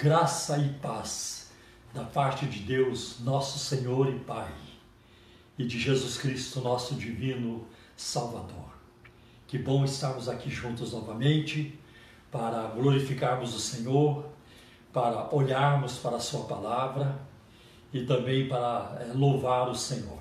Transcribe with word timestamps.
graça 0.00 0.56
e 0.58 0.68
paz 0.74 1.50
da 1.92 2.04
parte 2.04 2.46
de 2.46 2.60
Deus, 2.60 3.18
nosso 3.24 3.58
Senhor 3.58 4.08
e 4.08 4.16
Pai, 4.20 4.52
e 5.58 5.66
de 5.66 5.76
Jesus 5.76 6.16
Cristo, 6.16 6.60
nosso 6.60 6.94
divino 6.94 7.66
Salvador. 7.96 8.78
Que 9.48 9.58
bom 9.58 9.84
estarmos 9.84 10.28
aqui 10.28 10.48
juntos 10.48 10.92
novamente 10.92 11.76
para 12.30 12.68
glorificarmos 12.68 13.52
o 13.56 13.58
Senhor, 13.58 14.24
para 14.92 15.34
olharmos 15.34 15.98
para 15.98 16.18
a 16.18 16.20
Sua 16.20 16.44
palavra 16.44 17.18
e 17.92 18.04
também 18.04 18.46
para 18.46 18.98
é, 19.00 19.12
louvar 19.12 19.68
o 19.68 19.74
Senhor. 19.74 20.20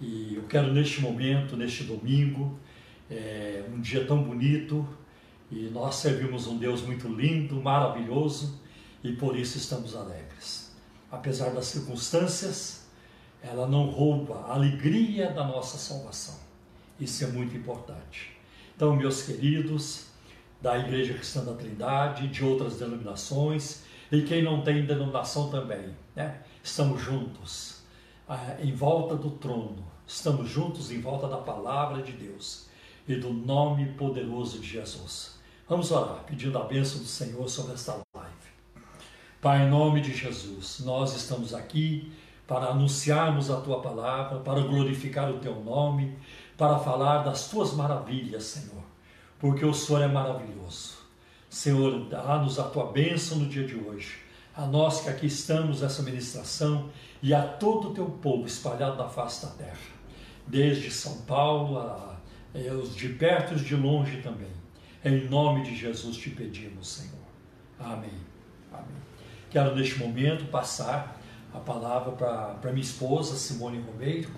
E 0.00 0.36
eu 0.36 0.44
quero 0.44 0.72
neste 0.72 1.02
momento, 1.02 1.58
neste 1.58 1.84
domingo, 1.84 2.58
é, 3.10 3.64
um 3.70 3.82
dia 3.82 4.06
tão 4.06 4.22
bonito, 4.22 4.88
e 5.52 5.68
nós 5.74 5.96
servimos 5.96 6.46
um 6.46 6.56
Deus 6.56 6.80
muito 6.80 7.06
lindo, 7.06 7.60
maravilhoso, 7.60 8.66
e 9.02 9.12
por 9.12 9.36
isso 9.36 9.58
estamos 9.58 9.94
alegres. 9.94 10.72
Apesar 11.10 11.50
das 11.50 11.66
circunstâncias, 11.66 12.86
ela 13.42 13.66
não 13.66 13.86
rouba 13.86 14.40
a 14.46 14.54
alegria 14.54 15.30
da 15.30 15.44
nossa 15.44 15.78
salvação. 15.78 16.36
Isso 16.98 17.24
é 17.24 17.28
muito 17.28 17.56
importante. 17.56 18.36
Então, 18.74 18.94
meus 18.96 19.22
queridos, 19.22 20.06
da 20.60 20.78
Igreja 20.78 21.14
Cristã 21.14 21.44
da 21.44 21.54
Trindade, 21.54 22.28
de 22.28 22.44
outras 22.44 22.78
denominações, 22.78 23.82
e 24.10 24.22
quem 24.22 24.42
não 24.42 24.62
tem 24.62 24.84
denominação 24.84 25.50
também, 25.50 25.94
né? 26.16 26.42
estamos 26.62 27.00
juntos, 27.00 27.82
ah, 28.28 28.56
em 28.60 28.74
volta 28.74 29.14
do 29.14 29.30
trono, 29.32 29.84
estamos 30.06 30.48
juntos 30.48 30.90
em 30.90 31.00
volta 31.00 31.28
da 31.28 31.38
palavra 31.38 32.02
de 32.02 32.12
Deus 32.12 32.66
e 33.06 33.14
do 33.14 33.32
nome 33.32 33.92
poderoso 33.92 34.58
de 34.58 34.66
Jesus. 34.66 35.38
Vamos 35.68 35.90
orar, 35.90 36.24
pedindo 36.24 36.56
a 36.58 36.64
bênção 36.64 36.98
do 37.00 37.06
Senhor 37.06 37.48
sobre 37.48 37.74
esta. 37.74 38.00
Pai, 39.40 39.64
em 39.64 39.70
nome 39.70 40.00
de 40.00 40.12
Jesus, 40.12 40.80
nós 40.80 41.14
estamos 41.14 41.54
aqui 41.54 42.10
para 42.44 42.66
anunciarmos 42.66 43.52
a 43.52 43.60
tua 43.60 43.80
palavra, 43.80 44.40
para 44.40 44.62
glorificar 44.62 45.30
o 45.30 45.38
teu 45.38 45.62
nome, 45.62 46.18
para 46.56 46.76
falar 46.80 47.18
das 47.18 47.48
tuas 47.48 47.72
maravilhas, 47.72 48.42
Senhor, 48.42 48.82
porque 49.38 49.64
o 49.64 49.72
Senhor 49.72 50.02
é 50.02 50.08
maravilhoso. 50.08 50.98
Senhor, 51.48 52.08
dá-nos 52.08 52.58
a 52.58 52.64
tua 52.64 52.90
bênção 52.90 53.38
no 53.38 53.46
dia 53.46 53.64
de 53.64 53.76
hoje, 53.76 54.18
a 54.56 54.66
nós 54.66 55.02
que 55.02 55.08
aqui 55.08 55.26
estamos 55.26 55.82
nessa 55.82 56.02
ministração 56.02 56.90
e 57.22 57.32
a 57.32 57.40
todo 57.40 57.90
o 57.90 57.94
teu 57.94 58.06
povo 58.06 58.44
espalhado 58.44 58.96
na 58.96 59.08
face 59.08 59.46
da 59.46 59.52
terra, 59.52 59.78
desde 60.48 60.90
São 60.90 61.22
Paulo, 61.22 61.78
a, 61.78 62.16
a, 62.56 62.74
os 62.74 62.96
de 62.96 63.10
perto 63.10 63.52
e 63.52 63.54
os 63.54 63.64
de 63.64 63.76
longe 63.76 64.20
também. 64.20 64.50
Em 65.04 65.28
nome 65.28 65.62
de 65.62 65.76
Jesus 65.76 66.16
te 66.16 66.30
pedimos, 66.30 66.88
Senhor. 66.88 67.28
Amém. 67.78 68.27
Quero 69.50 69.74
neste 69.74 69.98
momento 69.98 70.44
passar 70.50 71.18
a 71.54 71.58
palavra 71.58 72.12
para 72.12 72.70
minha 72.70 72.84
esposa, 72.84 73.34
Simone 73.34 73.80
Romeiro, 73.80 74.30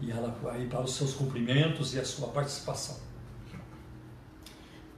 e 0.00 0.10
ela 0.10 0.28
vai 0.42 0.64
para 0.64 0.80
os 0.80 0.94
seus 0.94 1.12
cumprimentos 1.12 1.94
e 1.94 2.00
a 2.00 2.04
sua 2.04 2.28
participação. 2.28 2.96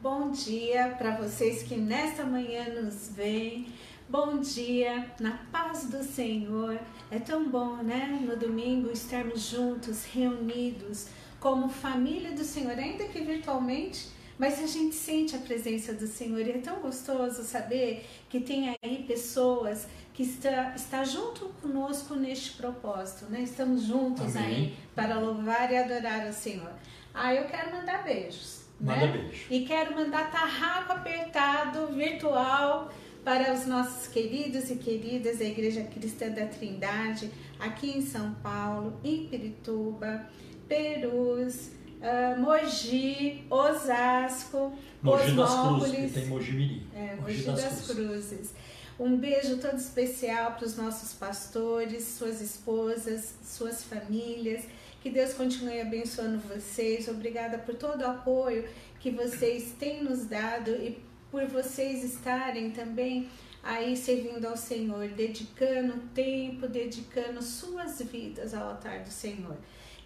Bom 0.00 0.30
dia 0.30 0.94
para 0.96 1.16
vocês 1.16 1.64
que 1.64 1.76
nesta 1.76 2.24
manhã 2.24 2.82
nos 2.82 3.08
veem. 3.08 3.66
Bom 4.08 4.38
dia, 4.38 5.10
na 5.18 5.32
paz 5.50 5.90
do 5.90 6.04
Senhor. 6.04 6.78
É 7.10 7.18
tão 7.18 7.50
bom, 7.50 7.78
né? 7.82 8.16
No 8.24 8.36
domingo 8.36 8.92
estarmos 8.92 9.42
juntos, 9.50 10.04
reunidos, 10.04 11.08
como 11.40 11.68
família 11.68 12.30
do 12.30 12.44
Senhor, 12.44 12.78
ainda 12.78 13.08
que 13.08 13.20
virtualmente, 13.20 14.06
mas 14.38 14.62
a 14.62 14.66
gente 14.66 14.94
sente 14.94 15.34
a 15.34 15.38
presença 15.38 15.92
do 15.92 16.06
Senhor 16.06 16.40
e 16.40 16.50
é 16.50 16.58
tão 16.58 16.76
gostoso 16.76 17.42
saber 17.42 18.06
que 18.30 18.40
tem 18.40 18.76
aí 18.82 19.04
pessoas 19.06 19.88
que 20.14 20.22
está, 20.22 20.74
está 20.74 21.04
junto 21.04 21.46
conosco 21.60 22.14
neste 22.14 22.52
propósito, 22.52 23.26
né? 23.30 23.40
Estamos 23.42 23.82
juntos 23.82 24.36
Amém. 24.36 24.48
aí 24.48 24.76
para 24.94 25.18
louvar 25.18 25.72
e 25.72 25.76
adorar 25.76 26.26
o 26.28 26.32
Senhor. 26.32 26.72
Ah, 27.12 27.34
eu 27.34 27.46
quero 27.46 27.72
mandar 27.72 28.04
beijos. 28.04 28.62
Manda 28.80 29.06
né? 29.06 29.12
beijo. 29.12 29.46
E 29.50 29.64
quero 29.64 29.94
mandar 29.94 30.30
tarraco 30.30 30.92
apertado, 30.92 31.88
virtual, 31.88 32.92
para 33.24 33.52
os 33.52 33.66
nossos 33.66 34.06
queridos 34.08 34.70
e 34.70 34.76
queridas 34.76 35.38
da 35.38 35.44
Igreja 35.44 35.82
Cristã 35.84 36.30
da 36.30 36.46
Trindade, 36.46 37.30
aqui 37.58 37.90
em 37.90 38.00
São 38.00 38.34
Paulo, 38.34 38.98
em 39.04 39.26
Pirituba, 39.26 40.26
Perus, 40.68 41.70
uh, 42.00 42.40
Mogi, 42.40 43.44
Osasco, 43.50 44.72
Mogi 45.02 45.32
das 45.32 45.54
Cruzes, 45.54 46.14
tem 46.14 46.26
Mogi 46.26 46.52
Mirim. 46.52 46.86
É, 46.94 47.16
Mogi, 47.16 47.20
Mogi 47.20 47.42
das, 47.42 47.62
das 47.62 47.86
Cruzes. 47.86 47.96
Cruzes. 47.96 48.54
Um 48.98 49.16
beijo 49.16 49.58
todo 49.58 49.76
especial 49.76 50.52
para 50.52 50.66
os 50.66 50.76
nossos 50.76 51.12
pastores, 51.12 52.04
suas 52.04 52.40
esposas, 52.40 53.34
suas 53.44 53.84
famílias. 53.84 54.64
Que 55.00 55.10
Deus 55.10 55.34
continue 55.34 55.80
abençoando 55.80 56.40
vocês. 56.40 57.06
Obrigada 57.06 57.58
por 57.58 57.76
todo 57.76 58.00
o 58.00 58.06
apoio 58.06 58.68
que 58.98 59.10
vocês 59.10 59.72
têm 59.78 60.02
nos 60.02 60.26
dado 60.26 60.70
e 60.70 60.98
por 61.30 61.46
vocês 61.46 62.02
estarem 62.02 62.72
também 62.72 63.28
aí 63.62 63.96
servindo 63.96 64.46
ao 64.46 64.56
Senhor, 64.56 65.08
dedicando 65.10 65.94
tempo, 66.12 66.66
dedicando 66.66 67.40
suas 67.42 68.00
vidas 68.02 68.52
ao 68.52 68.70
altar 68.70 69.00
do 69.00 69.10
Senhor. 69.10 69.56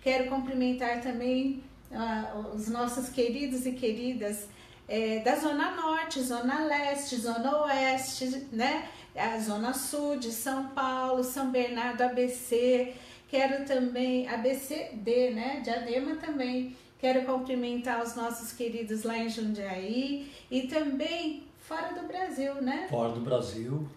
Quero 0.03 0.29
cumprimentar 0.29 1.01
também 1.01 1.63
uh, 1.93 2.55
os 2.55 2.69
nossos 2.69 3.09
queridos 3.09 3.67
e 3.67 3.73
queridas 3.73 4.49
é, 4.89 5.21
da 5.21 5.37
Zona 5.37 5.71
Norte, 5.71 6.21
Zona 6.23 6.65
Leste, 6.65 7.17
Zona 7.17 7.63
Oeste, 7.63 8.49
né? 8.53 8.89
A 9.15 9.39
Zona 9.39 9.73
Sul 9.73 10.19
de 10.19 10.31
São 10.31 10.69
Paulo, 10.69 11.23
São 11.23 11.51
Bernardo, 11.51 12.03
ABC. 12.03 12.95
Quero 13.29 13.65
também, 13.65 14.29
ABCD, 14.29 15.31
né? 15.31 15.61
Diadema 15.65 16.17
também. 16.17 16.77
Quero 16.99 17.25
cumprimentar 17.25 18.03
os 18.03 18.15
nossos 18.15 18.53
queridos 18.53 19.03
lá 19.03 19.19
em 19.19 19.29
Jundiaí 19.29 20.31
e 20.51 20.63
também 20.69 21.45
fora 21.59 21.95
do 21.95 22.07
Brasil, 22.07 22.55
né? 22.57 22.87
Fora 22.91 23.13
do 23.13 23.21
Brasil. 23.21 23.89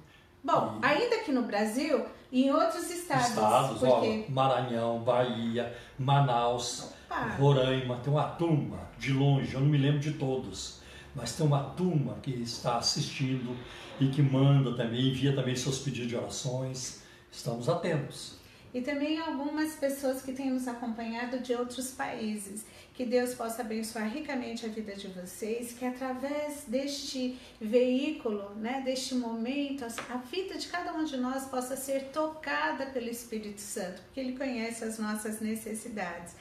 Bom, 0.43 0.79
e... 0.81 0.85
ainda 0.85 1.17
aqui 1.17 1.31
no 1.31 1.43
Brasil, 1.43 2.05
em 2.31 2.51
outros 2.51 2.89
estados. 2.89 3.29
Estados, 3.29 3.79
porque... 3.79 4.25
ó, 4.27 4.31
Maranhão, 4.31 4.99
Bahia, 4.99 5.75
Manaus, 5.99 6.93
Opa. 7.15 7.35
Roraima, 7.37 7.97
tem 7.97 8.11
uma 8.11 8.27
turma 8.29 8.89
de 8.97 9.13
longe, 9.13 9.53
eu 9.53 9.61
não 9.61 9.67
me 9.67 9.77
lembro 9.77 9.99
de 9.99 10.13
todos, 10.13 10.81
mas 11.15 11.33
tem 11.33 11.45
uma 11.45 11.63
turma 11.63 12.17
que 12.21 12.31
está 12.31 12.77
assistindo 12.77 13.55
e 13.99 14.07
que 14.07 14.21
manda 14.21 14.75
também, 14.75 15.09
envia 15.09 15.33
também 15.33 15.55
seus 15.55 15.79
pedidos 15.79 16.09
de 16.09 16.15
orações. 16.15 17.03
Estamos 17.31 17.69
atentos. 17.69 18.37
E 18.73 18.81
também 18.81 19.17
algumas 19.17 19.75
pessoas 19.75 20.21
que 20.21 20.33
têm 20.33 20.49
nos 20.49 20.67
acompanhado 20.67 21.39
de 21.39 21.53
outros 21.53 21.91
países. 21.91 22.65
Que 22.93 23.05
Deus 23.05 23.33
possa 23.33 23.61
abençoar 23.61 24.09
ricamente 24.09 24.65
a 24.65 24.69
vida 24.69 24.93
de 24.93 25.07
vocês, 25.07 25.71
que 25.71 25.85
através 25.85 26.65
deste 26.67 27.39
veículo, 27.59 28.53
né, 28.55 28.81
deste 28.83 29.15
momento, 29.15 29.85
a 29.85 30.17
vida 30.17 30.57
de 30.57 30.67
cada 30.67 30.93
um 30.93 31.05
de 31.05 31.15
nós 31.15 31.45
possa 31.45 31.77
ser 31.77 32.09
tocada 32.11 32.87
pelo 32.87 33.09
Espírito 33.09 33.61
Santo, 33.61 34.01
porque 34.01 34.19
Ele 34.19 34.37
conhece 34.37 34.83
as 34.83 34.99
nossas 34.99 35.39
necessidades. 35.39 36.35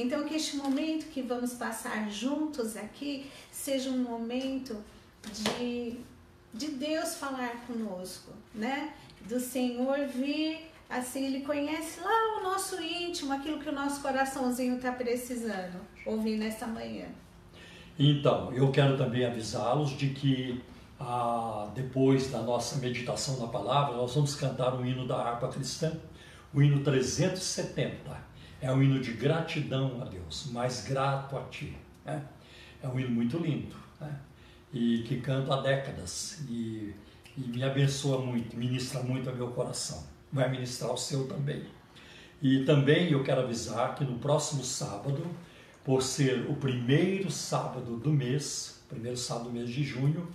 Então, 0.00 0.24
que 0.24 0.34
este 0.34 0.56
momento 0.56 1.06
que 1.10 1.22
vamos 1.22 1.54
passar 1.54 2.08
juntos 2.10 2.76
aqui 2.76 3.30
seja 3.50 3.90
um 3.90 3.98
momento 3.98 4.76
de, 5.32 5.98
de 6.54 6.68
Deus 6.68 7.16
falar 7.16 7.66
conosco, 7.66 8.30
né? 8.54 8.94
Do 9.28 9.40
Senhor 9.40 10.06
vir 10.06 10.68
Assim, 10.88 11.26
ele 11.26 11.40
conhece 11.40 12.00
lá 12.00 12.38
o 12.38 12.42
nosso 12.42 12.82
íntimo, 12.82 13.30
aquilo 13.32 13.58
que 13.58 13.68
o 13.68 13.72
nosso 13.72 14.00
coraçãozinho 14.00 14.76
está 14.76 14.90
precisando 14.90 15.78
ouvir 16.06 16.38
nesta 16.38 16.66
manhã. 16.66 17.04
Então, 17.98 18.50
eu 18.54 18.70
quero 18.70 18.96
também 18.96 19.26
avisá-los 19.26 19.90
de 19.90 20.10
que 20.10 20.62
ah, 20.98 21.70
depois 21.74 22.30
da 22.30 22.40
nossa 22.40 22.76
meditação 22.76 23.38
na 23.38 23.48
palavra, 23.48 23.96
nós 23.96 24.14
vamos 24.14 24.34
cantar 24.34 24.74
o 24.80 24.86
hino 24.86 25.06
da 25.06 25.16
harpa 25.16 25.48
cristã, 25.48 25.92
o 26.54 26.62
hino 26.62 26.82
370. 26.82 28.28
É 28.60 28.72
um 28.72 28.82
hino 28.82 29.00
de 29.00 29.12
gratidão 29.12 30.02
a 30.02 30.04
Deus, 30.04 30.50
mais 30.50 30.84
grato 30.86 31.36
a 31.36 31.44
Ti. 31.44 31.76
Né? 32.04 32.22
É 32.82 32.88
um 32.88 32.98
hino 32.98 33.10
muito 33.10 33.38
lindo 33.38 33.76
né? 34.00 34.18
e 34.72 35.02
que 35.02 35.20
canto 35.20 35.52
há 35.52 35.60
décadas 35.60 36.44
e, 36.48 36.94
e 37.36 37.40
me 37.40 37.62
abençoa 37.62 38.24
muito, 38.24 38.56
ministra 38.56 39.02
muito 39.02 39.28
ao 39.28 39.36
meu 39.36 39.48
coração 39.48 40.18
vai 40.32 40.48
ministrar 40.50 40.92
o 40.92 40.96
seu 40.96 41.26
também. 41.26 41.64
E 42.40 42.64
também 42.64 43.10
eu 43.10 43.22
quero 43.24 43.40
avisar 43.40 43.94
que 43.94 44.04
no 44.04 44.18
próximo 44.18 44.62
sábado, 44.62 45.26
por 45.84 46.02
ser 46.02 46.48
o 46.48 46.54
primeiro 46.54 47.30
sábado 47.30 47.96
do 47.96 48.12
mês, 48.12 48.80
primeiro 48.88 49.16
sábado 49.16 49.46
do 49.46 49.52
mês 49.52 49.70
de 49.70 49.82
junho, 49.82 50.28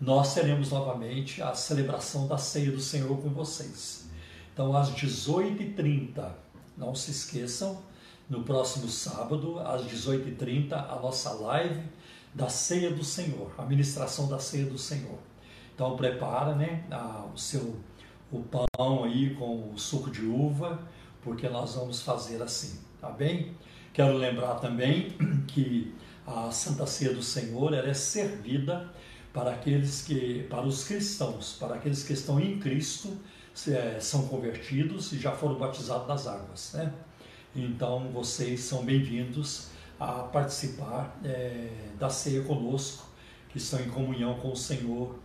nós 0.00 0.34
teremos 0.34 0.70
novamente 0.70 1.42
a 1.42 1.54
celebração 1.54 2.26
da 2.26 2.38
ceia 2.38 2.70
do 2.70 2.80
Senhor 2.80 3.20
com 3.20 3.28
vocês. 3.28 4.08
Então, 4.52 4.74
às 4.74 4.90
18h30, 4.90 6.32
não 6.80 6.94
se 6.94 7.10
esqueçam, 7.10 7.82
no 8.28 8.42
próximo 8.42 8.88
sábado, 8.88 9.58
às 9.58 9.82
18h30, 9.82 10.72
a 10.72 10.98
nossa 11.00 11.32
live 11.34 11.82
da 12.32 12.48
ceia 12.48 12.90
do 12.90 13.04
Senhor, 13.04 13.52
a 13.58 13.64
ministração 13.64 14.28
da 14.28 14.38
ceia 14.38 14.64
do 14.64 14.78
Senhor. 14.78 15.18
Então 15.74 15.96
prepara 15.96 16.54
né, 16.54 16.84
a, 16.90 17.26
o 17.32 17.36
seu 17.36 17.76
o 18.32 18.44
pão 18.44 19.04
aí 19.04 19.34
com 19.34 19.72
o 19.72 19.78
suco 19.78 20.08
de 20.08 20.24
uva, 20.24 20.80
porque 21.20 21.48
nós 21.48 21.74
vamos 21.74 22.00
fazer 22.00 22.40
assim, 22.40 22.78
tá 23.00 23.10
bem? 23.10 23.56
Quero 23.92 24.16
lembrar 24.16 24.54
também 24.60 25.10
que 25.48 25.92
a 26.24 26.50
Santa 26.52 26.86
Ceia 26.86 27.12
do 27.12 27.22
Senhor 27.24 27.74
ela 27.74 27.88
é 27.88 27.94
servida 27.94 28.88
para 29.32 29.50
aqueles 29.50 30.02
que, 30.02 30.46
para 30.48 30.64
os 30.64 30.84
cristãos, 30.84 31.56
para 31.58 31.74
aqueles 31.74 32.04
que 32.04 32.12
estão 32.12 32.38
em 32.38 32.60
Cristo, 32.60 33.18
são 34.00 34.26
convertidos 34.26 35.12
e 35.12 35.18
já 35.18 35.32
foram 35.32 35.56
batizados 35.56 36.06
nas 36.06 36.26
águas, 36.26 36.72
né? 36.74 36.92
Então 37.54 38.08
vocês 38.12 38.60
são 38.60 38.84
bem-vindos 38.84 39.68
a 39.98 40.22
participar 40.22 41.18
é, 41.24 41.68
da 41.98 42.08
ceia 42.08 42.42
conosco, 42.42 43.06
que 43.48 43.58
estão 43.58 43.80
em 43.80 43.90
comunhão 43.90 44.34
com 44.34 44.52
o 44.52 44.56
Senhor 44.56 45.18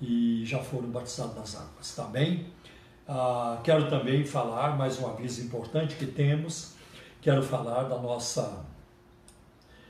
e 0.00 0.42
já 0.44 0.58
foram 0.60 0.88
batizados 0.88 1.36
nas 1.36 1.56
águas, 1.56 1.94
tá 1.94 2.04
bem? 2.04 2.46
Ah, 3.06 3.60
quero 3.64 3.90
também 3.90 4.24
falar 4.24 4.76
mais 4.76 4.98
um 4.98 5.06
aviso 5.06 5.42
importante 5.42 5.96
que 5.96 6.06
temos. 6.06 6.74
Quero 7.20 7.42
falar 7.42 7.84
da 7.84 7.98
nossa 7.98 8.64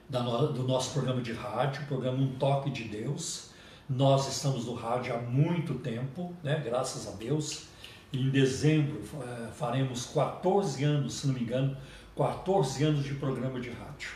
da 0.08 0.22
no, 0.22 0.52
do 0.52 0.64
nosso 0.64 0.92
programa 0.92 1.22
de 1.22 1.32
rádio, 1.32 1.82
o 1.82 1.86
programa 1.86 2.18
Um 2.18 2.34
Toque 2.36 2.70
de 2.70 2.84
Deus. 2.84 3.50
Nós 3.88 4.28
estamos 4.28 4.66
no 4.66 4.74
rádio 4.74 5.14
há 5.14 5.18
muito 5.18 5.74
tempo, 5.74 6.34
né? 6.42 6.60
Graças 6.64 7.06
a 7.06 7.12
Deus. 7.12 7.71
Em 8.12 8.28
dezembro 8.28 9.00
eh, 9.22 9.48
faremos 9.54 10.06
14 10.06 10.84
anos, 10.84 11.14
se 11.14 11.26
não 11.26 11.34
me 11.34 11.40
engano, 11.40 11.76
14 12.16 12.84
anos 12.84 13.04
de 13.04 13.14
programa 13.14 13.58
de 13.58 13.70
rádio. 13.70 14.10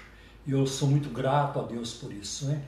E 0.46 0.52
eu 0.52 0.66
sou 0.66 0.88
muito 0.88 1.08
grato 1.08 1.58
a 1.58 1.62
Deus 1.62 1.94
por 1.94 2.12
isso, 2.12 2.46
né? 2.46 2.62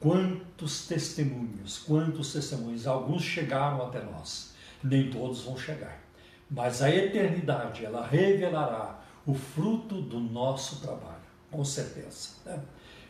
Quantos 0.00 0.86
testemunhos, 0.86 1.78
quantos 1.78 2.32
testemunhos, 2.32 2.86
alguns 2.86 3.22
chegaram 3.22 3.86
até 3.86 4.02
nós, 4.02 4.54
nem 4.82 5.08
todos 5.08 5.42
vão 5.42 5.56
chegar. 5.56 6.02
Mas 6.50 6.82
a 6.82 6.90
eternidade, 6.90 7.84
ela 7.84 8.04
revelará 8.04 9.00
o 9.24 9.32
fruto 9.32 10.02
do 10.02 10.18
nosso 10.18 10.80
trabalho, 10.80 11.22
com 11.50 11.64
certeza. 11.64 12.30
Né? 12.44 12.60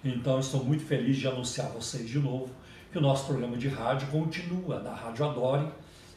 Então, 0.05 0.39
estou 0.39 0.63
muito 0.63 0.85
feliz 0.85 1.17
de 1.17 1.27
anunciar 1.27 1.69
a 1.69 1.71
vocês 1.71 2.09
de 2.09 2.19
novo 2.19 2.51
que 2.93 2.99
o 2.99 3.01
nosso 3.01 3.25
programa 3.25 3.57
de 3.57 3.69
rádio 3.69 4.07
continua 4.09 4.81
na 4.81 4.95
Rádio 4.95 5.25
Adore, 5.25 5.69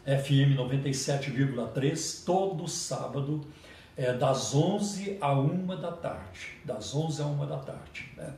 FM 0.05 0.55
97,3, 0.55 2.23
todo 2.23 2.67
sábado, 2.67 3.41
é, 3.97 4.13
das 4.13 4.53
11 4.53 5.17
a 5.19 5.33
1 5.33 5.65
da 5.79 5.91
tarde. 5.91 6.49
Das 6.63 6.93
11 6.93 7.21
a 7.21 7.25
1 7.25 7.47
da 7.47 7.57
tarde. 7.57 8.11
Né? 8.15 8.33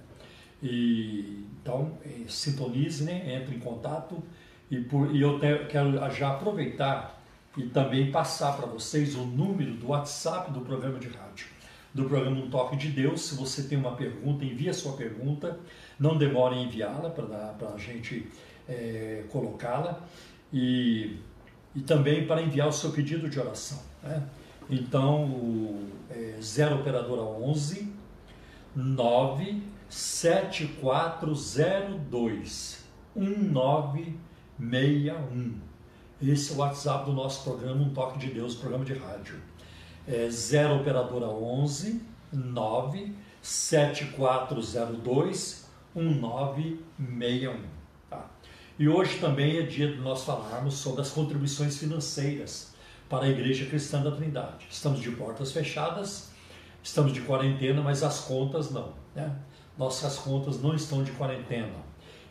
E, 0.64 1.46
então, 1.62 1.98
é, 2.06 2.30
sintonize, 2.30 3.04
né? 3.04 3.36
entre 3.36 3.56
em 3.56 3.60
contato. 3.60 4.24
E, 4.72 4.80
por, 4.80 5.14
e 5.14 5.22
eu 5.22 5.40
te, 5.40 5.66
quero 5.66 5.92
já 6.12 6.34
aproveitar 6.34 7.22
e 7.58 7.64
também 7.64 8.12
passar 8.12 8.56
para 8.56 8.68
vocês 8.68 9.16
o 9.16 9.26
número 9.26 9.74
do 9.74 9.88
WhatsApp 9.88 10.52
do 10.52 10.62
programa 10.62 11.00
de 11.00 11.08
rádio. 11.08 11.48
Do 11.94 12.06
programa 12.06 12.40
Um 12.40 12.50
Toque 12.50 12.78
de 12.78 12.90
Deus. 12.90 13.22
Se 13.22 13.36
você 13.36 13.64
tem 13.64 13.78
uma 13.78 13.96
pergunta, 13.96 14.46
envie 14.46 14.70
a 14.70 14.74
sua 14.74 14.94
pergunta. 14.94 15.60
Não 16.00 16.18
demore 16.18 16.56
em 16.56 16.66
enviá-la 16.66 17.10
para 17.10 17.74
a 17.74 17.78
gente 17.78 18.28
é, 18.70 19.24
colocá-la. 19.32 20.02
E, 20.54 21.18
e 21.78 21.82
também 21.82 22.26
para 22.26 22.42
enviar 22.42 22.68
o 22.68 22.72
seu 22.72 22.92
pedido 22.92 23.30
de 23.30 23.40
oração. 23.40 23.78
Né? 24.02 24.24
Então, 24.68 25.26
o 25.26 25.88
é, 26.10 26.38
0 26.42 26.78
operadora 26.78 27.22
11 27.22 27.94
9 28.76 29.62
7402 29.88 32.84
1961. 33.16 35.54
Esse 36.20 36.52
é 36.52 36.56
o 36.56 36.58
WhatsApp 36.58 37.06
do 37.06 37.14
nosso 37.14 37.44
programa 37.44 37.84
Um 37.84 37.94
Toque 37.94 38.18
de 38.18 38.32
Deus, 38.32 38.56
programa 38.56 38.84
de 38.84 38.96
rádio. 38.96 39.36
É 40.08 40.28
0 40.28 40.78
operadora 40.78 41.28
11 41.28 42.02
9 42.34 43.14
7402 43.40 45.70
1961. 45.94 47.77
E 48.80 48.88
hoje 48.88 49.20
também 49.20 49.58
é 49.58 49.62
dia 49.64 49.92
de 49.92 49.98
nós 50.00 50.24
falarmos 50.24 50.76
sobre 50.76 51.02
as 51.02 51.10
contribuições 51.10 51.78
financeiras 51.78 52.74
para 53.10 53.26
a 53.26 53.30
Igreja 53.30 53.66
Cristã 53.66 54.02
da 54.02 54.12
Trindade. 54.12 54.68
Estamos 54.70 55.00
de 55.00 55.10
portas 55.12 55.52
fechadas, 55.52 56.30
estamos 56.84 57.12
de 57.12 57.22
quarentena, 57.22 57.82
mas 57.82 58.04
as 58.04 58.20
contas 58.20 58.70
não. 58.70 58.94
Né? 59.16 59.36
nossas 59.78 60.18
contas 60.18 60.62
não 60.62 60.74
estão 60.76 61.04
de 61.04 61.12
quarentena. 61.12 61.86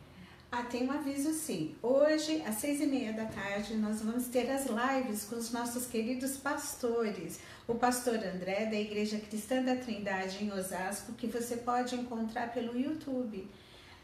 Ah, 0.52 0.64
tem 0.64 0.88
um 0.88 0.90
aviso 0.90 1.32
sim. 1.32 1.76
Hoje, 1.80 2.42
às 2.44 2.56
seis 2.56 2.80
e 2.80 2.86
meia 2.86 3.12
da 3.12 3.24
tarde, 3.26 3.76
nós 3.76 4.02
vamos 4.02 4.26
ter 4.26 4.50
as 4.50 4.66
lives 4.66 5.24
com 5.24 5.36
os 5.36 5.52
nossos 5.52 5.86
queridos 5.86 6.36
pastores. 6.38 7.38
O 7.68 7.76
pastor 7.76 8.16
André, 8.16 8.66
da 8.66 8.74
Igreja 8.74 9.20
Cristã 9.20 9.62
da 9.62 9.76
Trindade, 9.76 10.42
em 10.42 10.52
Osasco, 10.52 11.12
que 11.12 11.28
você 11.28 11.56
pode 11.58 11.94
encontrar 11.94 12.52
pelo 12.52 12.76
YouTube. 12.76 13.48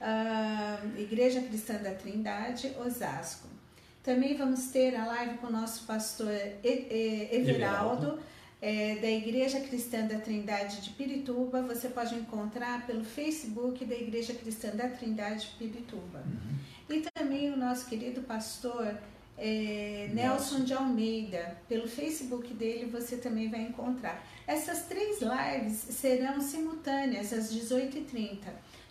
Uh, 0.01 1.01
Igreja 1.01 1.41
Cristã 1.41 1.75
da 1.75 1.91
Trindade, 1.91 2.73
Osasco. 2.79 3.49
Também 4.05 4.37
vamos 4.37 4.69
ter 4.69 4.95
a 4.95 5.05
live 5.05 5.39
com 5.39 5.49
o 5.49 5.53
nosso 5.53 5.85
pastor 5.85 6.31
Everaldo, 6.63 8.21
é, 8.61 8.97
da 8.97 9.11
Igreja 9.11 9.61
Cristã 9.61 10.07
da 10.07 10.19
Trindade 10.19 10.81
de 10.81 10.91
Pirituba, 10.91 11.63
você 11.63 11.89
pode 11.89 12.15
encontrar 12.15 12.87
pelo 12.87 13.05
Facebook 13.05 13.85
da 13.85 13.95
Igreja 13.95 14.35
Cristã 14.35 14.71
da 14.71 14.89
Trindade 14.89 15.47
de 15.47 15.57
Pirituba. 15.57 16.25
Uhum. 16.25 16.97
E 16.97 17.03
também 17.15 17.53
o 17.53 17.57
nosso 17.57 17.87
querido 17.87 18.23
pastor 18.23 18.97
é, 19.37 20.09
Nelson 20.13 20.65
de 20.65 20.73
Almeida. 20.73 21.59
Pelo 21.69 21.87
Facebook 21.87 22.53
dele 22.55 22.87
você 22.87 23.17
também 23.17 23.51
vai 23.51 23.63
encontrar. 23.63 24.25
Essas 24.47 24.87
três 24.87 25.19
lives 25.21 25.77
serão 25.77 26.41
simultâneas 26.41 27.33
às 27.33 27.53
18h30, 27.53 28.39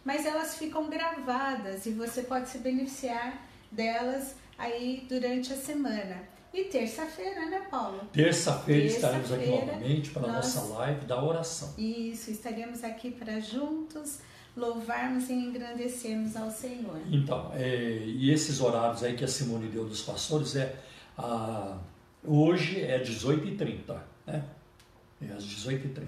mas 0.03 0.25
elas 0.25 0.57
ficam 0.57 0.89
gravadas 0.89 1.85
e 1.85 1.91
você 1.91 2.21
pode 2.21 2.49
se 2.49 2.59
beneficiar 2.59 3.41
delas 3.71 4.35
aí 4.57 5.05
durante 5.09 5.51
a 5.51 5.57
semana. 5.57 6.34
E 6.55 6.63
terça-feira, 6.63 7.47
né, 7.47 7.67
Paulo? 7.69 7.99
Terça-feira 8.13 8.83
terça 8.83 8.95
estaremos 8.95 9.31
aqui 9.33 9.49
novamente 9.49 10.09
para 10.11 10.23
a 10.23 10.31
nós... 10.31 10.55
nossa 10.55 10.73
live 10.75 11.05
da 11.05 11.21
oração. 11.21 11.73
Isso, 11.77 12.31
estaremos 12.31 12.81
aqui 12.81 13.11
para 13.11 13.41
juntos 13.41 14.19
louvarmos 14.55 15.29
e 15.29 15.33
engrandecermos 15.33 16.33
ao 16.37 16.49
Senhor. 16.49 16.97
Então, 17.11 17.51
é, 17.53 17.97
e 18.05 18.31
esses 18.31 18.61
horários 18.61 19.03
aí 19.03 19.17
que 19.17 19.25
a 19.25 19.27
Simone 19.27 19.67
deu 19.67 19.83
dos 19.83 20.01
pastores 20.03 20.55
é 20.55 20.73
a, 21.17 21.77
hoje 22.23 22.81
é 22.81 23.03
18h30, 23.03 23.99
né? 24.25 24.45
É 25.21 25.33
às 25.33 25.43
18h30. 25.43 26.07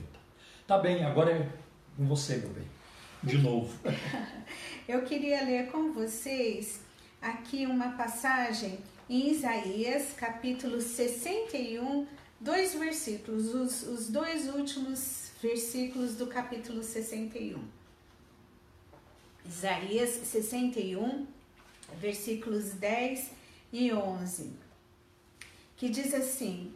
Tá 0.65 0.77
bem, 0.77 1.03
agora 1.03 1.31
é 1.31 1.49
com 1.97 2.05
você, 2.05 2.37
meu 2.37 2.51
bem. 2.51 2.63
De 3.21 3.37
novo. 3.43 3.77
Eu 4.87 5.01
queria 5.01 5.43
ler 5.43 5.69
com 5.73 5.91
vocês 5.91 6.79
aqui 7.21 7.65
uma 7.65 7.97
passagem 7.97 8.79
em 9.09 9.31
Isaías, 9.31 10.13
capítulo 10.17 10.81
61, 10.81 12.05
dois 12.39 12.75
versículos, 12.75 13.55
os, 13.55 13.83
os 13.83 14.09
dois 14.09 14.53
últimos 14.53 15.31
versículos 15.41 16.15
do 16.15 16.27
capítulo 16.27 16.83
61. 16.83 17.63
Isaías 19.45 20.09
61, 20.09 21.25
versículos 22.01 22.71
10 22.71 23.31
e 23.71 23.93
11, 23.93 24.51
que 25.77 25.87
diz 25.87 26.13
assim: 26.13 26.73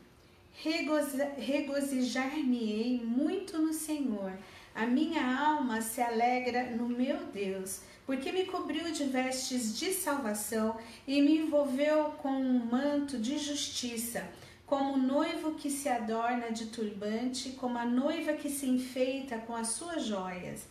Regozijar-me-ei 1.37 3.01
muito 3.03 3.57
no 3.57 3.73
Senhor, 3.73 4.31
a 4.73 4.85
minha 4.85 5.37
alma 5.37 5.81
se 5.81 6.01
alegra 6.01 6.71
no 6.71 6.87
meu 6.87 7.25
Deus 7.25 7.81
porque 8.11 8.29
me 8.29 8.45
cobriu 8.45 8.91
de 8.91 9.05
vestes 9.05 9.79
de 9.79 9.93
salvação 9.93 10.75
e 11.07 11.21
me 11.21 11.37
envolveu 11.37 12.11
com 12.21 12.33
um 12.33 12.59
manto 12.65 13.17
de 13.17 13.37
justiça, 13.37 14.27
como 14.65 14.95
o 14.95 14.97
noivo 14.97 15.53
que 15.53 15.69
se 15.69 15.87
adorna 15.87 16.51
de 16.51 16.65
turbante, 16.65 17.51
como 17.51 17.77
a 17.77 17.85
noiva 17.85 18.33
que 18.33 18.49
se 18.49 18.65
enfeita 18.65 19.37
com 19.37 19.55
as 19.55 19.69
suas 19.69 20.03
joias. 20.03 20.67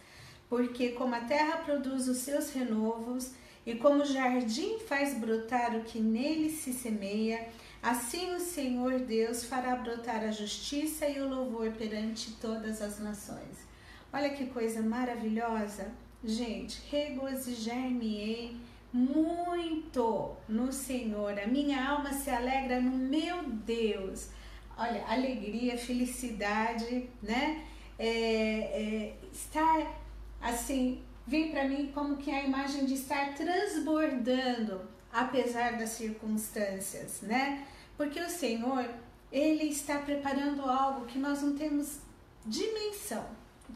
Porque 0.50 0.90
como 0.90 1.14
a 1.14 1.20
terra 1.20 1.62
produz 1.64 2.08
os 2.08 2.18
seus 2.18 2.50
renovos, 2.50 3.30
e 3.64 3.74
como 3.74 4.02
o 4.02 4.06
jardim 4.06 4.78
faz 4.80 5.14
brotar 5.14 5.74
o 5.74 5.84
que 5.84 5.98
nele 5.98 6.50
se 6.50 6.74
semeia, 6.74 7.48
assim 7.82 8.34
o 8.34 8.40
Senhor 8.40 8.98
Deus 8.98 9.44
fará 9.44 9.76
brotar 9.76 10.22
a 10.24 10.30
justiça 10.30 11.06
e 11.08 11.18
o 11.18 11.26
louvor 11.26 11.72
perante 11.72 12.32
todas 12.32 12.82
as 12.82 12.98
nações. 12.98 13.66
Olha 14.12 14.28
que 14.28 14.44
coisa 14.44 14.82
maravilhosa! 14.82 15.90
Gente, 16.22 16.82
regozijar-me-ei 16.90 18.60
muito 18.92 20.36
no 20.46 20.70
Senhor. 20.70 21.38
A 21.38 21.46
minha 21.46 21.82
alma 21.82 22.12
se 22.12 22.28
alegra 22.28 22.78
no 22.78 22.90
meu 22.90 23.42
Deus. 23.44 24.28
Olha, 24.76 25.02
alegria, 25.06 25.78
felicidade, 25.78 27.08
né? 27.22 27.64
É, 27.98 28.06
é, 28.06 29.16
estar 29.32 29.98
assim, 30.42 31.02
vem 31.26 31.50
para 31.50 31.66
mim 31.66 31.90
como 31.94 32.18
que 32.18 32.30
a 32.30 32.42
imagem 32.42 32.84
de 32.84 32.94
estar 32.94 33.34
transbordando, 33.34 34.82
apesar 35.10 35.78
das 35.78 35.90
circunstâncias, 35.90 37.22
né? 37.22 37.66
Porque 37.96 38.20
o 38.20 38.28
Senhor, 38.28 38.86
Ele 39.32 39.64
está 39.64 39.98
preparando 39.98 40.62
algo 40.64 41.06
que 41.06 41.18
nós 41.18 41.40
não 41.40 41.56
temos 41.56 42.00
dimensão 42.44 43.24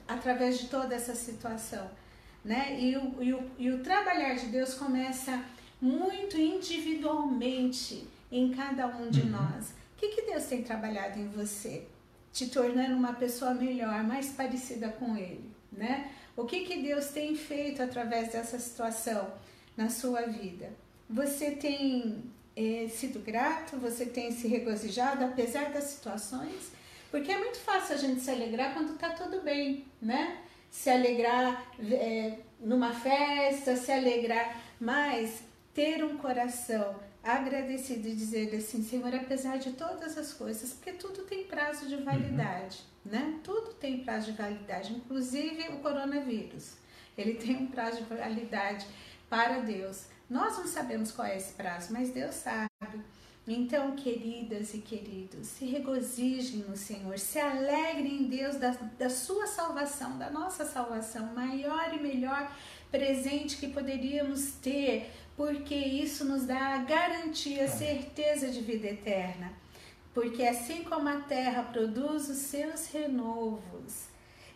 através 0.07 0.59
de 0.59 0.69
toda 0.69 0.95
essa 0.95 1.15
situação 1.15 1.89
né? 2.45 2.77
E 2.79 2.97
o, 2.97 3.23
e 3.23 3.33
o, 3.33 3.51
e 3.59 3.71
o 3.71 3.83
trabalhar 3.83 4.35
de 4.35 4.47
Deus 4.47 4.75
começa 4.75 5.43
muito 5.81 6.37
individualmente 6.37 8.07
em 8.31 8.53
cada 8.53 8.87
um 8.87 9.11
de 9.11 9.23
uhum. 9.23 9.31
nós. 9.31 9.71
O 9.71 9.97
que, 9.97 10.09
que 10.09 10.23
Deus 10.23 10.45
tem 10.45 10.63
trabalhado 10.63 11.19
em 11.19 11.29
você? 11.29 11.87
Te 12.33 12.49
tornando 12.49 12.95
uma 12.95 13.13
pessoa 13.15 13.55
melhor, 13.55 14.03
mais 14.03 14.31
parecida 14.31 14.89
com 14.89 15.17
Ele, 15.17 15.51
né? 15.73 16.11
O 16.37 16.45
que, 16.45 16.65
que 16.65 16.83
Deus 16.83 17.07
tem 17.09 17.37
feito 17.37 17.81
através 17.81 18.33
dessa 18.33 18.59
situação 18.59 19.33
na 19.77 19.89
sua 19.89 20.23
vida? 20.23 20.73
Você 21.09 21.53
tem 21.53 22.25
é, 22.57 22.89
sido 22.89 23.21
grato? 23.21 23.77
Você 23.77 24.07
tem 24.07 24.33
se 24.33 24.49
regozijado 24.49 25.25
apesar 25.25 25.73
das 25.73 25.85
situações? 25.85 26.73
Porque 27.11 27.31
é 27.31 27.39
muito 27.39 27.59
fácil 27.59 27.95
a 27.95 27.99
gente 27.99 28.21
se 28.21 28.31
alegrar 28.31 28.75
quando 28.75 28.95
está 28.95 29.11
tudo 29.11 29.43
bem, 29.43 29.85
né? 30.03 30.39
Se 30.75 30.91
alegrar 30.91 31.65
é, 31.89 32.37
numa 32.59 32.93
festa, 32.93 33.77
se 33.77 33.93
alegrar, 33.93 34.61
mas 34.81 35.45
ter 35.73 36.05
um 36.05 36.19
coração 36.19 36.97
agradecido 37.23 38.09
e 38.09 38.15
dizer 38.15 38.53
assim, 38.57 38.83
Senhor, 38.83 39.15
apesar 39.15 39.57
de 39.59 39.71
todas 39.71 40.19
as 40.19 40.33
coisas, 40.33 40.73
porque 40.73 40.93
tudo 40.95 41.23
tem 41.23 41.45
prazo 41.45 41.87
de 41.87 41.95
validade, 41.99 42.81
uhum. 43.07 43.13
né? 43.13 43.41
Tudo 43.45 43.73
tem 43.75 44.03
prazo 44.03 44.33
de 44.33 44.37
validade, 44.37 44.93
inclusive 44.93 45.69
o 45.69 45.79
coronavírus. 45.79 46.73
Ele 47.17 47.35
tem 47.39 47.57
um 47.57 47.69
prazo 47.69 48.03
de 48.03 48.13
validade 48.13 48.85
para 49.31 49.61
Deus. 49.61 50.07
Nós 50.29 50.59
não 50.59 50.67
sabemos 50.67 51.13
qual 51.13 51.29
é 51.29 51.37
esse 51.37 51.53
prazo, 51.53 51.93
mas 51.93 52.11
Deus 52.11 52.35
sabe. 52.35 52.69
Então, 53.47 53.95
queridas 53.95 54.73
e 54.73 54.79
queridos, 54.79 55.49
se 55.49 55.67
regozijem 55.67 56.61
no 56.61 56.77
Senhor, 56.77 57.19
se 57.19 57.39
alegrem 57.39 58.23
em 58.23 58.25
Deus 58.25 58.57
da, 58.57 58.71
da 58.99 59.11
sua 59.11 59.47
salvação, 59.47 60.17
da 60.17 60.31
nossa 60.31 60.65
salvação, 60.65 61.35
maior 61.35 61.95
e 61.95 62.01
melhor 62.01 62.51
presente 62.91 63.59
que 63.59 63.69
poderíamos 63.69 64.53
ter, 64.63 65.11
porque 65.37 65.75
isso 65.75 66.25
nos 66.25 66.47
dá 66.47 66.77
a 66.77 66.79
garantia, 66.85 67.65
a 67.65 67.69
certeza 67.69 68.49
de 68.49 68.63
vida 68.63 68.87
eterna. 68.87 69.53
Porque 70.15 70.43
assim 70.45 70.83
como 70.85 71.07
a 71.09 71.21
terra 71.21 71.65
produz 71.65 72.31
os 72.31 72.39
seus 72.39 72.87
renovos, 72.87 74.07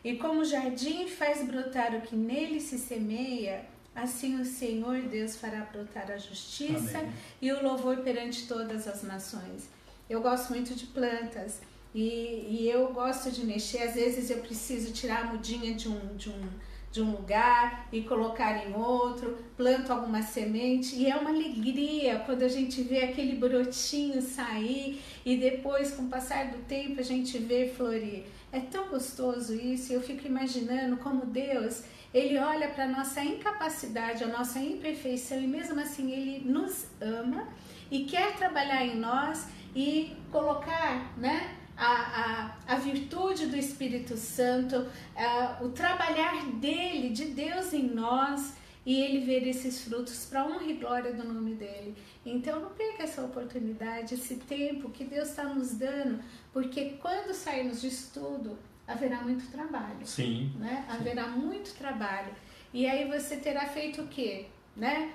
e 0.03 0.17
como 0.17 0.41
o 0.41 0.45
jardim 0.45 1.09
faz 1.09 1.47
brotar 1.47 1.95
o 1.95 2.01
que 2.01 2.17
nele 2.17 2.59
se 2.61 2.79
semeia, 2.79 3.67
Assim 4.03 4.41
o 4.41 4.45
Senhor 4.45 5.03
Deus 5.03 5.37
fará 5.37 5.61
brotar 5.73 6.11
a 6.11 6.17
justiça 6.17 6.99
Amém. 6.99 7.13
e 7.43 7.51
o 7.51 7.63
louvor 7.63 7.99
perante 7.99 8.47
todas 8.47 8.87
as 8.87 9.03
nações. 9.03 9.69
Eu 10.09 10.21
gosto 10.23 10.51
muito 10.51 10.75
de 10.75 10.87
plantas 10.87 11.61
e, 11.93 12.47
e 12.49 12.71
eu 12.71 12.93
gosto 12.93 13.31
de 13.31 13.45
mexer. 13.45 13.83
Às 13.83 13.95
vezes 13.95 14.31
eu 14.31 14.39
preciso 14.39 14.93
tirar 14.93 15.25
a 15.25 15.33
mudinha 15.33 15.75
de 15.75 15.89
um, 15.89 16.17
de 16.17 16.31
um, 16.31 16.49
de 16.93 17.03
um 17.03 17.11
lugar 17.11 17.89
e 17.93 18.03
colocar 18.03 18.65
em 18.65 18.73
outro, 18.73 19.37
planto 19.57 19.93
alguma 19.93 20.23
semente 20.23 20.95
e 20.95 21.11
é 21.11 21.17
uma 21.17 21.31
alegria 21.31 22.21
quando 22.21 22.43
a 22.43 22.49
gente 22.49 22.81
vê 22.83 23.03
aquele 23.03 23.37
brotinho 23.37 24.23
sair 24.23 25.03
e 25.25 25.37
depois, 25.37 25.91
com 25.91 26.05
o 26.05 26.09
passar 26.09 26.53
do 26.53 26.59
tempo, 26.65 27.01
a 27.01 27.05
gente 27.05 27.37
vê 27.39 27.69
florir. 27.69 28.25
É 28.51 28.61
tão 28.61 28.89
gostoso 28.89 29.55
isso, 29.55 29.93
eu 29.93 30.01
fico 30.01 30.27
imaginando 30.27 30.97
como 30.99 31.27
Deus 31.27 31.83
ele 32.13 32.39
olha 32.39 32.69
para 32.69 32.85
a 32.85 32.89
nossa 32.89 33.23
incapacidade, 33.23 34.25
a 34.25 34.29
nossa 34.29 34.59
imperfeição 34.59 35.41
e 35.41 35.47
mesmo 35.47 35.79
assim 35.81 36.11
ele 36.11 36.49
nos 36.49 36.87
ama 37.01 37.49
e 37.91 38.05
quer 38.05 38.37
trabalhar 38.37 38.85
em 38.85 38.97
nós 38.97 39.47
e 39.75 40.17
colocar, 40.31 41.17
né? 41.19 41.57
A, 41.77 42.57
a, 42.67 42.75
a 42.75 42.77
virtude 42.77 43.47
do 43.47 43.57
Espírito 43.57 44.17
Santo, 44.17 44.89
a, 45.15 45.59
o 45.63 45.69
trabalhar 45.69 46.45
dele, 46.55 47.11
de 47.11 47.27
Deus 47.27 47.73
em 47.73 47.85
nós, 47.85 48.55
e 48.85 49.01
ele 49.01 49.21
ver 49.21 49.47
esses 49.47 49.83
frutos 49.83 50.25
para 50.25 50.45
honra 50.45 50.65
e 50.65 50.73
glória 50.73 51.13
do 51.13 51.23
nome 51.23 51.55
dele. 51.55 51.95
Então 52.25 52.59
não 52.59 52.71
perca 52.71 53.05
essa 53.05 53.23
oportunidade, 53.23 54.15
esse 54.15 54.37
tempo 54.37 54.91
que 54.91 55.05
Deus 55.05 55.29
está 55.29 55.45
nos 55.45 55.75
dando, 55.75 56.21
porque 56.53 56.97
quando 57.01 57.33
sairmos 57.33 57.81
de 57.81 57.89
estudo, 57.89 58.59
haverá 58.89 59.21
muito 59.23 59.49
trabalho. 59.51 60.05
Sim. 60.05 60.53
Né? 60.59 60.85
Sim. 60.87 60.97
Haverá 60.97 61.29
muito 61.29 61.75
trabalho. 61.75 62.33
E 62.73 62.87
aí 62.87 63.07
você 63.07 63.37
terá 63.37 63.67
feito 63.67 64.03
o 64.03 64.09
quê? 64.09 64.47
Né? 64.75 65.15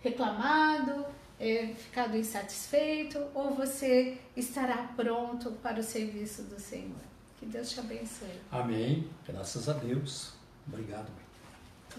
Reclamado, 0.00 1.04
é, 1.38 1.74
ficado 1.74 2.16
insatisfeito, 2.16 3.18
ou 3.34 3.54
você 3.54 4.18
estará 4.36 4.88
pronto 4.96 5.50
para 5.62 5.80
o 5.80 5.82
serviço 5.82 6.44
do 6.44 6.58
Senhor. 6.58 7.10
Que 7.38 7.46
Deus 7.46 7.70
te 7.70 7.80
abençoe. 7.80 8.40
Amém. 8.50 9.10
Graças 9.26 9.68
a 9.68 9.72
Deus. 9.72 10.34
Obrigado, 10.68 11.08
mãe. 11.10 11.30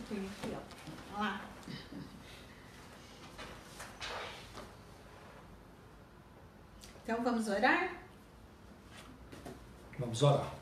Vamos 0.09 0.59
lá. 1.17 1.41
Então 7.03 7.23
vamos 7.23 7.47
orar? 7.47 7.91
Vamos 9.99 10.23
orar. 10.23 10.60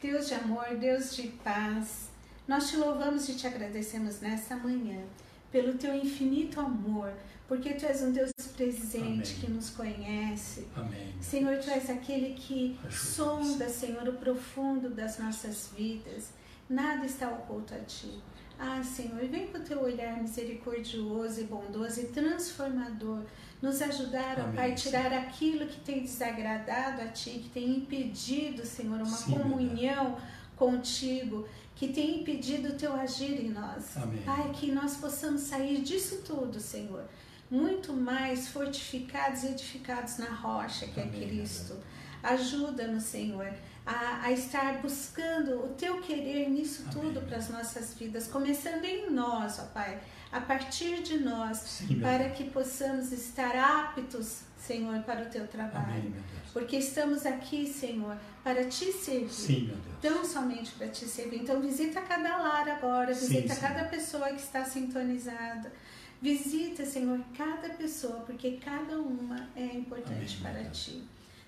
Deus 0.00 0.28
de 0.28 0.34
amor, 0.34 0.76
Deus 0.76 1.16
de 1.16 1.28
paz, 1.42 2.08
nós 2.46 2.70
te 2.70 2.76
louvamos 2.76 3.28
e 3.28 3.34
te 3.34 3.46
agradecemos 3.46 4.20
nessa 4.20 4.54
manhã 4.54 5.02
pelo 5.50 5.74
teu 5.74 5.94
infinito 5.94 6.60
amor, 6.60 7.12
porque 7.48 7.74
tu 7.74 7.84
és 7.84 8.02
um 8.02 8.12
Deus 8.12 8.30
presente 8.56 8.98
Amém. 8.98 9.40
que 9.40 9.50
nos 9.50 9.70
conhece. 9.70 10.68
Amém. 10.76 11.14
Senhor, 11.20 11.58
tu 11.58 11.70
és 11.70 11.90
aquele 11.90 12.34
que 12.34 12.78
sonda, 12.90 13.68
Senhor, 13.68 14.06
o 14.08 14.12
profundo 14.12 14.88
das 14.90 15.18
nossas 15.18 15.70
vidas. 15.76 16.30
Nada 16.70 17.04
está 17.04 17.28
oculto 17.28 17.74
a 17.74 17.78
ti. 17.78 18.22
Ah, 18.58 18.82
Senhor, 18.82 19.24
vem 19.28 19.48
com 19.48 19.58
o 19.58 19.62
teu 19.62 19.80
olhar 19.82 20.20
misericordioso 20.20 21.40
e 21.40 21.44
bondoso 21.44 22.00
e 22.00 22.06
transformador 22.06 23.22
nos 23.60 23.82
ajudar, 23.82 24.38
Amém, 24.40 24.54
Pai, 24.54 24.74
tirar 24.74 25.12
aquilo 25.12 25.66
que 25.66 25.80
tem 25.80 26.00
desagradado 26.00 27.02
a 27.02 27.08
Ti, 27.08 27.30
que 27.30 27.48
tem 27.48 27.76
impedido, 27.76 28.64
Senhor, 28.64 28.96
uma 28.96 29.06
Sim, 29.06 29.32
comunhão 29.32 30.16
contigo, 30.56 31.46
que 31.74 31.88
tem 31.88 32.20
impedido 32.20 32.70
o 32.70 32.72
Teu 32.72 32.94
agir 32.94 33.40
em 33.40 33.50
nós. 33.50 33.96
Amém. 33.96 34.22
Pai, 34.22 34.50
que 34.54 34.70
nós 34.70 34.96
possamos 34.96 35.42
sair 35.42 35.80
disso 35.80 36.22
tudo, 36.24 36.60
Senhor, 36.60 37.04
muito 37.50 37.92
mais 37.92 38.48
fortificados 38.48 39.42
e 39.42 39.48
edificados 39.48 40.18
na 40.18 40.30
rocha 40.30 40.86
que 40.86 41.00
é 41.00 41.02
Amém, 41.02 41.22
é 41.22 41.26
Cristo. 41.26 41.76
Ajuda-nos, 42.22 43.04
Senhor, 43.04 43.52
a, 43.86 44.22
a, 44.24 44.32
estar 44.32 44.82
buscando 44.82 45.64
o 45.64 45.68
Teu 45.70 46.00
querer 46.00 46.48
nisso 46.48 46.82
Amém. 46.90 47.12
tudo 47.12 47.26
para 47.26 47.38
as 47.38 47.48
nossas 47.48 47.94
vidas, 47.94 48.26
começando 48.26 48.84
em 48.84 49.10
nós, 49.10 49.58
ó 49.58 49.64
Pai 49.66 50.00
a 50.30 50.40
partir 50.40 51.02
de 51.02 51.18
nós, 51.18 51.58
Sim, 51.58 52.00
para 52.00 52.28
que 52.30 52.44
possamos 52.44 53.12
estar 53.12 53.56
aptos, 53.56 54.42
Senhor, 54.58 55.02
para 55.02 55.22
o 55.22 55.26
teu 55.26 55.46
trabalho. 55.46 55.86
Amém, 55.86 56.14
Porque 56.52 56.76
estamos 56.76 57.24
aqui, 57.24 57.66
Senhor, 57.66 58.16
para 58.44 58.64
te 58.66 58.92
servir. 58.92 59.30
Sim, 59.30 59.72
Tão 60.02 60.24
somente 60.24 60.72
para 60.72 60.88
te 60.88 61.06
servir. 61.06 61.42
Então, 61.42 61.60
visita 61.60 62.00
cada 62.02 62.36
lar 62.36 62.68
agora, 62.68 63.12
visita 63.14 63.54
Sim, 63.54 63.60
cada 63.60 63.84
pessoa 63.84 64.28
que 64.28 64.40
está 64.40 64.64
sintonizada. 64.64 65.72
Visita, 66.20 66.84
Senhor, 66.84 67.20
cada 67.36 67.70
pessoa, 67.70 68.20
porque 68.26 68.58
cada 68.62 68.98
uma 68.98 69.48
é 69.56 69.64
importante 69.64 70.38
Amém, 70.40 70.62
para 70.62 70.70
ti. 70.70 71.04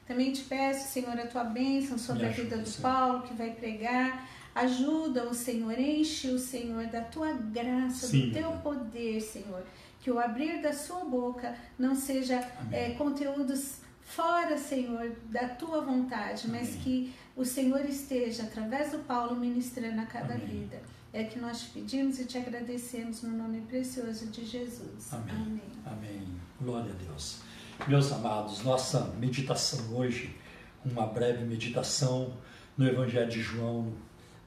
Também 0.06 0.32
te 0.32 0.42
peço, 0.42 0.92
Senhor, 0.92 1.18
a 1.18 1.26
tua 1.26 1.44
bênção 1.44 1.99
sobre 1.99 2.26
a 2.26 2.30
vida 2.30 2.56
do 2.56 2.70
Paulo, 2.80 3.22
que 3.22 3.34
vai 3.34 3.50
pregar 3.50 4.28
Ajuda 4.54 5.28
o 5.28 5.35
Senhor, 5.35 5.78
enche 5.78 6.28
o 6.28 6.38
Senhor 6.38 6.87
da 6.87 7.00
tua 7.02 7.33
graça, 7.33 8.09
Sim. 8.09 8.28
do 8.28 8.33
teu 8.35 8.50
poder, 8.59 9.21
Senhor. 9.21 9.62
Que 10.00 10.11
o 10.11 10.19
abrir 10.19 10.61
da 10.61 10.73
sua 10.73 11.04
boca 11.04 11.54
não 11.78 11.95
seja 11.95 12.40
é, 12.73 12.90
conteúdos 12.90 13.80
fora, 14.02 14.59
Senhor, 14.59 15.12
da 15.26 15.49
tua 15.49 15.83
vontade, 15.83 16.47
Amém. 16.49 16.61
mas 16.61 16.75
que 16.83 17.12
o 17.37 17.45
Senhor 17.45 17.85
esteja, 17.85 18.42
através 18.42 18.92
do 18.92 18.99
Paulo, 19.00 19.37
ministrando 19.37 20.00
a 20.00 20.07
cada 20.07 20.35
Amém. 20.35 20.47
vida. 20.47 20.83
É 21.12 21.25
que 21.25 21.38
nós 21.38 21.61
te 21.61 21.71
pedimos 21.71 22.19
e 22.21 22.25
te 22.25 22.38
agradecemos 22.38 23.23
no 23.23 23.37
nome 23.37 23.61
precioso 23.62 24.26
de 24.26 24.45
Jesus. 24.45 25.12
Amém. 25.12 25.35
Amém. 25.35 25.61
Amém. 25.87 26.28
Glória 26.61 26.92
a 26.92 27.04
Deus. 27.04 27.40
Meus 27.88 28.12
amados, 28.12 28.62
nossa 28.62 29.07
meditação 29.19 29.97
hoje, 29.97 30.37
uma 30.85 31.07
breve 31.07 31.45
meditação 31.45 32.33
no 32.76 32.87
Evangelho 32.87 33.28
de 33.28 33.40
João, 33.40 33.92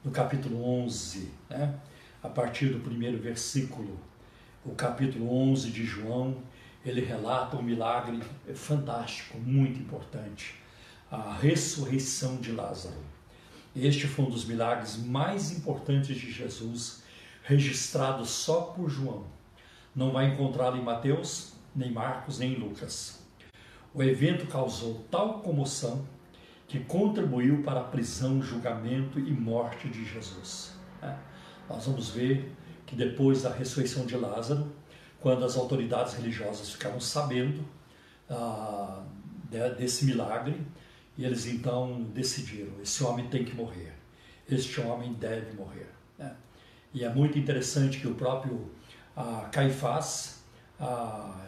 no 0.04 0.10
capítulo 0.10 0.62
11, 0.82 1.30
né? 1.48 1.74
a 2.22 2.28
partir 2.28 2.66
do 2.66 2.78
primeiro 2.78 3.16
versículo, 3.16 3.98
o 4.62 4.74
capítulo 4.74 5.34
11 5.50 5.70
de 5.70 5.82
João, 5.84 6.36
ele 6.84 7.00
relata 7.00 7.56
um 7.56 7.62
milagre 7.62 8.20
fantástico, 8.54 9.38
muito 9.38 9.80
importante, 9.80 10.56
a 11.10 11.34
ressurreição 11.34 12.36
de 12.36 12.52
Lázaro. 12.52 12.98
Este 13.74 14.06
foi 14.06 14.26
um 14.26 14.30
dos 14.30 14.44
milagres 14.44 14.96
mais 14.98 15.50
importantes 15.50 16.16
de 16.16 16.30
Jesus, 16.30 17.02
registrado 17.42 18.26
só 18.26 18.60
por 18.60 18.90
João. 18.90 19.24
Não 19.96 20.12
vai 20.12 20.26
encontrá-lo 20.26 20.76
em 20.76 20.82
Mateus, 20.82 21.54
nem 21.74 21.90
Marcos, 21.90 22.38
nem 22.38 22.54
Lucas. 22.54 23.20
O 23.94 24.02
evento 24.02 24.46
causou 24.46 25.06
tal 25.10 25.40
comoção 25.40 26.04
que 26.66 26.80
contribuiu 26.80 27.62
para 27.62 27.80
a 27.80 27.84
prisão, 27.84 28.42
julgamento 28.42 29.18
e 29.18 29.30
morte 29.32 29.88
de 29.88 30.04
Jesus. 30.04 30.74
É. 31.02 31.14
Nós 31.68 31.86
vamos 31.86 32.10
ver 32.10 32.52
que 32.86 32.96
depois 32.96 33.42
da 33.42 33.50
ressurreição 33.50 34.06
de 34.06 34.16
Lázaro, 34.16 34.72
quando 35.20 35.44
as 35.44 35.56
autoridades 35.56 36.14
religiosas 36.14 36.70
ficaram 36.70 37.00
sabendo 37.00 37.64
ah, 38.28 39.02
desse 39.78 40.04
milagre, 40.04 40.60
eles 41.18 41.46
então 41.46 42.02
decidiram: 42.14 42.72
esse 42.82 43.02
homem 43.04 43.28
tem 43.28 43.44
que 43.44 43.54
morrer, 43.54 43.94
este 44.48 44.80
homem 44.80 45.14
deve 45.14 45.56
morrer. 45.56 45.88
É. 46.18 46.30
E 46.92 47.04
é 47.04 47.12
muito 47.12 47.38
interessante 47.38 48.00
que 48.00 48.08
o 48.08 48.14
próprio 48.14 48.70
ah, 49.16 49.48
Caifás, 49.52 50.42
ah, 50.80 51.40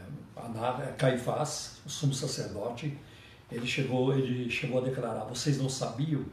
Caifás, 0.97 1.81
o 1.85 1.91
sumo 1.91 2.15
sacerdote, 2.15 2.97
ele 3.51 3.67
chegou, 3.67 4.17
ele 4.17 4.51
chegou 4.51 4.79
a 4.79 4.85
declarar: 4.85 5.25
vocês 5.25 5.59
não 5.59 5.69
sabiam 5.69 6.25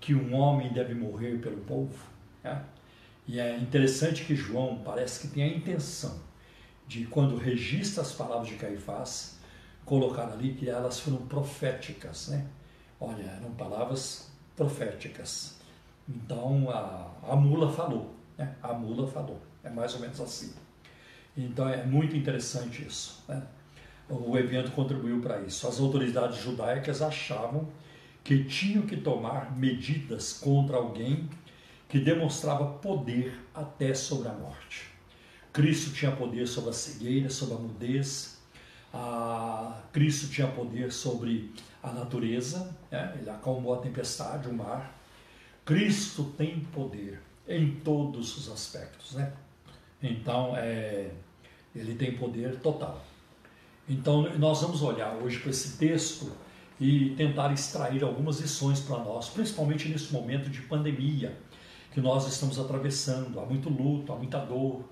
que 0.00 0.14
um 0.14 0.34
homem 0.34 0.72
deve 0.72 0.94
morrer 0.94 1.38
pelo 1.38 1.58
povo? 1.58 1.94
É? 2.44 2.58
E 3.26 3.38
é 3.38 3.56
interessante 3.58 4.24
que 4.24 4.34
João 4.34 4.80
parece 4.84 5.20
que 5.20 5.34
tem 5.34 5.42
a 5.42 5.48
intenção 5.48 6.20
de, 6.86 7.06
quando 7.06 7.36
registra 7.36 8.02
as 8.02 8.12
palavras 8.12 8.48
de 8.48 8.56
Caifás, 8.56 9.38
colocar 9.84 10.32
ali 10.32 10.54
que 10.54 10.68
elas 10.68 10.98
foram 10.98 11.18
proféticas, 11.26 12.28
né? 12.28 12.46
Olha, 13.00 13.22
eram 13.22 13.52
palavras 13.52 14.30
proféticas. 14.56 15.58
Então 16.08 16.68
a, 16.70 17.12
a 17.22 17.36
mula 17.36 17.72
falou, 17.72 18.14
né? 18.36 18.56
A 18.62 18.72
mula 18.72 19.06
falou. 19.06 19.40
É 19.62 19.70
mais 19.70 19.94
ou 19.94 20.00
menos 20.00 20.20
assim. 20.20 20.52
Então 21.36 21.68
é 21.68 21.84
muito 21.84 22.16
interessante 22.16 22.84
isso, 22.84 23.22
né? 23.28 23.42
O 24.10 24.36
evento 24.36 24.72
contribuiu 24.72 25.20
para 25.20 25.40
isso. 25.40 25.66
As 25.68 25.78
autoridades 25.78 26.38
judaicas 26.38 27.00
achavam 27.00 27.68
que 28.24 28.44
tinham 28.44 28.84
que 28.84 28.96
tomar 28.96 29.56
medidas 29.56 30.32
contra 30.32 30.76
alguém 30.76 31.28
que 31.88 31.98
demonstrava 31.98 32.66
poder 32.78 33.34
até 33.54 33.94
sobre 33.94 34.28
a 34.28 34.32
morte. 34.32 34.90
Cristo 35.52 35.92
tinha 35.92 36.12
poder 36.12 36.46
sobre 36.46 36.70
a 36.70 36.72
cegueira, 36.72 37.30
sobre 37.30 37.54
a 37.54 37.58
mudez, 37.58 38.40
a... 38.92 39.82
Cristo 39.92 40.28
tinha 40.28 40.46
poder 40.46 40.92
sobre 40.92 41.52
a 41.82 41.90
natureza, 41.90 42.76
né? 42.90 43.16
ele 43.20 43.30
acalmou 43.30 43.74
a 43.74 43.78
tempestade, 43.78 44.48
o 44.48 44.52
mar. 44.52 44.96
Cristo 45.64 46.24
tem 46.36 46.60
poder 46.60 47.20
em 47.48 47.72
todos 47.80 48.36
os 48.36 48.52
aspectos. 48.52 49.14
Né? 49.14 49.32
Então, 50.00 50.56
é... 50.56 51.10
ele 51.74 51.94
tem 51.94 52.16
poder 52.16 52.60
total. 52.60 53.04
Então, 53.90 54.22
nós 54.38 54.62
vamos 54.62 54.82
olhar 54.82 55.16
hoje 55.16 55.40
para 55.40 55.50
esse 55.50 55.76
texto 55.76 56.30
e 56.78 57.10
tentar 57.16 57.52
extrair 57.52 58.04
algumas 58.04 58.38
lições 58.38 58.78
para 58.78 58.98
nós, 58.98 59.28
principalmente 59.28 59.88
nesse 59.88 60.12
momento 60.12 60.48
de 60.48 60.60
pandemia 60.62 61.36
que 61.90 62.00
nós 62.00 62.24
estamos 62.28 62.56
atravessando. 62.60 63.40
Há 63.40 63.44
muito 63.44 63.68
luto, 63.68 64.12
há 64.12 64.16
muita 64.16 64.38
dor, 64.38 64.84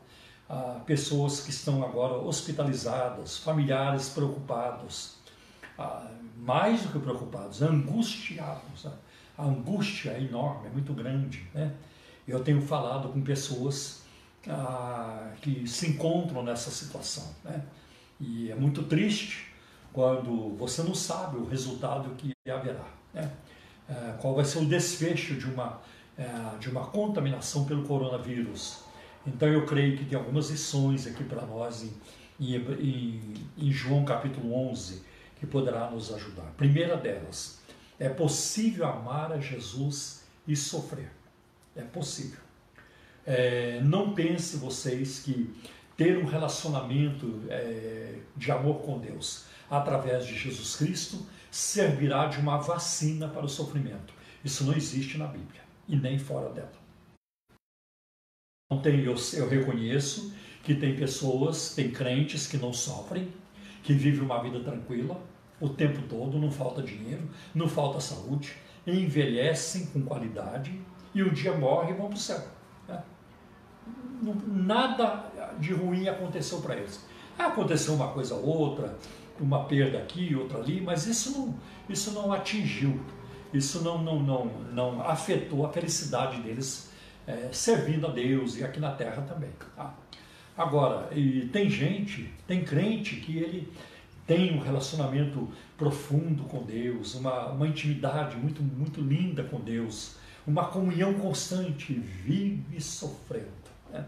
há 0.49 0.81
pessoas 0.85 1.41
que 1.43 1.51
estão 1.51 1.85
agora 1.85 2.15
hospitalizadas, 2.15 3.39
familiares 3.39 4.09
preocupados, 4.09 5.19
mais 6.37 6.83
do 6.83 6.89
que 6.89 6.99
preocupados, 6.99 7.63
angustiados. 7.63 8.89
A 9.37 9.45
angústia 9.45 10.11
é 10.11 10.21
enorme, 10.21 10.67
é 10.67 10.71
muito 10.71 10.93
grande. 10.93 11.49
Né? 11.55 11.73
Eu 12.27 12.43
tenho 12.43 12.61
falado 12.61 13.11
com 13.11 13.23
pessoas 13.23 14.03
ah, 14.49 15.35
que 15.41 15.69
se 15.69 15.91
encontram 15.91 16.43
nessa 16.43 16.73
situação. 16.73 17.33
Né? 17.45 17.63
E 18.21 18.51
é 18.51 18.55
muito 18.55 18.83
triste 18.85 19.53
quando 19.93 20.57
você 20.57 20.83
não 20.83 20.95
sabe 20.95 21.39
o 21.39 21.45
resultado 21.45 22.15
que 22.17 22.33
haverá. 22.51 22.87
Né? 23.15 23.31
É, 23.89 24.15
qual 24.21 24.35
vai 24.35 24.45
ser 24.45 24.59
o 24.59 24.67
desfecho 24.67 25.35
de 25.35 25.47
uma, 25.47 25.81
é, 26.17 26.59
de 26.59 26.69
uma 26.69 26.87
contaminação 26.87 27.65
pelo 27.65 27.85
coronavírus. 27.85 28.81
Então 29.27 29.49
eu 29.49 29.65
creio 29.67 29.97
que 29.97 30.05
tem 30.05 30.19
algumas 30.19 30.51
lições 30.51 31.07
aqui 31.07 31.25
para 31.25 31.43
nós 31.43 31.83
em, 31.83 31.93
em, 32.41 33.35
em 33.57 33.73
João 33.73 34.05
capítulo 34.05 34.55
11 34.71 35.03
que 35.39 35.47
poderá 35.47 35.91
nos 35.91 36.13
ajudar. 36.13 36.53
Primeira 36.57 36.97
delas, 36.97 37.61
é 37.99 38.09
possível 38.09 38.87
amar 38.87 39.33
a 39.33 39.41
Jesus 39.41 40.25
e 40.47 40.55
sofrer. 40.55 41.11
É 41.77 41.83
possível. 41.83 42.41
É, 43.27 43.81
não 43.83 44.15
pense 44.15 44.57
vocês 44.57 45.21
que 45.21 45.55
ter 45.99 46.17
um 46.17 46.25
relacionamento 46.25 47.43
é, 47.49 48.21
de 48.37 48.53
amor 48.53 48.83
com 48.83 49.01
Deus 49.01 49.47
através 49.69 50.25
de 50.25 50.39
Jesus 50.39 50.77
Cristo 50.77 51.27
servirá 51.51 52.27
de 52.27 52.39
uma 52.39 52.57
vacina 52.57 53.27
para 53.27 53.45
o 53.45 53.49
sofrimento. 53.49 54.15
Isso 54.45 54.65
não 54.65 54.75
existe 54.75 55.19
na 55.19 55.27
Bíblia 55.27 55.61
e 55.89 55.97
nem 55.97 56.17
fora 56.17 56.51
dela. 56.51 56.71
Não 58.71 58.81
eu, 58.85 59.17
eu 59.35 59.49
reconheço 59.49 60.33
que 60.63 60.75
tem 60.75 60.95
pessoas, 60.95 61.75
tem 61.75 61.91
crentes 61.91 62.47
que 62.47 62.59
não 62.59 62.73
sofrem, 62.73 63.33
que 63.83 63.93
vivem 63.93 64.21
uma 64.21 64.41
vida 64.41 64.61
tranquila, 64.61 65.21
o 65.61 65.69
tempo 65.69 66.03
todo, 66.03 66.39
não 66.39 66.53
falta 66.53 66.81
dinheiro, 66.81 67.29
não 67.53 67.69
falta 67.69 67.99
saúde, 67.99 68.55
envelhecem 68.87 69.87
com 69.87 70.03
qualidade 70.03 70.81
e 71.13 71.25
um 71.25 71.33
dia 71.33 71.57
morrem 71.57 71.91
e 71.91 71.97
vão 71.97 72.07
para 72.07 72.17
o 72.17 72.21
céu. 72.21 72.58
Nada 74.47 75.31
de 75.59 75.73
ruim 75.73 76.09
aconteceu 76.09 76.61
para 76.61 76.77
eles. 76.77 77.05
Aconteceu 77.39 77.95
uma 77.95 78.09
coisa 78.09 78.35
ou 78.35 78.45
outra, 78.47 78.97
uma 79.41 79.65
perda 79.65 79.99
aqui, 79.99 80.35
outra 80.35 80.59
ali, 80.59 80.81
mas 80.81 81.07
isso 81.07 81.39
não, 81.39 81.55
isso 81.89 82.11
não 82.13 82.33
atingiu, 82.33 83.01
isso 83.53 83.83
não, 83.83 84.03
não, 84.03 84.19
não, 84.19 84.47
não 84.73 85.03
afetou 85.03 85.65
a 85.65 85.69
felicidade 85.69 86.41
deles 86.41 86.91
é, 87.27 87.49
servindo 87.53 88.07
a 88.07 88.11
Deus 88.11 88.57
e 88.57 88.65
aqui 88.65 88.81
na 88.81 88.91
terra 88.93 89.23
também. 89.23 89.51
Tá? 89.77 89.95
Agora, 90.57 91.09
tem 91.53 91.71
gente, 91.71 92.33
tem 92.47 92.65
crente 92.65 93.17
que 93.17 93.39
ele 93.39 93.73
tem 94.27 94.55
um 94.55 94.61
relacionamento 94.61 95.49
profundo 95.77 96.45
com 96.45 96.63
Deus, 96.63 97.15
uma, 97.15 97.47
uma 97.47 97.67
intimidade 97.67 98.37
muito, 98.37 98.63
muito 98.63 99.01
linda 99.01 99.43
com 99.45 99.61
Deus, 99.61 100.17
uma 100.47 100.67
comunhão 100.67 101.15
constante, 101.15 101.95
vive 101.95 102.81
sofrendo. 102.81 103.58
Né? 103.91 104.05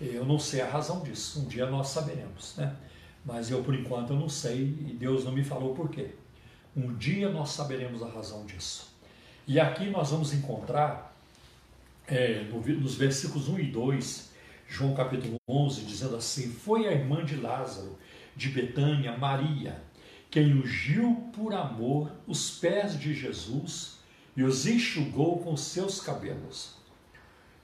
Eu 0.00 0.24
não 0.24 0.38
sei 0.38 0.60
a 0.60 0.68
razão 0.68 1.02
disso, 1.02 1.40
um 1.40 1.46
dia 1.46 1.66
nós 1.66 1.88
saberemos, 1.88 2.56
né? 2.56 2.76
mas 3.24 3.50
eu 3.50 3.62
por 3.62 3.74
enquanto 3.74 4.10
eu 4.12 4.16
não 4.18 4.28
sei 4.28 4.62
e 4.62 4.96
Deus 4.98 5.24
não 5.24 5.32
me 5.32 5.44
falou 5.44 5.74
por 5.74 5.88
quê. 5.88 6.10
Um 6.76 6.94
dia 6.94 7.30
nós 7.30 7.50
saberemos 7.50 8.02
a 8.02 8.08
razão 8.08 8.44
disso. 8.44 8.92
E 9.46 9.60
aqui 9.60 9.88
nós 9.90 10.10
vamos 10.10 10.32
encontrar, 10.32 11.16
é, 12.06 12.42
no, 12.44 12.60
nos 12.60 12.96
versículos 12.96 13.48
1 13.48 13.58
e 13.60 13.70
2, 13.70 14.30
João 14.68 14.94
capítulo 14.94 15.36
11, 15.48 15.82
dizendo 15.82 16.16
assim: 16.16 16.50
Foi 16.50 16.88
a 16.88 16.92
irmã 16.92 17.24
de 17.24 17.36
Lázaro 17.36 17.96
de 18.34 18.48
Betânia, 18.48 19.16
Maria, 19.16 19.80
quem 20.30 20.52
ungiu 20.52 21.30
por 21.32 21.54
amor 21.54 22.10
os 22.26 22.58
pés 22.58 22.98
de 22.98 23.14
Jesus 23.14 23.98
e 24.36 24.42
os 24.42 24.66
enxugou 24.66 25.38
com 25.38 25.56
seus 25.56 26.00
cabelos. 26.00 26.74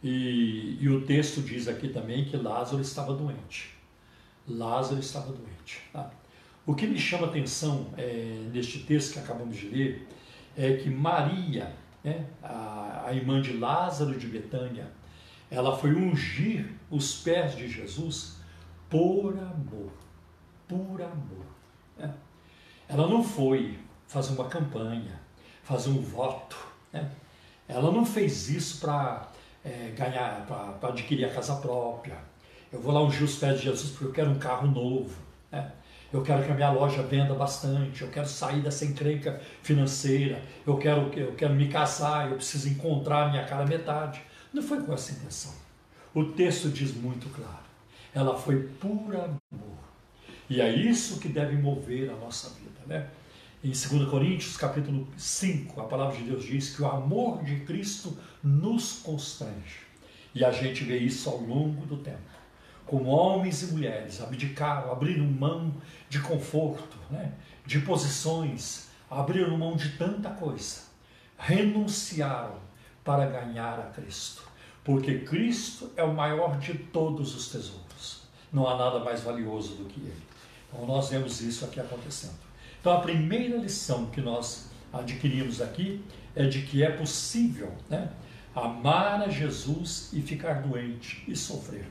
E, 0.03 0.79
e 0.81 0.89
o 0.89 1.05
texto 1.05 1.43
diz 1.43 1.69
aqui 1.69 1.89
também 1.89 2.25
que 2.25 2.37
Lázaro 2.37 2.81
estava 2.81 3.15
doente. 3.15 3.75
Lázaro 4.49 5.01
estava 5.01 5.33
doente. 5.33 5.83
Tá? 5.93 6.11
O 6.67 6.75
que 6.75 6.87
me 6.87 6.99
chama 6.99 7.27
atenção 7.27 7.89
é, 7.97 8.49
neste 8.53 8.81
texto 8.81 9.15
que 9.15 9.19
acabamos 9.19 9.57
de 9.57 9.69
ler 9.69 10.09
é 10.57 10.75
que 10.77 10.89
Maria, 10.89 11.75
né, 12.03 12.27
a, 12.43 13.05
a 13.07 13.15
irmã 13.15 13.41
de 13.41 13.53
Lázaro 13.53 14.19
de 14.19 14.27
Betânia, 14.27 14.91
ela 15.51 15.77
foi 15.77 15.95
ungir 15.95 16.73
os 16.91 17.17
pés 17.17 17.57
de 17.57 17.69
Jesus 17.69 18.37
por 18.89 19.37
amor 19.37 19.93
por 20.71 21.03
amor. 21.03 21.47
Né? 21.99 22.15
Ela 22.89 23.09
não 23.09 23.25
foi 23.25 23.79
fazer 24.07 24.33
uma 24.33 24.49
campanha, 24.49 25.21
fazer 25.65 25.91
um 25.91 26.01
voto. 26.01 26.57
Né? 26.93 27.11
Ela 27.67 27.91
não 27.91 28.07
fez 28.07 28.49
isso 28.49 28.81
para 28.81 29.29
é, 29.65 29.93
ganhar, 29.97 30.47
para 30.47 30.89
adquirir 30.89 31.25
a 31.25 31.31
casa 31.31 31.57
própria. 31.57 32.17
Eu 32.73 32.81
vou 32.81 32.93
lá 32.93 33.03
ungir 33.03 33.25
os 33.25 33.37
pés 33.37 33.59
de 33.59 33.65
Jesus 33.65 33.91
porque 33.91 34.05
eu 34.05 34.13
quero 34.13 34.31
um 34.31 34.39
carro 34.39 34.69
novo. 34.69 35.17
Né? 35.51 35.73
Eu 36.13 36.23
quero 36.23 36.45
que 36.45 36.51
a 36.51 36.55
minha 36.55 36.71
loja 36.71 37.03
venda 37.03 37.35
bastante. 37.35 38.03
Eu 38.03 38.09
quero 38.09 38.29
sair 38.29 38.61
dessa 38.61 38.85
encrenca 38.85 39.41
financeira. 39.63 40.43
Eu 40.67 40.77
quero, 40.77 41.13
eu 41.19 41.33
quero 41.35 41.55
me 41.55 41.69
casar. 41.69 42.31
Eu 42.31 42.37
preciso 42.37 42.69
encontrar 42.69 43.27
a 43.27 43.29
minha 43.31 43.45
cara 43.45 43.67
metade. 43.67 44.21
Não 44.53 44.63
foi 44.63 44.83
com 44.83 44.93
essa 44.93 45.13
intenção. 45.13 45.53
O 46.15 46.25
texto 46.25 46.69
diz 46.69 46.95
muito 46.95 47.29
claro. 47.29 47.61
Ela 48.13 48.37
foi 48.37 48.65
por 48.81 49.15
amor. 49.15 49.79
E 50.49 50.61
é 50.61 50.69
isso 50.69 51.21
que 51.21 51.29
deve 51.29 51.57
mover 51.57 52.11
a 52.11 52.17
nossa 52.17 52.51
vida, 52.51 52.81
né? 52.87 53.07
Em 53.63 53.69
2 53.69 54.09
Coríntios, 54.09 54.57
capítulo 54.57 55.07
5, 55.17 55.81
a 55.81 55.85
palavra 55.85 56.17
de 56.17 56.25
Deus 56.25 56.45
diz 56.45 56.75
que 56.75 56.83
o 56.83 56.87
amor 56.87 57.45
de 57.45 57.61
Cristo 57.61 58.17
nos 58.43 59.01
constrange. 59.03 59.81
E 60.35 60.45
a 60.45 60.53
gente 60.53 60.85
vê 60.85 60.99
isso 60.99 61.29
ao 61.29 61.39
longo 61.39 61.85
do 61.87 61.97
tempo. 61.97 62.19
Como 62.87 63.11
homens 63.11 63.63
e 63.63 63.73
mulheres 63.73 64.21
abdicaram, 64.21 64.91
abriram 64.91 65.25
mão 65.25 65.73
de 66.09 66.21
conforto, 66.21 66.97
né? 67.11 67.33
de 67.65 67.81
posições, 67.81 68.89
abriram 69.09 69.57
mão 69.57 69.77
de 69.77 69.91
tanta 69.91 70.31
coisa, 70.31 70.83
renunciaram 71.39 72.59
para 73.05 73.27
ganhar 73.27 73.79
a 73.79 73.91
Cristo. 73.91 74.43
Porque 74.83 75.21
Cristo 75.21 75.91
é 75.97 76.03
o 76.03 76.15
maior 76.15 76.59
de 76.59 76.75
todos 76.75 77.35
os 77.35 77.49
tesouros. 77.49 78.23
Não 78.53 78.69
há 78.69 78.77
nada 78.77 78.99
mais 79.01 79.21
valioso 79.23 79.75
do 79.75 79.85
que 79.85 80.01
Ele. 80.01 80.23
Então, 80.69 80.87
nós 80.87 81.11
vemos 81.11 81.41
isso 81.41 81.65
aqui 81.65 81.81
acontecendo. 81.81 82.39
Então, 82.81 82.97
a 82.97 83.01
primeira 83.01 83.57
lição 83.57 84.07
que 84.07 84.21
nós 84.21 84.71
adquirimos 84.93 85.61
aqui 85.61 86.05
é 86.35 86.47
de 86.47 86.63
que 86.63 86.83
é 86.83 86.91
possível 86.91 87.73
né, 87.89 88.11
amar 88.65 89.23
a 89.23 89.29
Jesus 89.29 90.11
e 90.13 90.21
ficar 90.21 90.63
doente 90.63 91.25
e 91.27 91.35
sofrer. 91.37 91.87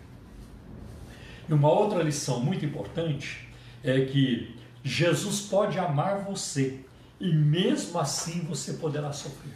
E 1.47 1.53
uma 1.53 1.71
outra 1.71 2.03
lição 2.03 2.39
muito 2.39 2.65
importante 2.65 3.49
é 3.83 4.05
que 4.05 4.55
Jesus 4.83 5.41
pode 5.41 5.79
amar 5.79 6.23
você 6.23 6.85
e 7.19 7.33
mesmo 7.33 7.99
assim 7.99 8.41
você 8.41 8.73
poderá 8.73 9.11
sofrer. 9.11 9.53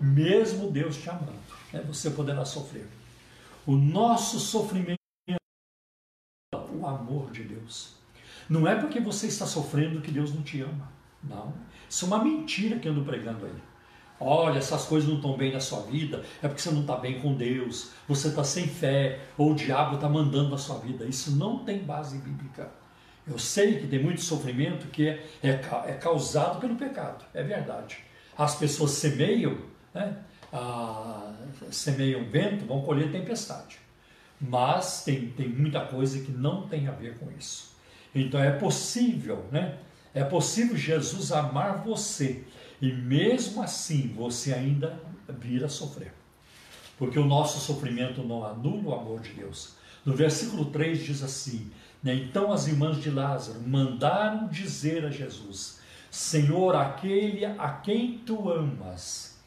Mesmo 0.00 0.70
Deus 0.70 0.96
te 0.96 1.10
amando, 1.10 1.32
né, 1.72 1.82
você 1.86 2.10
poderá 2.10 2.44
sofrer. 2.44 2.86
O 3.66 3.76
nosso 3.76 4.38
sofrimento 4.38 4.98
é 5.28 5.36
o 6.56 6.86
amor 6.86 7.30
de 7.32 7.42
Deus. 7.42 7.96
Não 8.48 8.66
é 8.66 8.74
porque 8.74 9.00
você 9.00 9.26
está 9.26 9.44
sofrendo 9.44 10.00
que 10.00 10.10
Deus 10.10 10.32
não 10.32 10.42
te 10.42 10.62
ama. 10.62 10.90
Não. 11.22 11.52
Isso 11.88 12.04
é 12.04 12.08
uma 12.08 12.22
mentira 12.24 12.78
que 12.78 12.88
eu 12.88 12.92
ando 12.92 13.04
pregando 13.04 13.44
aí. 13.44 13.52
Olha, 14.20 14.58
essas 14.58 14.84
coisas 14.84 15.08
não 15.08 15.16
estão 15.16 15.36
bem 15.36 15.52
na 15.52 15.60
sua 15.60 15.82
vida, 15.82 16.24
é 16.42 16.48
porque 16.48 16.60
você 16.60 16.70
não 16.72 16.80
está 16.80 16.96
bem 16.96 17.20
com 17.20 17.34
Deus, 17.34 17.90
você 18.06 18.28
está 18.28 18.42
sem 18.42 18.66
fé, 18.66 19.20
ou 19.36 19.52
o 19.52 19.54
diabo 19.54 19.94
está 19.94 20.08
mandando 20.08 20.50
na 20.50 20.58
sua 20.58 20.78
vida. 20.78 21.04
Isso 21.04 21.36
não 21.36 21.64
tem 21.64 21.78
base 21.78 22.18
bíblica. 22.18 22.68
Eu 23.26 23.38
sei 23.38 23.78
que 23.78 23.86
tem 23.86 24.02
muito 24.02 24.20
sofrimento 24.20 24.86
que 24.88 25.06
é, 25.06 25.24
é, 25.42 25.50
é 25.86 25.92
causado 25.94 26.58
pelo 26.60 26.74
pecado, 26.76 27.24
é 27.32 27.42
verdade. 27.42 27.98
As 28.36 28.56
pessoas 28.56 28.92
semeiam, 28.92 29.58
né? 29.94 30.16
Ah, 30.52 31.34
semeiam 31.70 32.24
vento, 32.24 32.64
vão 32.64 32.80
colher 32.82 33.12
tempestade. 33.12 33.78
Mas 34.40 35.04
tem, 35.04 35.28
tem 35.30 35.48
muita 35.48 35.80
coisa 35.80 36.20
que 36.24 36.32
não 36.32 36.66
tem 36.66 36.88
a 36.88 36.92
ver 36.92 37.18
com 37.18 37.30
isso. 37.36 37.76
Então 38.14 38.42
é 38.42 38.50
possível, 38.50 39.44
né? 39.52 39.78
É 40.14 40.24
possível 40.24 40.76
Jesus 40.76 41.30
amar 41.30 41.82
você 41.84 42.44
e 42.80 42.92
mesmo 42.92 43.62
assim 43.62 44.12
você 44.16 44.52
ainda 44.52 45.00
vir 45.28 45.64
a 45.64 45.68
sofrer. 45.68 46.12
Porque 46.96 47.18
o 47.18 47.24
nosso 47.24 47.60
sofrimento 47.60 48.22
não 48.22 48.44
anula 48.44 48.82
o 48.82 48.94
amor 48.94 49.20
de 49.20 49.32
Deus. 49.32 49.74
No 50.04 50.14
versículo 50.14 50.66
3 50.66 51.04
diz 51.04 51.22
assim: 51.22 51.70
né? 52.02 52.14
Então 52.14 52.52
as 52.52 52.66
irmãs 52.66 53.00
de 53.00 53.10
Lázaro 53.10 53.60
mandaram 53.60 54.48
dizer 54.48 55.04
a 55.04 55.10
Jesus: 55.10 55.80
Senhor, 56.10 56.74
aquele 56.76 57.44
a 57.44 57.70
quem 57.82 58.18
tu 58.18 58.50
amas 58.50 59.38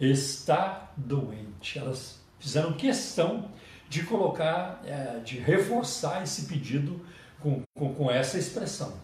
está 0.00 0.90
doente. 0.96 1.78
Elas 1.78 2.20
fizeram 2.38 2.72
questão 2.72 3.50
de 3.88 4.02
colocar, 4.04 4.82
é, 4.84 5.20
de 5.20 5.38
reforçar 5.38 6.22
esse 6.22 6.46
pedido 6.46 7.00
com, 7.40 7.62
com, 7.74 7.94
com 7.94 8.10
essa 8.10 8.38
expressão. 8.38 8.94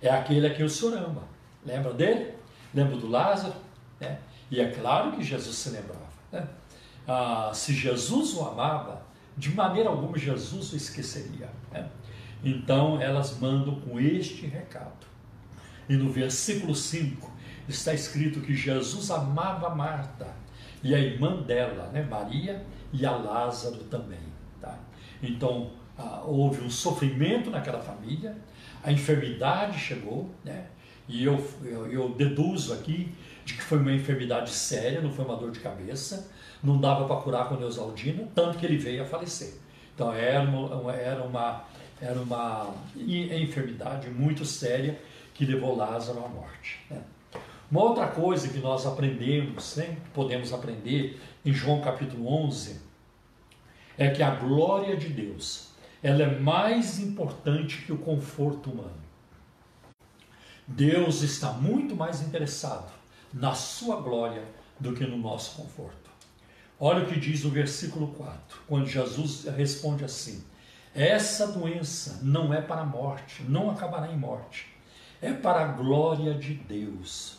É 0.00 0.10
aquele 0.10 0.46
a 0.46 0.54
quem 0.54 0.64
o 0.64 0.70
Senhor 0.70 0.96
ama. 0.96 1.24
Lembra 1.64 1.92
dele? 1.92 2.34
Lembra 2.74 2.96
do 2.96 3.08
Lázaro? 3.08 3.54
Né? 4.00 4.18
E 4.50 4.60
é 4.60 4.70
claro 4.70 5.12
que 5.12 5.22
Jesus 5.22 5.56
se 5.56 5.70
lembrava. 5.70 6.08
Né? 6.30 6.46
Ah, 7.06 7.50
se 7.54 7.72
Jesus 7.74 8.34
o 8.34 8.44
amava, 8.46 9.02
de 9.36 9.54
maneira 9.54 9.88
alguma 9.88 10.18
Jesus 10.18 10.72
o 10.72 10.76
esqueceria. 10.76 11.50
Né? 11.70 11.88
Então 12.44 13.00
elas 13.00 13.38
mandam 13.38 13.80
com 13.80 13.98
este 14.00 14.46
recado. 14.46 15.06
E 15.88 15.96
no 15.96 16.10
versículo 16.10 16.74
5 16.74 17.30
está 17.68 17.92
escrito 17.92 18.40
que 18.40 18.54
Jesus 18.54 19.10
amava 19.10 19.74
Marta 19.74 20.28
e 20.82 20.94
a 20.94 20.98
irmã 20.98 21.42
dela, 21.42 21.88
né, 21.92 22.02
Maria, 22.02 22.64
e 22.92 23.06
a 23.06 23.12
Lázaro 23.12 23.84
também. 23.84 24.20
Tá? 24.60 24.78
Então 25.22 25.70
ah, 25.96 26.22
houve 26.24 26.62
um 26.64 26.70
sofrimento 26.70 27.50
naquela 27.50 27.80
família, 27.80 28.36
a 28.82 28.90
enfermidade 28.90 29.78
chegou, 29.78 30.30
né? 30.44 30.66
E 31.12 31.24
eu, 31.24 31.46
eu, 31.62 31.92
eu, 31.92 32.08
deduzo 32.08 32.72
aqui 32.72 33.12
de 33.44 33.52
que 33.52 33.62
foi 33.62 33.78
uma 33.78 33.92
enfermidade 33.92 34.48
séria, 34.50 35.02
não 35.02 35.12
foi 35.12 35.26
uma 35.26 35.36
dor 35.36 35.50
de 35.50 35.60
cabeça, 35.60 36.30
não 36.64 36.80
dava 36.80 37.04
para 37.04 37.16
curar 37.16 37.48
com 37.50 37.56
Neusaldina, 37.56 38.26
tanto 38.34 38.56
que 38.56 38.64
ele 38.64 38.78
veio 38.78 39.02
a 39.02 39.04
falecer. 39.04 39.52
Então 39.94 40.10
era 40.10 40.42
uma, 40.42 40.94
era 40.94 41.22
uma, 41.22 41.64
era 42.00 42.18
uma 42.18 42.74
enfermidade 42.96 44.08
muito 44.08 44.46
séria 44.46 44.98
que 45.34 45.44
levou 45.44 45.76
Lázaro 45.76 46.24
à 46.24 46.28
morte. 46.28 46.80
Né? 46.90 47.02
Uma 47.70 47.82
outra 47.82 48.06
coisa 48.06 48.48
que 48.48 48.58
nós 48.58 48.86
aprendemos, 48.86 49.76
né, 49.76 49.98
podemos 50.14 50.50
aprender 50.50 51.20
em 51.44 51.52
João 51.52 51.82
capítulo 51.82 52.26
11, 52.44 52.80
é 53.98 54.08
que 54.08 54.22
a 54.22 54.30
glória 54.30 54.96
de 54.96 55.08
Deus 55.08 55.72
ela 56.02 56.22
é 56.22 56.38
mais 56.38 56.98
importante 56.98 57.82
que 57.82 57.92
o 57.92 57.98
conforto 57.98 58.70
humano. 58.70 59.01
Deus 60.74 61.20
está 61.20 61.52
muito 61.52 61.94
mais 61.94 62.22
interessado 62.22 62.90
na 63.30 63.54
sua 63.54 64.00
glória 64.00 64.42
do 64.80 64.94
que 64.94 65.04
no 65.04 65.18
nosso 65.18 65.54
conforto. 65.60 66.10
Olha 66.80 67.04
o 67.04 67.06
que 67.06 67.20
diz 67.20 67.44
o 67.44 67.50
versículo 67.50 68.08
4, 68.14 68.60
quando 68.66 68.86
Jesus 68.86 69.44
responde 69.54 70.02
assim: 70.02 70.42
Essa 70.94 71.46
doença 71.46 72.20
não 72.22 72.54
é 72.54 72.62
para 72.62 72.80
a 72.80 72.86
morte, 72.86 73.42
não 73.42 73.70
acabará 73.70 74.10
em 74.10 74.16
morte, 74.16 74.66
é 75.20 75.30
para 75.34 75.60
a 75.60 75.72
glória 75.72 76.32
de 76.32 76.54
Deus. 76.54 77.38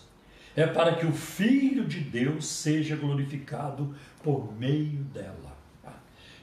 É 0.55 0.67
para 0.67 0.95
que 0.95 1.07
o 1.07 1.11
Filho 1.11 1.87
de 1.87 2.01
Deus 2.01 2.45
seja 2.45 2.95
glorificado 2.95 3.95
por 4.21 4.53
meio 4.53 5.03
dela. 5.05 5.52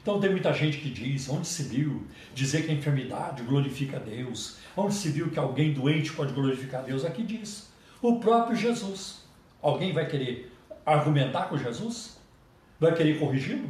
Então 0.01 0.19
tem 0.19 0.31
muita 0.31 0.51
gente 0.53 0.79
que 0.79 0.89
diz, 0.89 1.29
onde 1.29 1.47
se 1.47 1.63
viu 1.63 2.05
dizer 2.33 2.65
que 2.65 2.71
a 2.71 2.73
enfermidade 2.73 3.43
glorifica 3.43 3.97
a 3.97 3.99
Deus, 3.99 4.57
onde 4.75 4.95
se 4.95 5.09
viu 5.09 5.29
que 5.29 5.37
alguém 5.37 5.73
doente 5.73 6.11
pode 6.11 6.33
glorificar 6.33 6.81
a 6.81 6.83
Deus, 6.83 7.05
aqui 7.05 7.21
diz, 7.21 7.69
o 8.01 8.19
próprio 8.19 8.55
Jesus. 8.55 9.21
Alguém 9.61 9.93
vai 9.93 10.07
querer 10.07 10.51
argumentar 10.83 11.49
com 11.49 11.57
Jesus? 11.57 12.17
Vai 12.79 12.95
querer 12.95 13.19
corrigi-lo? 13.19 13.69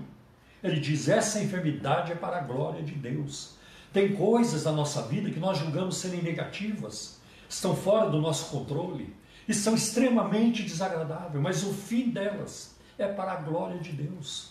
Ele 0.63 0.79
diz, 0.79 1.09
essa 1.09 1.43
enfermidade 1.43 2.13
é 2.13 2.15
para 2.15 2.37
a 2.37 2.41
glória 2.41 2.81
de 2.81 2.93
Deus. 2.93 3.55
Tem 3.91 4.15
coisas 4.15 4.63
na 4.63 4.71
nossa 4.71 5.01
vida 5.01 5.29
que 5.29 5.39
nós 5.39 5.57
julgamos 5.57 5.97
serem 5.97 6.21
negativas, 6.21 7.19
estão 7.49 7.75
fora 7.75 8.09
do 8.09 8.21
nosso 8.21 8.49
controle 8.51 9.13
e 9.47 9.53
são 9.53 9.75
extremamente 9.75 10.63
desagradáveis, 10.63 11.43
mas 11.43 11.63
o 11.63 11.73
fim 11.73 12.09
delas 12.09 12.77
é 12.97 13.05
para 13.05 13.33
a 13.33 13.41
glória 13.41 13.79
de 13.79 13.91
Deus. 13.91 14.50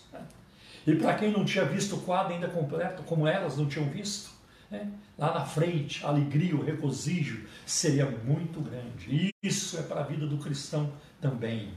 E 0.91 0.97
para 0.97 1.15
quem 1.15 1.31
não 1.31 1.45
tinha 1.45 1.65
visto 1.65 1.95
o 1.95 2.01
quadro 2.01 2.35
ainda 2.35 2.49
completo, 2.49 3.05
como 3.05 3.25
elas 3.25 3.57
não 3.57 3.67
tinham 3.67 3.89
visto, 3.89 4.31
né? 4.69 4.91
lá 5.17 5.33
na 5.33 5.47
frente, 5.47 6.05
a 6.05 6.09
alegria, 6.09 6.57
o 6.57 6.65
regozijo 6.65 7.47
seria 7.65 8.07
muito 8.07 8.61
grande. 8.61 9.09
E 9.09 9.31
isso 9.41 9.79
é 9.79 9.83
para 9.83 10.01
a 10.01 10.03
vida 10.03 10.27
do 10.27 10.37
cristão 10.39 10.93
também. 11.21 11.75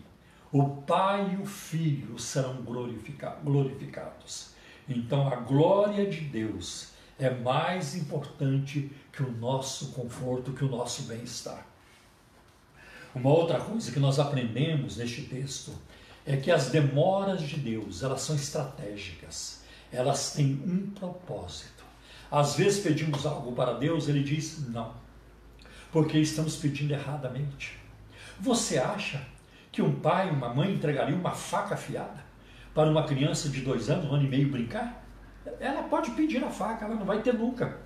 O 0.52 0.68
Pai 0.82 1.36
e 1.36 1.38
o 1.40 1.46
Filho 1.46 2.18
serão 2.18 2.64
glorificados. 3.44 4.56
Então 4.90 5.28
a 5.28 5.36
glória 5.36 6.10
de 6.10 6.22
Deus 6.22 6.94
é 7.20 7.30
mais 7.30 7.96
importante 7.96 8.92
que 9.12 9.22
o 9.22 9.32
nosso 9.32 9.92
conforto, 9.92 10.54
que 10.54 10.66
o 10.66 10.70
nosso 10.70 11.04
bem-estar. 11.04 11.68
Uma 13.14 13.30
outra 13.30 13.60
coisa 13.60 13.92
que 13.92 14.00
nós 14.00 14.18
aprendemos 14.18 14.98
neste 14.98 15.22
texto 15.22 15.72
é 16.26 16.38
que 16.38 16.52
as 16.52 16.70
demoras 16.70 17.42
de 17.42 17.58
Deus, 17.58 18.02
elas 18.02 18.22
são 18.22 18.36
estratégicas. 18.36 19.62
Elas 19.92 20.34
têm 20.34 20.62
um 20.66 20.90
propósito. 20.92 21.84
Às 22.32 22.56
vezes 22.56 22.82
pedimos 22.82 23.26
algo 23.26 23.52
para 23.52 23.74
Deus, 23.74 24.08
ele 24.08 24.24
diz 24.24 24.68
não. 24.70 24.94
Porque 25.92 26.18
estamos 26.18 26.56
pedindo 26.56 26.94
erradamente. 26.94 27.78
Você 28.40 28.80
acha 28.80 29.22
que 29.72 29.82
um 29.82 30.00
pai, 30.00 30.30
uma 30.30 30.54
mãe 30.54 30.74
entregaria 30.74 31.16
uma 31.16 31.32
faca 31.32 31.76
afiada 31.76 32.24
para 32.74 32.90
uma 32.90 33.04
criança 33.04 33.50
de 33.50 33.62
dois 33.62 33.90
anos, 33.90 34.10
um 34.10 34.16
ano 34.16 34.26
e 34.26 34.30
meio 34.30 34.50
brincar? 34.50 35.04
Ela 35.60 35.84
pode 35.84 36.12
pedir 36.12 36.44
a 36.44 36.50
faca, 36.50 36.86
ela 36.86 36.96
não 36.96 37.06
vai 37.06 37.22
ter 37.22 37.34
nunca. 37.34 37.78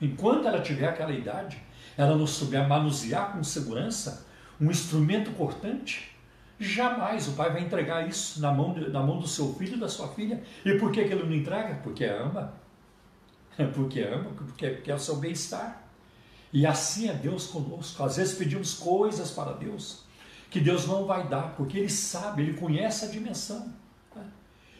Enquanto 0.00 0.46
ela 0.46 0.60
tiver 0.60 0.88
aquela 0.88 1.12
idade, 1.12 1.62
ela 1.96 2.16
não 2.16 2.26
souber 2.26 2.68
manusear 2.68 3.32
com 3.32 3.42
segurança 3.42 4.26
um 4.60 4.70
instrumento 4.70 5.30
cortante, 5.32 6.15
Jamais 6.58 7.28
o 7.28 7.32
pai 7.32 7.52
vai 7.52 7.62
entregar 7.62 8.08
isso 8.08 8.40
na 8.40 8.50
mão, 8.50 8.74
na 8.74 9.02
mão 9.02 9.18
do 9.18 9.28
seu 9.28 9.54
filho 9.54 9.78
da 9.78 9.88
sua 9.88 10.08
filha. 10.08 10.42
E 10.64 10.78
por 10.78 10.90
que, 10.90 11.04
que 11.04 11.12
ele 11.12 11.24
não 11.24 11.34
entrega? 11.34 11.74
Porque 11.82 12.04
ama. 12.04 12.54
Porque 13.74 14.00
ama, 14.00 14.30
porque, 14.36 14.68
porque 14.68 14.90
é 14.90 14.94
o 14.94 14.98
seu 14.98 15.16
bem-estar. 15.16 15.82
E 16.52 16.66
assim 16.66 17.08
é 17.08 17.14
Deus 17.14 17.46
conosco. 17.46 18.02
Às 18.02 18.18
vezes 18.18 18.36
pedimos 18.36 18.74
coisas 18.74 19.30
para 19.30 19.52
Deus 19.52 20.04
que 20.50 20.60
Deus 20.60 20.86
não 20.86 21.04
vai 21.06 21.26
dar, 21.26 21.54
porque 21.56 21.78
Ele 21.78 21.88
sabe, 21.88 22.42
Ele 22.42 22.54
conhece 22.54 23.04
a 23.04 23.08
dimensão. 23.08 23.72
Né? 24.14 24.24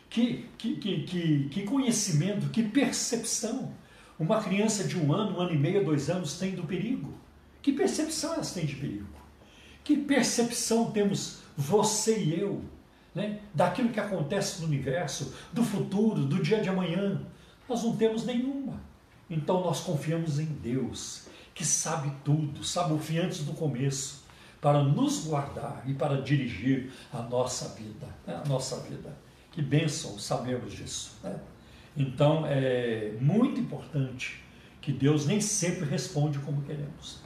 Que, 0.08 0.48
que, 0.56 0.76
que, 0.76 1.48
que, 1.50 1.62
conhecimento, 1.64 2.48
que 2.50 2.62
percepção 2.62 3.74
uma 4.18 4.42
criança 4.42 4.84
de 4.84 4.98
um 4.98 5.12
ano, 5.12 5.36
um 5.36 5.40
ano 5.40 5.52
e 5.52 5.58
meio, 5.58 5.84
dois 5.84 6.08
anos 6.08 6.38
tem 6.38 6.54
do 6.54 6.64
perigo. 6.64 7.12
Que 7.60 7.72
percepção 7.72 8.34
elas 8.34 8.52
têm 8.52 8.64
de 8.64 8.76
perigo? 8.76 9.06
Que 9.84 9.96
percepção 9.96 10.90
temos 10.90 11.40
você 11.56 12.18
e 12.18 12.40
eu, 12.40 12.62
né, 13.14 13.40
daquilo 13.54 13.88
que 13.88 13.98
acontece 13.98 14.60
no 14.60 14.66
universo, 14.66 15.34
do 15.52 15.64
futuro, 15.64 16.24
do 16.24 16.42
dia 16.42 16.60
de 16.60 16.68
amanhã. 16.68 17.20
Nós 17.68 17.82
não 17.82 17.96
temos 17.96 18.24
nenhuma. 18.24 18.80
Então 19.28 19.62
nós 19.62 19.80
confiamos 19.80 20.38
em 20.38 20.44
Deus, 20.44 21.26
que 21.54 21.64
sabe 21.64 22.12
tudo, 22.24 22.62
sabe 22.62 22.92
o 22.92 22.98
fim 22.98 23.18
antes 23.18 23.44
do 23.44 23.54
começo, 23.54 24.24
para 24.60 24.82
nos 24.82 25.24
guardar 25.26 25.82
e 25.86 25.94
para 25.94 26.20
dirigir 26.20 26.92
a 27.12 27.22
nossa 27.22 27.68
vida. 27.70 28.06
Né, 28.26 28.40
a 28.44 28.48
nossa 28.48 28.80
vida. 28.80 29.16
Que 29.50 29.62
bênção 29.62 30.18
sabemos 30.18 30.72
disso. 30.72 31.16
Né? 31.22 31.38
Então 31.96 32.44
é 32.46 33.14
muito 33.20 33.58
importante 33.58 34.44
que 34.80 34.92
Deus 34.92 35.26
nem 35.26 35.40
sempre 35.40 35.88
responde 35.88 36.38
como 36.40 36.62
queremos. 36.62 37.25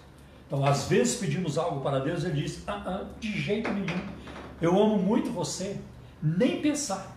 Então, 0.50 0.66
às 0.66 0.88
vezes 0.88 1.14
pedimos 1.20 1.56
algo 1.56 1.80
para 1.80 2.00
Deus 2.00 2.24
Ele 2.24 2.42
diz: 2.42 2.64
ah, 2.66 2.82
ah, 2.84 3.04
de 3.20 3.40
jeito 3.40 3.70
nenhum, 3.70 4.08
eu 4.60 4.76
amo 4.76 4.98
muito 4.98 5.30
você, 5.30 5.80
nem 6.20 6.60
pensar. 6.60 7.16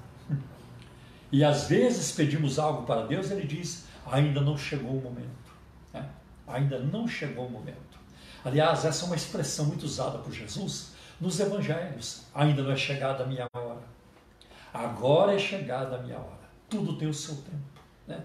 E 1.32 1.44
às 1.44 1.68
vezes 1.68 2.12
pedimos 2.12 2.60
algo 2.60 2.84
para 2.84 3.08
Deus 3.08 3.32
e 3.32 3.34
Ele 3.34 3.48
diz: 3.48 3.86
ainda 4.06 4.40
não 4.40 4.56
chegou 4.56 4.92
o 4.92 5.02
momento. 5.02 5.52
Né? 5.92 6.08
Ainda 6.48 6.78
não 6.78 7.08
chegou 7.08 7.48
o 7.48 7.50
momento. 7.50 7.98
Aliás, 8.46 8.86
essa 8.86 9.04
é 9.04 9.08
uma 9.08 9.16
expressão 9.16 9.66
muito 9.66 9.84
usada 9.84 10.20
por 10.20 10.32
Jesus 10.32 10.92
nos 11.20 11.40
evangelhos: 11.40 12.26
ainda 12.36 12.62
não 12.62 12.72
é 12.72 12.78
chegada 12.78 13.24
a 13.24 13.26
minha 13.26 13.48
hora. 13.52 13.82
Agora 14.72 15.34
é 15.34 15.40
chegada 15.40 15.96
a 15.96 16.04
minha 16.04 16.20
hora. 16.20 16.44
Tudo 16.70 16.98
tem 16.98 17.08
o 17.08 17.14
seu 17.14 17.36
tempo. 17.38 17.82
Né? 18.08 18.24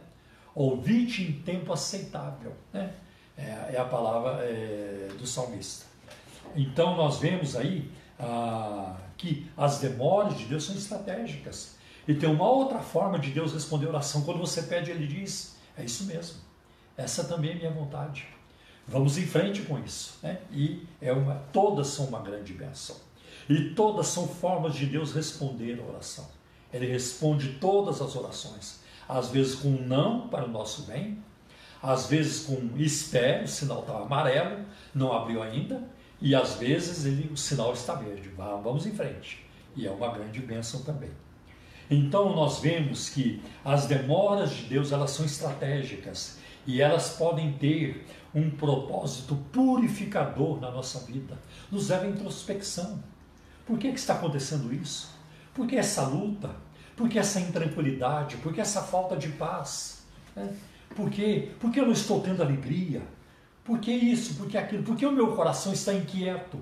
Ouvinte 0.55 1.23
em 1.23 1.33
tempo 1.41 1.73
aceitável. 1.73 2.55
Né? 2.75 2.93
É, 3.39 3.75
é 3.75 3.79
a 3.79 3.85
palavra 3.85 4.43
é, 4.43 5.09
do 5.17 5.27
salmista. 5.27 5.87
Então 6.57 6.97
nós 6.97 7.19
vemos 7.19 7.55
aí 7.55 7.91
ah, 8.19 8.97
que 9.17 9.49
as 9.57 9.79
demoras 9.79 10.37
de 10.37 10.45
Deus 10.45 10.65
são 10.65 10.75
estratégicas. 10.75 11.77
E 12.07 12.15
tem 12.15 12.29
uma 12.29 12.49
outra 12.51 12.81
forma 12.81 13.19
de 13.19 13.31
Deus 13.31 13.53
responder 13.53 13.87
a 13.87 13.91
oração. 13.91 14.23
Quando 14.23 14.41
você 14.41 14.63
pede, 14.63 14.91
Ele 14.91 15.07
diz: 15.07 15.57
É 15.77 15.85
isso 15.85 16.05
mesmo. 16.05 16.37
Essa 16.97 17.23
também 17.25 17.53
é 17.53 17.55
minha 17.55 17.71
vontade. 17.71 18.27
Vamos 18.87 19.19
em 19.19 19.27
frente 19.27 19.63
com 19.63 19.79
isso. 19.79 20.19
Né? 20.23 20.41
E 20.51 20.87
é 21.01 21.13
uma, 21.13 21.35
todas 21.53 21.89
são 21.89 22.07
uma 22.07 22.21
grande 22.21 22.55
bênção. 22.55 22.97
E 23.49 23.71
todas 23.71 24.07
são 24.09 24.27
formas 24.27 24.75
de 24.75 24.87
Deus 24.87 25.13
responder 25.13 25.79
a 25.79 25.85
oração. 25.85 26.27
Ele 26.73 26.87
responde 26.87 27.55
todas 27.61 28.01
as 28.01 28.17
orações. 28.17 28.81
Às 29.09 29.31
vezes 29.31 29.55
com 29.55 29.69
um 29.69 29.87
não 29.87 30.29
para 30.29 30.45
o 30.45 30.49
nosso 30.49 30.83
bem, 30.83 31.23
às 31.83 32.07
vezes 32.07 32.47
com 32.47 32.77
espere, 32.77 33.45
o 33.45 33.49
sinal 33.49 33.81
está 33.81 33.99
amarelo, 33.99 34.65
não 34.95 35.13
abriu 35.13 35.43
ainda, 35.43 35.83
e 36.21 36.35
às 36.35 36.55
vezes 36.55 37.05
ele, 37.05 37.31
o 37.33 37.37
sinal 37.37 37.73
está 37.73 37.95
verde. 37.95 38.31
Vamos 38.37 38.87
em 38.87 38.93
frente. 38.93 39.47
E 39.77 39.87
é 39.87 39.91
uma 39.91 40.11
grande 40.13 40.41
bênção 40.41 40.83
também. 40.83 41.11
Então 41.91 42.35
nós 42.35 42.59
vemos 42.59 43.09
que 43.09 43.43
as 43.65 43.87
demoras 43.87 44.51
de 44.51 44.65
Deus 44.65 44.93
elas 44.93 45.11
são 45.13 45.25
estratégicas 45.25 46.39
e 46.67 46.83
elas 46.83 47.17
podem 47.17 47.53
ter 47.53 48.07
um 48.35 48.51
propósito 48.51 49.37
purificador 49.51 50.61
na 50.61 50.71
nossa 50.71 51.01
vida, 51.01 51.39
nos 51.71 51.89
leva 51.89 52.05
à 52.05 52.09
introspecção. 52.09 53.03
Por 53.67 53.79
que, 53.79 53.91
que 53.91 53.99
está 53.99 54.15
acontecendo 54.15 54.73
isso? 54.75 55.15
Por 55.55 55.67
que 55.67 55.77
essa 55.77 56.07
luta? 56.07 56.51
Por 56.95 57.09
que 57.09 57.19
essa 57.19 57.41
intranquilidade? 57.41 58.37
Por 58.39 58.53
que 58.53 58.61
essa 58.61 58.83
falta 58.83 59.17
de 59.17 59.29
paz? 59.29 60.03
Né? 60.37 60.55
Por 60.95 61.11
quê? 61.11 61.51
Por 61.61 61.71
que 61.71 61.81
eu 61.81 61.87
não 61.87 61.93
estou 61.93 62.21
tendo 62.21 62.43
alegria? 62.43 63.03
Por 63.65 63.79
que 63.79 63.93
isso? 63.93 64.35
Por 64.35 64.49
que 64.49 64.57
aquilo? 64.57 64.83
Por 64.83 64.97
que 64.97 65.07
o 65.07 65.13
meu 65.13 65.37
coração 65.37 65.73
está 65.73 65.93
inquieto? 65.93 66.59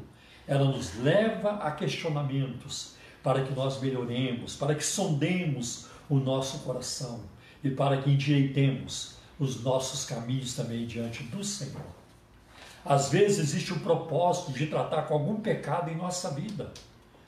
Ela 0.47 0.65
nos 0.65 0.97
leva 0.99 1.53
a 1.53 1.71
questionamentos 1.71 2.95
para 3.23 3.43
que 3.45 3.53
nós 3.55 3.81
melhoremos, 3.81 4.55
para 4.57 4.75
que 4.75 4.85
sondemos 4.85 5.87
o 6.09 6.17
nosso 6.17 6.59
coração 6.61 7.21
e 7.63 7.71
para 7.71 8.01
que 8.01 8.11
endireitemos 8.11 9.17
os 9.39 9.63
nossos 9.63 10.05
caminhos 10.05 10.55
também 10.55 10.87
diante 10.87 11.23
do 11.25 11.43
Senhor. 11.43 11.87
Às 12.85 13.11
vezes 13.11 13.39
existe 13.39 13.73
o 13.73 13.81
propósito 13.81 14.53
de 14.53 14.67
tratar 14.67 15.03
com 15.03 15.15
algum 15.15 15.41
pecado 15.41 15.91
em 15.91 15.97
nossa 15.97 16.31
vida. 16.31 16.73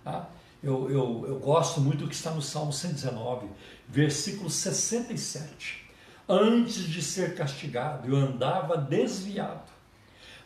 Tá? 0.05 0.29
Eu, 0.63 0.91
eu, 0.91 1.25
eu 1.27 1.39
gosto 1.39 1.81
muito 1.81 2.05
do 2.05 2.09
que 2.09 2.15
está 2.15 2.31
no 2.31 2.43
Salmo 2.43 2.73
119, 2.73 3.49
versículo 3.89 4.49
67 4.49 5.88
Antes 6.29 6.83
de 6.85 7.01
ser 7.01 7.35
castigado, 7.35 8.07
eu 8.07 8.15
andava 8.15 8.77
desviado, 8.77 9.71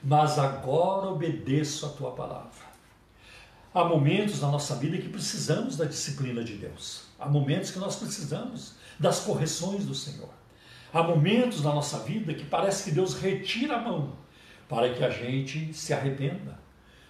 mas 0.00 0.38
agora 0.38 1.08
obedeço 1.08 1.84
a 1.86 1.88
tua 1.88 2.12
palavra. 2.12 2.70
Há 3.74 3.84
momentos 3.84 4.40
na 4.40 4.48
nossa 4.48 4.76
vida 4.76 4.96
que 4.98 5.08
precisamos 5.08 5.76
da 5.76 5.84
disciplina 5.84 6.44
de 6.44 6.54
Deus. 6.54 7.06
Há 7.18 7.28
momentos 7.28 7.72
que 7.72 7.80
nós 7.80 7.96
precisamos 7.96 8.74
das 8.96 9.20
correções 9.20 9.84
do 9.84 9.94
Senhor. 9.94 10.28
Há 10.92 11.02
momentos 11.02 11.64
na 11.64 11.74
nossa 11.74 11.98
vida 11.98 12.32
que 12.32 12.44
parece 12.44 12.84
que 12.84 12.92
Deus 12.92 13.14
retira 13.14 13.76
a 13.76 13.80
mão, 13.80 14.12
para 14.68 14.94
que 14.94 15.02
a 15.02 15.10
gente 15.10 15.74
se 15.74 15.92
arrependa, 15.92 16.60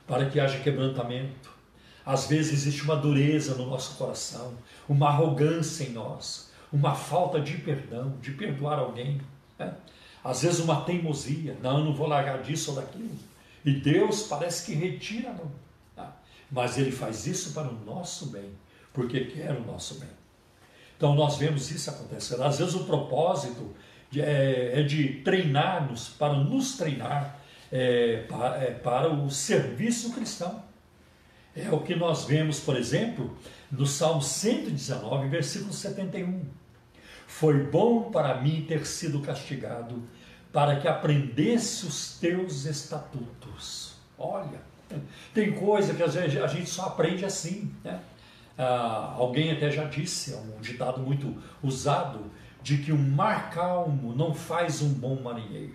para 0.06 0.30
que 0.30 0.40
haja 0.40 0.60
quebrantamento. 0.60 1.50
Às 2.06 2.26
vezes 2.26 2.52
existe 2.52 2.84
uma 2.84 2.96
dureza 2.96 3.54
no 3.54 3.66
nosso 3.66 3.98
coração, 3.98 4.56
uma 4.88 5.08
arrogância 5.08 5.84
em 5.84 5.90
nós, 5.90 6.51
uma 6.72 6.94
falta 6.94 7.40
de 7.40 7.58
perdão, 7.58 8.16
de 8.20 8.32
perdoar 8.32 8.78
alguém. 8.78 9.20
Né? 9.58 9.74
Às 10.24 10.42
vezes 10.42 10.60
uma 10.60 10.82
teimosia, 10.82 11.56
não, 11.62 11.78
eu 11.78 11.84
não 11.84 11.94
vou 11.94 12.06
largar 12.06 12.42
disso 12.42 12.70
ou 12.70 12.76
daquilo. 12.76 13.10
E 13.64 13.72
Deus 13.72 14.24
parece 14.24 14.66
que 14.66 14.74
retira. 14.74 15.34
Tá? 15.94 16.16
Mas 16.50 16.78
Ele 16.78 16.90
faz 16.90 17.26
isso 17.26 17.52
para 17.52 17.68
o 17.68 17.84
nosso 17.84 18.26
bem, 18.26 18.50
porque 18.92 19.24
quer 19.24 19.52
o 19.52 19.64
nosso 19.64 19.96
bem. 19.96 20.08
Então 20.96 21.14
nós 21.14 21.36
vemos 21.36 21.70
isso 21.70 21.90
acontecer. 21.90 22.40
Às 22.40 22.58
vezes 22.58 22.74
o 22.74 22.84
propósito 22.84 23.74
é, 24.16 24.80
é 24.80 24.82
de 24.82 25.20
treinar-nos, 25.22 26.08
para 26.08 26.34
nos 26.34 26.76
treinar 26.76 27.42
é, 27.72 28.24
para, 28.28 28.56
é, 28.58 28.70
para 28.70 29.12
o 29.12 29.30
serviço 29.30 30.12
cristão. 30.12 30.62
É 31.56 31.70
o 31.70 31.80
que 31.80 31.94
nós 31.94 32.24
vemos, 32.24 32.60
por 32.60 32.76
exemplo, 32.76 33.36
no 33.70 33.86
Salmo 33.86 34.22
119, 34.22 35.28
versículo 35.28 35.72
71. 35.72 36.44
Foi 37.32 37.64
bom 37.64 38.10
para 38.10 38.40
mim 38.40 38.64
ter 38.68 38.86
sido 38.86 39.18
castigado, 39.20 40.02
para 40.52 40.76
que 40.76 40.86
aprendesse 40.86 41.86
os 41.86 42.18
teus 42.18 42.66
estatutos. 42.66 43.94
Olha, 44.18 44.60
tem 45.32 45.52
coisa 45.52 45.94
que 45.94 46.02
às 46.02 46.14
vezes 46.14 46.40
a 46.40 46.46
gente 46.46 46.68
só 46.68 46.86
aprende 46.86 47.24
assim. 47.24 47.74
Né? 47.82 47.98
Ah, 48.56 49.14
alguém 49.16 49.50
até 49.50 49.70
já 49.70 49.84
disse, 49.84 50.34
é 50.34 50.36
um 50.36 50.60
ditado 50.60 51.00
muito 51.00 51.42
usado, 51.62 52.30
de 52.62 52.76
que 52.78 52.92
o 52.92 52.98
mar 52.98 53.50
calmo 53.50 54.14
não 54.14 54.34
faz 54.34 54.82
um 54.82 54.92
bom 54.92 55.20
marinheiro. 55.20 55.74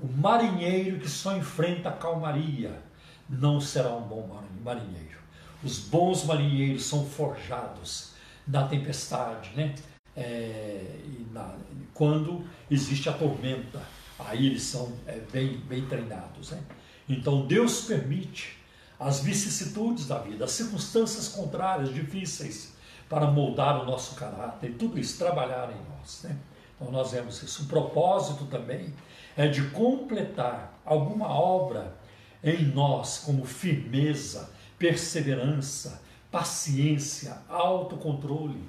O 0.00 0.06
marinheiro 0.06 1.00
que 1.00 1.10
só 1.10 1.36
enfrenta 1.36 1.88
a 1.88 1.92
calmaria 1.92 2.80
não 3.28 3.60
será 3.60 3.92
um 3.92 4.02
bom 4.02 4.40
marinheiro. 4.62 5.18
Os 5.62 5.78
bons 5.80 6.24
marinheiros 6.24 6.86
são 6.86 7.04
forjados 7.04 8.12
na 8.46 8.66
tempestade, 8.68 9.50
né? 9.56 9.74
É, 10.16 11.00
na, 11.32 11.56
quando 11.92 12.44
existe 12.70 13.08
a 13.08 13.12
tormenta, 13.12 13.80
aí 14.18 14.46
eles 14.46 14.62
são 14.62 14.92
é, 15.06 15.18
bem, 15.32 15.58
bem 15.58 15.86
treinados. 15.86 16.50
Né? 16.50 16.60
Então 17.08 17.46
Deus 17.46 17.82
permite 17.82 18.58
as 18.98 19.20
vicissitudes 19.20 20.06
da 20.06 20.18
vida, 20.18 20.44
as 20.44 20.52
circunstâncias 20.52 21.28
contrárias, 21.28 21.92
difíceis, 21.92 22.74
para 23.08 23.26
moldar 23.26 23.82
o 23.82 23.84
nosso 23.84 24.14
caráter 24.14 24.74
tudo 24.78 24.98
isso 24.98 25.18
trabalhar 25.18 25.70
em 25.70 25.90
nós. 25.90 26.22
Né? 26.22 26.36
Então 26.74 26.90
nós 26.90 27.12
vemos 27.12 27.42
isso. 27.42 27.64
O 27.64 27.66
propósito 27.66 28.46
também 28.46 28.92
é 29.36 29.46
de 29.48 29.62
completar 29.70 30.80
alguma 30.84 31.28
obra 31.28 31.94
em 32.42 32.64
nós, 32.64 33.18
como 33.18 33.44
firmeza, 33.44 34.50
perseverança, 34.78 36.02
paciência, 36.30 37.38
autocontrole. 37.48 38.62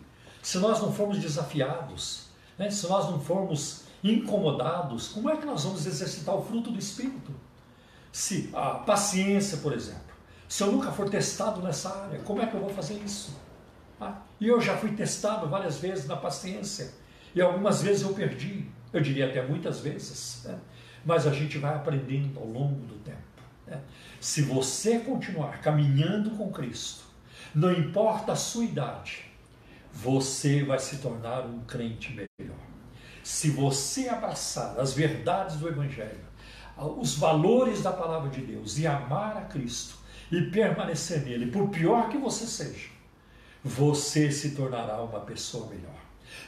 Se 0.45 0.60
nós 0.60 0.79
não 0.79 0.93
formos 0.93 1.17
desafiados, 1.17 2.27
né? 2.55 2.69
se 2.69 2.88
nós 2.88 3.10
não 3.10 3.19
formos 3.19 3.86
incomodados, 4.03 5.08
como 5.08 5.27
é 5.27 5.38
que 5.38 5.43
nós 5.43 5.63
vamos 5.63 5.88
exercitar 5.88 6.36
o 6.36 6.45
fruto 6.45 6.69
do 6.69 6.77
Espírito? 6.77 7.31
Se 8.12 8.51
a 8.53 8.75
paciência, 8.75 9.58
por 9.58 9.73
exemplo, 9.73 10.13
se 10.47 10.62
eu 10.62 10.71
nunca 10.71 10.91
for 10.91 11.10
testado 11.10 11.63
nessa 11.63 11.89
área, 11.89 12.19
como 12.19 12.43
é 12.43 12.45
que 12.45 12.53
eu 12.53 12.60
vou 12.60 12.69
fazer 12.69 12.93
isso? 13.03 13.36
Ah, 13.99 14.19
e 14.39 14.47
eu 14.47 14.62
já 14.62 14.77
fui 14.77 14.91
testado 14.91 15.49
várias 15.49 15.79
vezes 15.79 16.05
na 16.05 16.15
paciência, 16.15 16.93
e 17.34 17.41
algumas 17.41 17.81
vezes 17.81 18.03
eu 18.03 18.13
perdi, 18.13 18.69
eu 18.93 19.01
diria 19.01 19.25
até 19.25 19.41
muitas 19.41 19.79
vezes, 19.79 20.43
né? 20.43 20.60
mas 21.03 21.25
a 21.25 21.34
gente 21.34 21.58
vai 21.58 21.73
aprendendo 21.73 22.39
ao 22.39 22.45
longo 22.45 22.86
do 22.86 22.99
tempo. 22.99 23.17
Né? 23.65 23.81
Se 24.21 24.43
você 24.43 24.99
continuar 24.99 25.60
caminhando 25.62 26.29
com 26.38 26.51
Cristo, 26.51 27.03
não 27.55 27.71
importa 27.71 28.34
a 28.34 28.36
sua 28.36 28.63
idade, 28.63 29.24
você 29.95 30.62
vai 30.62 30.77
se 30.77 30.97
tornar 30.97 31.45
um 31.45 31.62
crente 31.62 32.12
melhor. 32.12 32.58
Se 33.23 33.49
você 33.49 34.10
abraçar 34.10 34.77
as 34.77 34.93
verdades 34.93 35.55
do 35.55 35.67
Evangelho, 35.69 36.25
os 36.77 37.15
valores 37.17 37.81
da 37.81 37.93
palavra 37.93 38.29
de 38.29 38.41
Deus 38.41 38.77
e 38.77 38.86
amar 38.86 39.38
a 39.38 39.41
Cristo 39.41 39.95
e 40.29 40.41
permanecer 40.41 41.21
nele, 41.21 41.47
por 41.47 41.69
pior 41.69 42.10
que 42.10 42.17
você 42.17 42.45
seja, 42.45 42.89
você 43.63 44.29
se 44.31 44.51
tornará 44.51 45.01
uma 45.01 45.21
pessoa 45.21 45.67
melhor. 45.67 45.95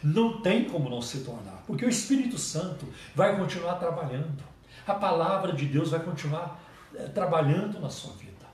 Não 0.03 0.41
tem 0.41 0.65
como 0.65 0.89
não 0.89 1.01
se 1.01 1.19
tornar, 1.21 1.63
porque 1.65 1.85
o 1.85 1.89
Espírito 1.89 2.37
Santo 2.37 2.85
vai 3.15 3.39
continuar 3.39 3.75
trabalhando. 3.75 4.43
A 4.85 4.93
palavra 4.93 5.53
de 5.53 5.65
Deus 5.65 5.91
vai 5.91 6.01
continuar 6.01 6.61
é, 6.93 7.07
trabalhando 7.07 7.79
na 7.79 7.89
sua 7.89 8.13
vida. 8.13 8.45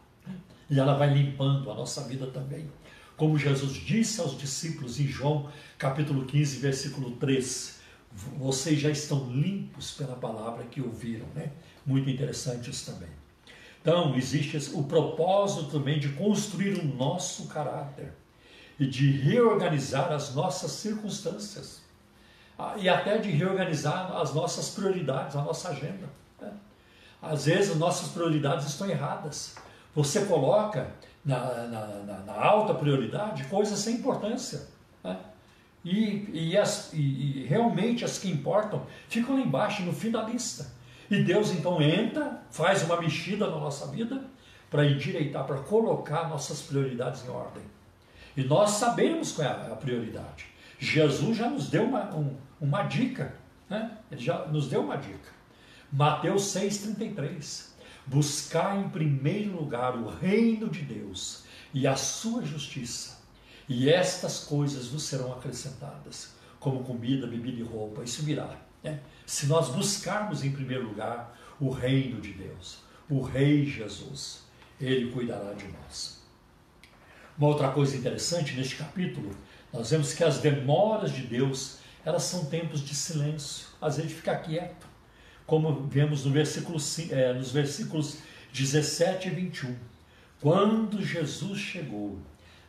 E 0.70 0.80
ela 0.80 0.94
vai 0.96 1.12
limpando 1.14 1.70
a 1.72 1.76
nossa 1.76 2.02
vida 2.02 2.28
também. 2.28 2.70
Como 3.16 3.38
Jesus 3.38 3.74
disse 3.74 4.20
aos 4.20 4.38
discípulos 4.38 5.00
em 5.00 5.08
João 5.08 5.50
capítulo 5.78 6.26
15, 6.26 6.58
versículo 6.58 7.12
3, 7.12 7.80
vocês 8.38 8.80
já 8.80 8.90
estão 8.90 9.30
limpos 9.32 9.92
pela 9.92 10.16
palavra 10.16 10.64
que 10.66 10.82
ouviram, 10.82 11.26
né? 11.36 11.52
Muito 11.86 12.10
interessante 12.10 12.70
isso 12.70 12.92
também. 12.92 13.10
Então, 13.82 14.16
existe 14.16 14.58
o 14.74 14.84
propósito 14.84 15.66
também 15.66 16.00
de 16.00 16.10
construir 16.10 16.80
o 16.80 16.86
nosso 16.86 17.48
caráter 17.48 18.14
e 18.80 18.86
de 18.86 19.12
reorganizar 19.12 20.12
as 20.12 20.34
nossas 20.34 20.72
circunstâncias 20.72 21.82
ah, 22.58 22.76
e 22.78 22.88
até 22.88 23.18
de 23.18 23.30
reorganizar 23.30 24.16
as 24.16 24.34
nossas 24.34 24.70
prioridades, 24.70 25.36
a 25.36 25.42
nossa 25.42 25.70
agenda. 25.70 26.10
Né? 26.40 26.52
Às 27.22 27.46
vezes, 27.46 27.72
as 27.72 27.78
nossas 27.78 28.10
prioridades 28.10 28.68
estão 28.68 28.90
erradas. 28.90 29.56
Você 29.94 30.26
coloca 30.26 30.90
na, 31.24 31.68
na, 31.68 31.88
na, 31.88 32.18
na 32.20 32.34
alta 32.34 32.74
prioridade 32.74 33.46
coisas 33.46 33.80
sem 33.80 33.96
importância. 33.96 34.68
Né? 35.04 35.18
E, 35.84 36.30
e, 36.34 36.58
as, 36.58 36.92
e, 36.94 36.98
e 36.98 37.46
realmente 37.48 38.06
as 38.06 38.18
que 38.18 38.30
importam 38.30 38.86
ficam 39.08 39.36
lá 39.36 39.42
embaixo, 39.42 39.84
no 39.84 39.94
fim 39.94 40.12
da 40.12 40.24
lista. 40.24 40.68
E 41.10 41.24
Deus 41.24 41.52
então 41.52 41.82
entra, 41.82 42.42
faz 42.50 42.84
uma 42.84 43.00
mexida 43.00 43.48
na 43.48 43.58
nossa 43.58 43.88
vida 43.88 44.24
para 44.70 44.86
endireitar, 44.86 45.46
para 45.46 45.58
colocar 45.58 46.28
nossas 46.30 46.62
prioridades 46.62 47.24
em 47.26 47.30
ordem. 47.30 47.64
E 48.36 48.44
nós 48.44 48.72
sabemos 48.72 49.32
qual 49.32 49.48
é 49.48 49.52
a 49.52 49.76
prioridade. 49.76 50.48
Jesus 50.80 51.38
já 51.38 51.50
nos 51.50 51.70
deu 51.70 51.84
uma, 51.84 52.14
um, 52.16 52.36
uma 52.60 52.84
dica, 52.84 53.36
né? 53.70 53.92
ele 54.12 54.22
já 54.22 54.46
nos 54.48 54.68
deu 54.68 54.82
uma 54.82 54.98
dica. 54.98 55.32
Mateus 55.92 56.46
6,33. 56.56 57.73
Buscar 58.06 58.78
em 58.78 58.90
primeiro 58.90 59.56
lugar 59.56 59.96
o 59.96 60.10
reino 60.10 60.70
de 60.70 60.82
Deus 60.82 61.44
e 61.74 61.88
a 61.88 61.96
sua 61.96 62.44
justiça, 62.44 63.22
e 63.68 63.90
estas 63.90 64.40
coisas 64.40 64.88
vos 64.88 65.04
serão 65.04 65.32
acrescentadas, 65.34 66.34
como 66.60 66.84
comida, 66.84 67.26
bebida 67.26 67.60
e 67.60 67.64
roupa. 67.64 68.04
Isso 68.04 68.24
virá. 68.24 68.58
Né? 68.84 69.00
Se 69.26 69.48
nós 69.48 69.70
buscarmos 69.70 70.44
em 70.44 70.52
primeiro 70.52 70.88
lugar 70.88 71.38
o 71.60 71.70
reino 71.70 72.20
de 72.20 72.34
Deus, 72.34 72.80
o 73.10 73.22
Rei 73.22 73.66
Jesus, 73.66 74.44
ele 74.80 75.12
cuidará 75.12 75.54
de 75.54 75.68
nós. 75.68 76.22
Uma 77.38 77.48
outra 77.48 77.72
coisa 77.72 77.96
interessante 77.96 78.54
neste 78.54 78.76
capítulo, 78.76 79.36
nós 79.72 79.90
vemos 79.90 80.14
que 80.14 80.24
as 80.24 80.38
demoras 80.38 81.12
de 81.12 81.24
Deus, 81.24 81.78
elas 82.06 82.24
são 82.24 82.46
tempos 82.46 82.82
de 82.82 82.94
silêncio, 82.94 83.68
às 83.82 83.98
vezes 83.98 84.12
ficar 84.12 84.38
quieto, 84.38 84.86
como 85.46 85.88
vemos 85.88 86.26
no 86.26 86.32
versículo, 86.32 86.78
é, 87.10 87.34
nos 87.34 87.52
versículos 87.52 88.18
17 88.54 89.28
e 89.28 89.32
21. 89.32 89.76
Quando 90.42 91.02
Jesus 91.02 91.60
chegou, 91.60 92.18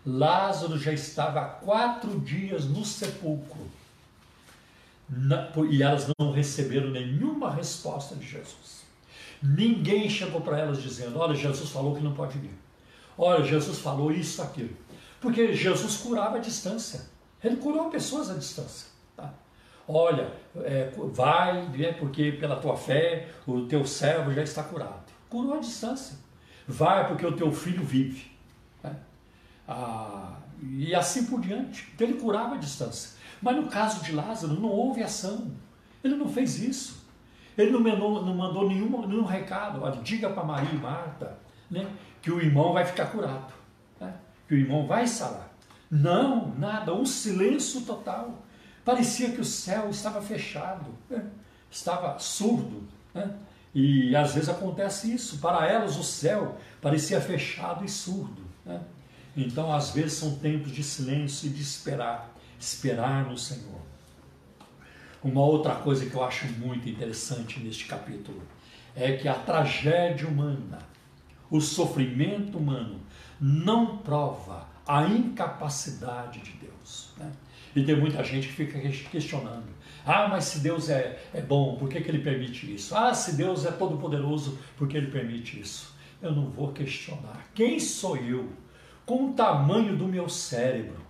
Lázaro 0.07 0.79
já 0.79 0.93
estava 0.93 1.41
há 1.41 1.45
quatro 1.45 2.21
dias 2.21 2.67
no 2.67 2.85
sepulcro 2.85 3.71
e 5.71 5.83
elas 5.83 6.07
não 6.19 6.33
receberam 6.33 6.91
nenhuma 6.91 7.51
resposta 7.51 8.15
de 8.15 8.27
Jesus. 8.27 8.85
Ninguém 9.42 10.09
chegou 10.09 10.40
para 10.40 10.59
elas 10.59 10.83
dizendo: 10.83 11.19
Olha, 11.19 11.35
Jesus 11.35 11.71
falou 11.71 11.94
que 11.94 12.03
não 12.03 12.15
pode 12.15 12.38
vir. 12.38 12.55
Olha, 13.17 13.44
Jesus 13.44 13.79
falou 13.79 14.11
isso, 14.11 14.42
aquilo. 14.42 14.75
Porque 15.21 15.55
Jesus 15.55 15.96
curava 15.98 16.37
à 16.37 16.40
distância. 16.40 17.07
Ele 17.42 17.57
curou 17.57 17.90
pessoas 17.90 18.31
à 18.31 18.35
distância. 18.35 18.88
Olha, 19.87 20.33
é, 20.57 20.91
vai, 21.13 21.63
né, 21.69 21.93
porque 21.93 22.33
pela 22.33 22.57
tua 22.57 22.77
fé 22.77 23.29
o 23.47 23.63
teu 23.63 23.87
servo 23.87 24.33
já 24.33 24.43
está 24.43 24.63
curado. 24.63 25.13
Curou 25.29 25.55
à 25.55 25.59
distância. 25.59 26.17
Vai, 26.67 27.07
porque 27.07 27.27
o 27.27 27.37
teu 27.37 27.53
filho 27.53 27.85
vive. 27.85 28.33
Né? 28.83 28.97
Ah, 29.69 30.37
e 30.63 30.95
assim 30.95 31.27
por 31.27 31.41
diante. 31.41 31.91
Então 31.95 32.07
ele 32.07 32.19
curava 32.19 32.55
à 32.55 32.59
distância. 32.59 33.19
Mas 33.43 33.57
no 33.57 33.67
caso 33.67 34.03
de 34.03 34.13
Lázaro, 34.13 34.55
não 34.55 34.71
houve 34.71 35.03
ação. 35.03 35.53
Ele 36.03 36.17
não 36.17 36.29
fez 36.29 36.63
isso. 36.63 37.05
Ele 37.57 37.71
não 37.71 37.81
mandou, 37.81 38.25
não 38.25 38.35
mandou 38.35 38.69
nenhum, 38.69 39.07
nenhum 39.07 39.25
recado. 39.25 39.83
Olha, 39.83 40.01
diga 40.03 40.31
para 40.31 40.43
Maria 40.43 40.71
e 40.71 40.77
Marta 40.77 41.37
né, 41.71 41.87
que 42.21 42.31
o 42.31 42.41
irmão 42.41 42.73
vai 42.73 42.85
ficar 42.85 43.07
curado, 43.07 43.53
né, 44.01 44.15
que 44.49 44.55
o 44.55 44.59
irmão 44.59 44.87
vai 44.87 45.07
sarar. 45.07 45.51
Não, 45.91 46.55
nada, 46.57 46.93
um 46.93 47.05
silêncio 47.05 47.83
total. 47.83 48.43
Parecia 48.85 49.31
que 49.31 49.41
o 49.41 49.45
céu 49.45 49.89
estava 49.89 50.21
fechado, 50.21 50.87
né, 51.09 51.25
estava 51.71 52.19
surdo. 52.19 52.83
Né, 53.15 53.35
E 53.75 54.15
às 54.15 54.35
vezes 54.35 54.49
acontece 54.49 55.13
isso. 55.13 55.39
Para 55.39 55.67
elas, 55.67 55.97
o 55.97 56.05
céu 56.05 56.59
parecia 56.81 57.21
fechado 57.21 57.85
e 57.85 57.89
surdo. 57.89 58.43
Né? 58.65 58.81
Então, 59.37 59.73
às 59.73 59.91
vezes, 59.91 60.15
são 60.15 60.37
tempos 60.37 60.71
de 60.71 60.83
silêncio 60.83 61.49
e 61.49 61.51
de 61.51 61.63
esperar 61.63 62.35
esperar 62.65 63.25
no 63.27 63.37
Senhor. 63.37 63.81
Uma 65.23 65.43
outra 65.43 65.75
coisa 65.75 66.07
que 66.07 66.15
eu 66.15 66.25
acho 66.25 66.47
muito 66.59 66.89
interessante 66.89 67.61
neste 67.61 67.87
capítulo 67.87 68.43
é 68.95 69.17
que 69.17 69.27
a 69.27 69.35
tragédia 69.35 70.29
humana, 70.29 70.79
o 71.51 71.61
sofrimento 71.61 72.59
humano, 72.59 73.01
não 73.41 73.99
prova 73.99 74.67
a 74.87 75.05
incapacidade 75.05 76.41
de 76.41 76.53
Deus. 76.53 76.73
E 77.75 77.83
tem 77.83 77.96
muita 77.96 78.22
gente 78.22 78.48
que 78.48 78.54
fica 78.54 78.79
questionando: 79.10 79.66
ah, 80.06 80.29
mas 80.29 80.44
se 80.44 80.60
Deus 80.60 80.88
é, 80.88 81.18
é 81.33 81.40
bom, 81.40 81.77
por 81.77 81.88
que, 81.88 82.00
que 82.00 82.10
ele 82.10 82.20
permite 82.20 82.72
isso? 82.72 82.96
Ah, 82.96 83.14
se 83.14 83.37
Deus 83.37 83.64
é 83.64 83.70
todo-poderoso, 83.70 84.58
por 84.77 84.87
que 84.87 84.96
ele 84.96 85.10
permite 85.10 85.60
isso? 85.60 85.94
Eu 86.20 86.33
não 86.33 86.50
vou 86.50 86.72
questionar. 86.72 87.48
Quem 87.54 87.81
sou 87.81 88.16
eu? 88.16 88.48
Com 89.04 89.31
o 89.31 89.33
tamanho 89.35 89.96
do 89.96 90.06
meu 90.06 90.29
cérebro, 90.29 91.04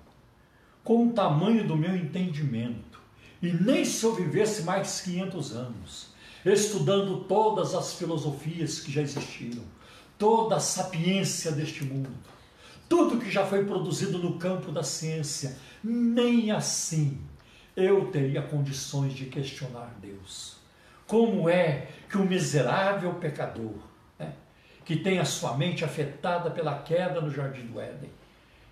com 0.82 1.08
o 1.08 1.12
tamanho 1.12 1.66
do 1.66 1.76
meu 1.76 1.94
entendimento, 1.96 3.00
e 3.42 3.52
nem 3.52 3.84
se 3.84 4.04
eu 4.04 4.14
vivesse 4.14 4.62
mais 4.62 5.00
500 5.02 5.54
anos, 5.54 6.14
estudando 6.44 7.24
todas 7.24 7.74
as 7.74 7.94
filosofias 7.94 8.80
que 8.80 8.90
já 8.92 9.02
existiram, 9.02 9.62
toda 10.18 10.56
a 10.56 10.60
sapiência 10.60 11.52
deste 11.52 11.84
mundo, 11.84 12.10
tudo 12.89 13.18
que 13.18 13.30
já 13.30 13.47
foi 13.47 13.64
produzido 13.64 14.18
no 14.18 14.39
campo 14.39 14.70
da 14.70 14.82
ciência, 14.82 15.57
nem 15.82 16.51
assim 16.51 17.18
eu 17.76 18.07
teria 18.11 18.43
condições 18.43 19.12
de 19.12 19.26
questionar 19.26 19.95
Deus. 20.01 20.57
Como 21.07 21.49
é 21.49 21.89
que 22.09 22.16
o 22.16 22.24
miserável 22.24 23.14
pecador, 23.14 23.74
né, 24.18 24.32
que 24.85 24.97
tem 24.97 25.18
a 25.18 25.24
sua 25.24 25.57
mente 25.57 25.85
afetada 25.85 26.51
pela 26.51 26.78
queda 26.78 27.20
no 27.20 27.30
jardim 27.30 27.66
do 27.66 27.80
Éden, 27.80 28.11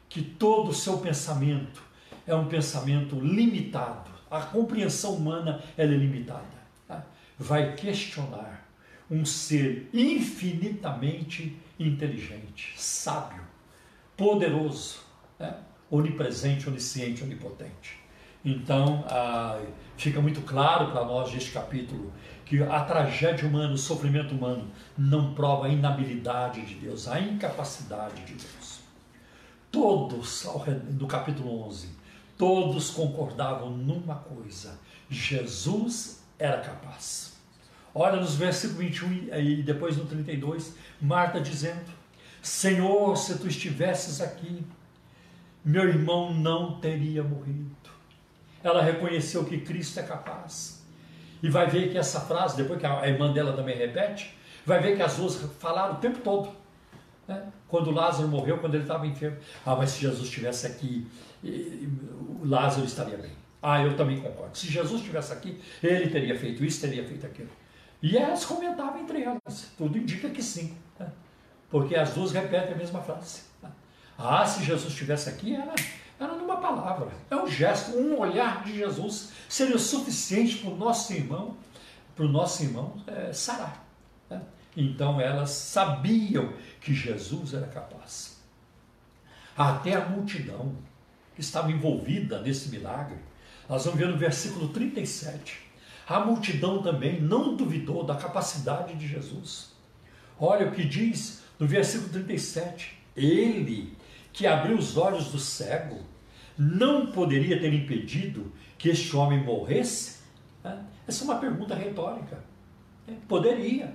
que 0.08 0.22
todo 0.22 0.70
o 0.70 0.74
seu 0.74 0.98
pensamento 0.98 1.82
é 2.26 2.34
um 2.34 2.46
pensamento 2.46 3.18
limitado, 3.18 4.10
a 4.30 4.40
compreensão 4.40 5.14
humana 5.14 5.62
é 5.76 5.84
limitada, 5.84 6.42
tá? 6.86 7.04
vai 7.38 7.74
questionar 7.74 8.66
um 9.10 9.24
ser 9.26 9.90
infinitamente 9.92 11.58
inteligente, 11.78 12.72
sábio, 12.76 13.42
poderoso, 14.22 15.00
né? 15.36 15.52
onipresente, 15.90 16.68
onisciente, 16.68 17.24
onipotente. 17.24 17.98
Então, 18.44 19.04
ah, 19.08 19.60
fica 19.96 20.20
muito 20.20 20.42
claro 20.42 20.92
para 20.92 21.04
nós 21.04 21.32
neste 21.32 21.50
capítulo 21.50 22.12
que 22.44 22.62
a 22.62 22.84
tragédia 22.84 23.48
humana, 23.48 23.72
o 23.74 23.78
sofrimento 23.78 24.32
humano, 24.32 24.70
não 24.96 25.34
prova 25.34 25.66
a 25.66 25.68
inabilidade 25.68 26.64
de 26.64 26.76
Deus, 26.76 27.08
a 27.08 27.18
incapacidade 27.18 28.24
de 28.24 28.34
Deus. 28.34 28.80
Todos, 29.72 30.46
no 31.00 31.08
capítulo 31.08 31.66
11, 31.66 31.88
todos 32.38 32.90
concordavam 32.90 33.70
numa 33.70 34.14
coisa: 34.14 34.78
Jesus 35.10 36.22
era 36.38 36.60
capaz. 36.60 37.40
Olha 37.92 38.20
nos 38.20 38.36
versículos 38.36 38.78
21 38.78 39.34
e 39.36 39.62
depois 39.64 39.96
no 39.96 40.04
32, 40.04 40.76
Marta 41.00 41.40
dizendo: 41.40 42.01
Senhor, 42.42 43.16
se 43.16 43.38
tu 43.38 43.46
estivesses 43.46 44.20
aqui, 44.20 44.66
meu 45.64 45.88
irmão 45.88 46.34
não 46.34 46.80
teria 46.80 47.22
morrido 47.22 47.72
ela 48.62 48.82
reconheceu 48.82 49.44
que 49.44 49.58
Cristo 49.58 49.98
é 50.00 50.02
capaz. 50.02 50.82
E 51.42 51.50
vai 51.50 51.68
ver 51.68 51.90
que 51.90 51.98
essa 51.98 52.20
frase, 52.20 52.56
depois 52.56 52.78
que 52.78 52.86
a 52.86 53.06
irmã 53.08 53.32
dela 53.32 53.52
também 53.52 53.76
repete, 53.76 54.36
vai 54.64 54.80
ver 54.80 54.96
que 54.96 55.02
as 55.02 55.16
duas 55.16 55.36
falaram 55.58 55.94
o 55.94 55.96
tempo 55.96 56.20
todo. 56.20 56.50
Né? 57.26 57.42
Quando 57.66 57.90
Lázaro 57.90 58.28
morreu, 58.28 58.58
quando 58.58 58.74
ele 58.74 58.84
estava 58.84 59.06
enfermo. 59.06 59.38
Ah, 59.66 59.74
mas 59.74 59.90
se 59.90 60.00
Jesus 60.00 60.28
estivesse 60.28 60.66
aqui, 60.66 61.06
Lázaro 62.44 62.86
estaria 62.86 63.16
bem. 63.16 63.32
Ah, 63.60 63.82
eu 63.82 63.96
também 63.96 64.20
concordo. 64.20 64.56
Se 64.56 64.68
Jesus 64.68 65.00
estivesse 65.00 65.32
aqui, 65.32 65.60
ele 65.82 66.08
teria 66.10 66.38
feito 66.38 66.64
isso, 66.64 66.80
teria 66.80 67.04
feito 67.04 67.26
aquilo. 67.26 67.50
E 68.00 68.16
elas 68.16 68.44
comentavam 68.44 69.00
entre 69.00 69.22
elas. 69.22 69.72
Tudo 69.76 69.98
indica 69.98 70.28
que 70.30 70.42
sim. 70.42 70.76
Porque 71.72 71.96
as 71.96 72.12
duas 72.12 72.30
repetem 72.30 72.74
a 72.74 72.76
mesma 72.76 73.00
frase. 73.00 73.40
Ah, 74.16 74.46
se 74.46 74.62
Jesus 74.62 74.92
estivesse 74.92 75.28
aqui, 75.28 75.56
era 75.56 75.74
era 76.22 76.34
numa 76.36 76.58
palavra, 76.58 77.08
é 77.28 77.34
um 77.34 77.48
gesto, 77.48 77.96
um 77.96 78.18
olhar 78.18 78.62
de 78.62 78.76
Jesus 78.76 79.32
seria 79.48 79.78
suficiente 79.78 80.58
para 80.58 80.70
o 80.70 80.76
nosso 80.76 81.12
irmão, 81.12 81.56
para 82.14 82.24
o 82.24 82.28
nosso 82.28 82.62
irmão 82.62 82.94
é, 83.08 83.32
sarar. 83.32 83.84
Né? 84.30 84.40
Então 84.76 85.20
elas 85.20 85.50
sabiam 85.50 86.52
que 86.80 86.94
Jesus 86.94 87.54
era 87.54 87.66
capaz. 87.66 88.40
Até 89.56 89.94
a 89.94 90.04
multidão 90.08 90.76
que 91.34 91.40
estava 91.40 91.72
envolvida 91.72 92.40
nesse 92.40 92.68
milagre, 92.68 93.18
nós 93.68 93.84
vamos 93.84 93.98
ver 93.98 94.08
no 94.08 94.16
versículo 94.16 94.68
37. 94.68 95.70
A 96.08 96.20
multidão 96.20 96.82
também 96.82 97.20
não 97.20 97.56
duvidou 97.56 98.04
da 98.04 98.14
capacidade 98.14 98.94
de 98.94 99.08
Jesus. 99.08 99.72
Olha 100.38 100.68
o 100.68 100.72
que 100.72 100.84
diz 100.84 101.41
no 101.62 101.68
versículo 101.68 102.10
37. 102.10 102.98
Ele 103.16 103.96
que 104.32 104.48
abriu 104.48 104.76
os 104.76 104.96
olhos 104.96 105.30
do 105.30 105.38
cego 105.38 106.00
não 106.58 107.12
poderia 107.12 107.60
ter 107.60 107.72
impedido 107.72 108.52
que 108.76 108.88
este 108.88 109.14
homem 109.14 109.44
morresse? 109.44 110.22
Essa 111.06 111.22
é 111.22 111.24
uma 111.24 111.38
pergunta 111.38 111.72
retórica. 111.72 112.42
É, 113.06 113.12
poderia. 113.28 113.94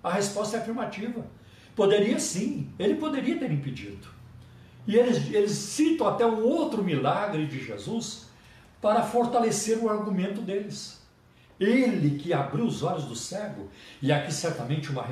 A 0.00 0.12
resposta 0.12 0.56
é 0.56 0.60
afirmativa. 0.60 1.26
Poderia 1.74 2.20
sim, 2.20 2.70
ele 2.78 2.94
poderia 2.94 3.36
ter 3.36 3.50
impedido. 3.50 4.06
E 4.86 4.94
eles, 4.94 5.28
eles 5.34 5.50
citam 5.50 6.06
até 6.06 6.24
um 6.24 6.44
outro 6.44 6.84
milagre 6.84 7.48
de 7.48 7.64
Jesus 7.64 8.28
para 8.80 9.02
fortalecer 9.02 9.76
o 9.78 9.88
argumento 9.88 10.40
deles. 10.40 11.01
Ele 11.62 12.18
que 12.18 12.32
abriu 12.32 12.64
os 12.64 12.82
olhos 12.82 13.04
do 13.04 13.14
cego, 13.14 13.70
e 14.00 14.10
aqui 14.10 14.32
certamente 14.32 14.90
uma, 14.90 15.04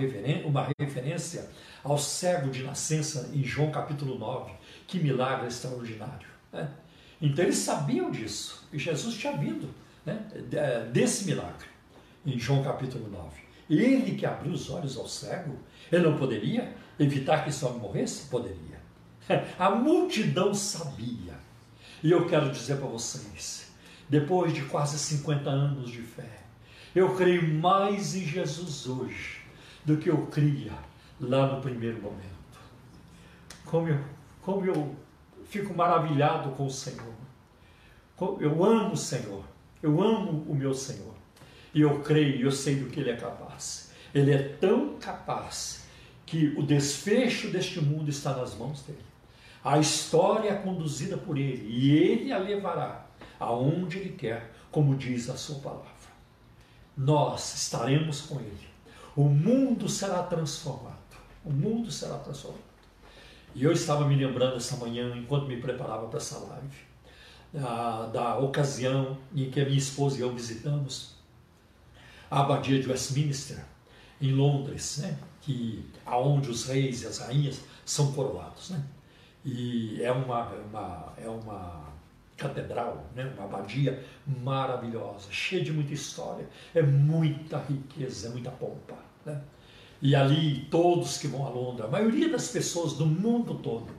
uma 0.45 0.69
referência 0.79 1.49
ao 1.85 1.97
cego 1.97 2.51
de 2.51 2.63
nascença 2.63 3.31
em 3.33 3.45
João 3.45 3.71
capítulo 3.71 4.19
9. 4.19 4.53
Que 4.87 4.99
milagre 4.99 5.47
extraordinário. 5.47 6.29
Né? 6.53 6.69
Então 7.21 7.45
eles 7.45 7.59
sabiam 7.59 8.11
disso, 8.11 8.67
e 8.73 8.79
Jesus 8.79 9.17
tinha 9.17 9.37
vindo 9.37 9.73
né, 10.05 10.19
desse 10.93 11.25
milagre, 11.25 11.67
em 12.27 12.39
João 12.39 12.65
capítulo 12.65 13.09
9. 13.09 13.41
Ele 13.69 14.17
que 14.17 14.27
abriu 14.27 14.53
os 14.53 14.69
olhos 14.69 14.97
ao 14.97 15.07
cego, 15.07 15.57
ele 15.93 16.03
não 16.03 16.17
poderia 16.17 16.75
evitar 16.99 17.45
que 17.45 17.51
esse 17.51 17.65
homem 17.65 17.79
morresse? 17.79 18.29
Poderia. 18.29 18.81
A 19.57 19.71
multidão 19.71 20.53
sabia. 20.53 21.39
E 22.03 22.11
eu 22.11 22.27
quero 22.27 22.51
dizer 22.51 22.79
para 22.79 22.89
vocês, 22.89 23.71
depois 24.09 24.53
de 24.53 24.63
quase 24.63 24.99
50 24.99 25.49
anos 25.49 25.91
de 25.91 26.03
fé, 26.03 26.40
eu 26.95 27.15
creio 27.15 27.47
mais 27.55 28.15
em 28.15 28.25
Jesus 28.25 28.87
hoje 28.87 29.41
do 29.85 29.97
que 29.97 30.11
eu 30.11 30.27
cria 30.27 30.73
lá 31.21 31.47
no 31.55 31.61
primeiro 31.61 32.03
momento. 32.03 32.25
Como 33.65 33.89
eu, 33.89 33.99
como 34.43 34.65
eu 34.65 34.97
fico 35.51 35.75
maravilhado 35.75 36.51
com 36.51 36.67
o 36.67 36.71
Senhor. 36.71 37.15
Eu 38.39 38.65
amo 38.65 38.93
o 38.93 38.97
Senhor, 38.97 39.45
eu 39.83 40.01
amo 40.01 40.45
o 40.49 40.55
meu 40.55 40.75
Senhor. 40.75 41.15
E 41.75 41.81
eu 41.81 42.01
creio, 42.01 42.47
eu 42.47 42.53
sei 42.53 42.77
do 42.77 42.91
que 42.91 43.01
Ele 43.01 43.11
é 43.11 43.17
capaz. 43.17 43.93
Ele 44.15 44.33
é 44.33 44.43
tão 44.61 44.97
capaz 44.99 45.85
que 46.27 46.49
o 46.57 46.63
desfecho 46.63 47.49
deste 47.49 47.81
mundo 47.81 48.11
está 48.11 48.37
nas 48.37 48.55
mãos 48.55 48.83
dele. 48.83 48.99
A 49.65 49.79
história 49.79 50.51
é 50.51 50.55
conduzida 50.55 51.17
por 51.17 51.37
Ele 51.37 51.67
e 51.69 51.97
Ele 51.97 52.33
a 52.33 52.39
levará 52.39 53.07
aonde 53.39 53.99
Ele 53.99 54.11
quer, 54.11 54.53
como 54.71 54.97
diz 54.97 55.29
a 55.29 55.37
Sua 55.37 55.59
palavra. 55.61 55.90
Nós 56.97 57.55
estaremos 57.55 58.23
com 58.23 58.41
Ele. 58.41 58.69
O 59.17 59.25
mundo 59.25 59.89
será 59.89 60.23
transformado. 60.23 60.97
O 61.45 61.51
mundo 61.51 61.91
será 61.91 62.19
transformado. 62.19 62.71
E 63.55 63.65
eu 63.65 63.73
estava 63.73 64.07
me 64.07 64.15
lembrando 64.15 64.57
essa 64.57 64.77
manhã, 64.77 65.17
enquanto 65.17 65.47
me 65.47 65.57
preparava 65.57 66.07
para 66.07 66.19
essa 66.19 66.39
live, 66.39 66.77
da, 67.53 68.07
da 68.07 68.39
ocasião 68.39 69.19
em 69.35 69.51
que 69.51 69.61
a 69.61 69.65
minha 69.65 69.79
esposa 69.79 70.19
e 70.19 70.21
eu 70.21 70.33
visitamos 70.33 71.15
a 72.31 72.41
abadia 72.41 72.81
de 72.81 72.89
Westminster, 72.89 73.65
em 74.21 74.33
Londres, 74.33 74.99
né? 74.99 75.19
que 75.41 75.85
aonde 76.05 76.51
os 76.51 76.65
reis 76.67 77.03
e 77.03 77.07
as 77.07 77.19
rainhas 77.19 77.61
são 77.85 78.13
coroados, 78.13 78.71
né? 78.71 78.83
E 79.45 80.03
é 80.03 80.13
uma, 80.13 80.49
uma 80.51 81.13
é 81.17 81.29
uma 81.29 81.90
catedral, 82.41 83.07
né? 83.15 83.31
Uma 83.37 83.45
abadia 83.45 84.03
maravilhosa, 84.43 85.31
cheia 85.31 85.63
de 85.63 85.73
muita 85.73 85.93
história, 85.93 86.49
é 86.75 86.83
muita 86.83 87.59
riqueza, 87.59 88.29
é 88.29 88.31
muita 88.31 88.51
pompa, 88.51 88.97
né? 89.25 89.41
E 90.03 90.17
ali 90.17 90.67
todos 90.71 91.19
que 91.19 91.29
vão 91.29 91.47
a 91.47 91.51
Londres, 91.51 91.85
a 91.85 91.89
maioria 91.89 92.31
das 92.31 92.49
pessoas 92.49 92.95
do 92.95 93.05
mundo 93.05 93.57
todo 93.57 93.93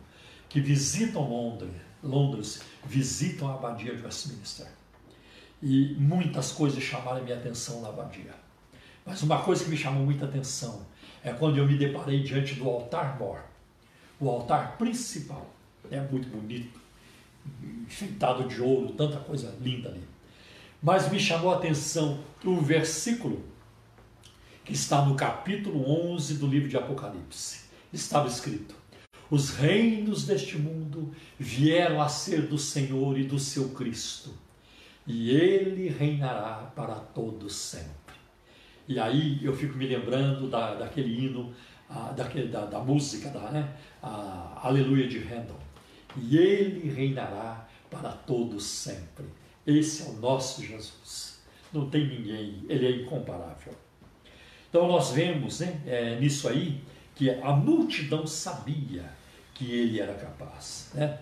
que 0.50 0.60
visitam 0.60 1.30
Londres, 1.30 1.72
Londres 2.04 2.62
visitam 2.84 3.48
a 3.48 3.54
abadia 3.54 3.96
de 3.96 4.04
Westminster. 4.04 4.68
E 5.62 5.96
muitas 6.00 6.52
coisas 6.52 6.82
chamaram 6.82 7.24
minha 7.24 7.38
atenção 7.38 7.82
na 7.82 7.90
abadia. 7.90 8.34
Mas 9.06 9.22
uma 9.22 9.44
coisa 9.44 9.64
que 9.64 9.70
me 9.70 9.78
chamou 9.78 10.04
muita 10.04 10.26
atenção 10.26 10.82
é 11.24 11.32
quando 11.32 11.58
eu 11.58 11.68
me 11.68 11.78
deparei 11.78 12.24
diante 12.24 12.56
do 12.56 12.68
altar 12.68 13.20
mor, 13.20 13.44
o 14.20 14.28
altar 14.28 14.78
principal. 14.78 15.48
É 15.92 16.02
muito 16.02 16.28
bonito, 16.30 16.81
enfeitado 17.86 18.48
de 18.48 18.62
ouro, 18.62 18.94
tanta 18.94 19.18
coisa 19.18 19.56
linda 19.62 19.90
ali. 19.90 20.04
Mas 20.82 21.12
me 21.12 21.20
chamou 21.20 21.52
a 21.52 21.58
atenção 21.58 22.20
o 22.44 22.60
versículo 22.60 23.44
que 24.66 24.74
está 24.74 25.04
no 25.06 25.16
capítulo 25.16 25.90
11 26.14 26.36
do 26.36 26.48
livro 26.48 26.70
de 26.70 26.78
Apocalipse. 26.78 27.66
Estava 27.92 28.28
escrito: 28.28 28.74
Os 29.30 29.52
reinos 29.52 30.26
deste 30.26 30.58
mundo 30.58 31.14
vieram 31.38 32.02
a 32.02 32.10
ser 32.10 32.48
do 32.48 32.58
Senhor 32.58 33.18
e 33.18 33.24
do 33.24 33.38
seu 33.38 33.70
Cristo, 33.70 34.34
e 35.06 35.32
ele 35.32 35.90
reinará 35.90 36.72
para 36.76 36.96
todos 36.96 37.56
sempre. 37.56 38.16
E 38.88 39.00
aí 39.00 39.44
eu 39.44 39.56
fico 39.56 39.78
me 39.78 39.88
lembrando 39.88 40.50
da, 40.50 40.76
daquele 40.76 41.26
hino, 41.26 41.54
a, 41.90 42.12
daquele, 42.12 42.48
da, 42.48 42.66
da, 42.66 42.80
música, 42.80 43.30
da, 43.30 43.52
né? 43.52 43.76
a 44.02 44.62
Aleluia 44.64 45.08
de 45.08 45.20
Handel. 45.20 45.60
E 46.18 46.38
ele 46.38 46.90
reinará 46.90 47.68
para 47.90 48.12
todos 48.12 48.64
sempre. 48.66 49.26
Esse 49.66 50.04
é 50.04 50.06
o 50.06 50.14
nosso 50.14 50.66
Jesus. 50.66 51.42
Não 51.72 51.90
tem 51.90 52.08
ninguém, 52.08 52.66
ele 52.68 52.86
é 52.86 52.92
incomparável. 53.02 53.74
Então 54.70 54.88
nós 54.88 55.12
vemos 55.12 55.60
né, 55.60 55.82
é, 55.86 56.20
nisso 56.20 56.48
aí 56.48 56.82
que 57.16 57.30
a 57.30 57.52
multidão 57.52 58.26
sabia 58.26 59.06
que 59.54 59.72
ele 59.72 60.00
era 60.00 60.14
capaz. 60.14 60.90
Né? 60.94 61.20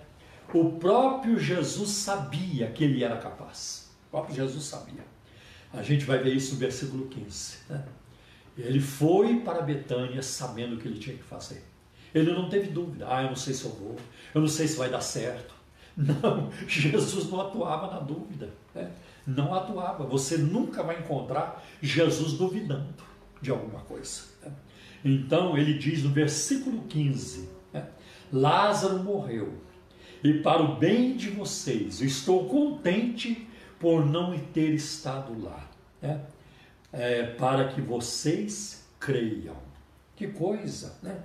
O 0.53 0.71
próprio 0.73 1.39
Jesus 1.39 1.89
sabia 1.89 2.67
que 2.67 2.83
ele 2.83 3.03
era 3.03 3.17
capaz. 3.17 3.91
O 4.07 4.11
próprio 4.11 4.35
Jesus 4.35 4.63
sabia. 4.63 5.03
A 5.73 5.83
gente 5.83 6.05
vai 6.05 6.19
ver 6.19 6.33
isso 6.33 6.53
no 6.53 6.59
versículo 6.59 7.07
15. 7.07 7.57
Né? 7.69 7.85
Ele 8.57 8.79
foi 8.79 9.39
para 9.41 9.61
Betânia 9.61 10.21
sabendo 10.21 10.75
o 10.75 10.79
que 10.79 10.87
ele 10.87 10.99
tinha 10.99 11.15
que 11.15 11.23
fazer. 11.23 11.63
Ele 12.13 12.31
não 12.31 12.49
teve 12.49 12.69
dúvida. 12.69 13.05
Ah, 13.09 13.23
eu 13.23 13.29
não 13.29 13.35
sei 13.35 13.53
se 13.53 13.65
eu 13.65 13.71
vou. 13.71 13.95
Eu 14.33 14.41
não 14.41 14.47
sei 14.47 14.67
se 14.67 14.77
vai 14.77 14.89
dar 14.89 15.01
certo. 15.01 15.57
Não, 15.99 16.49
Jesus 16.65 17.29
não 17.29 17.41
atuava 17.41 17.93
na 17.93 17.99
dúvida. 17.99 18.49
Né? 18.73 18.89
Não 19.27 19.53
atuava. 19.53 20.05
Você 20.05 20.37
nunca 20.37 20.81
vai 20.81 20.99
encontrar 20.99 21.61
Jesus 21.81 22.33
duvidando 22.33 23.03
de 23.41 23.51
alguma 23.51 23.81
coisa. 23.81 24.21
Né? 24.41 24.51
Então 25.03 25.57
ele 25.57 25.77
diz 25.77 26.01
no 26.01 26.09
versículo 26.09 26.83
15: 26.83 27.49
né? 27.73 27.85
Lázaro 28.31 29.03
morreu, 29.03 29.53
e 30.23 30.33
para 30.33 30.61
o 30.61 30.75
bem 30.75 31.15
de 31.15 31.29
vocês, 31.29 32.01
estou 32.01 32.47
contente 32.47 33.47
por 33.79 34.05
não 34.05 34.37
ter 34.37 34.73
estado 34.73 35.41
lá, 35.41 35.69
né? 36.01 36.21
É, 36.91 37.23
para 37.23 37.69
que 37.69 37.79
vocês 37.79 38.87
creiam. 38.99 39.55
Que 40.15 40.27
coisa, 40.27 40.97
né? 41.01 41.23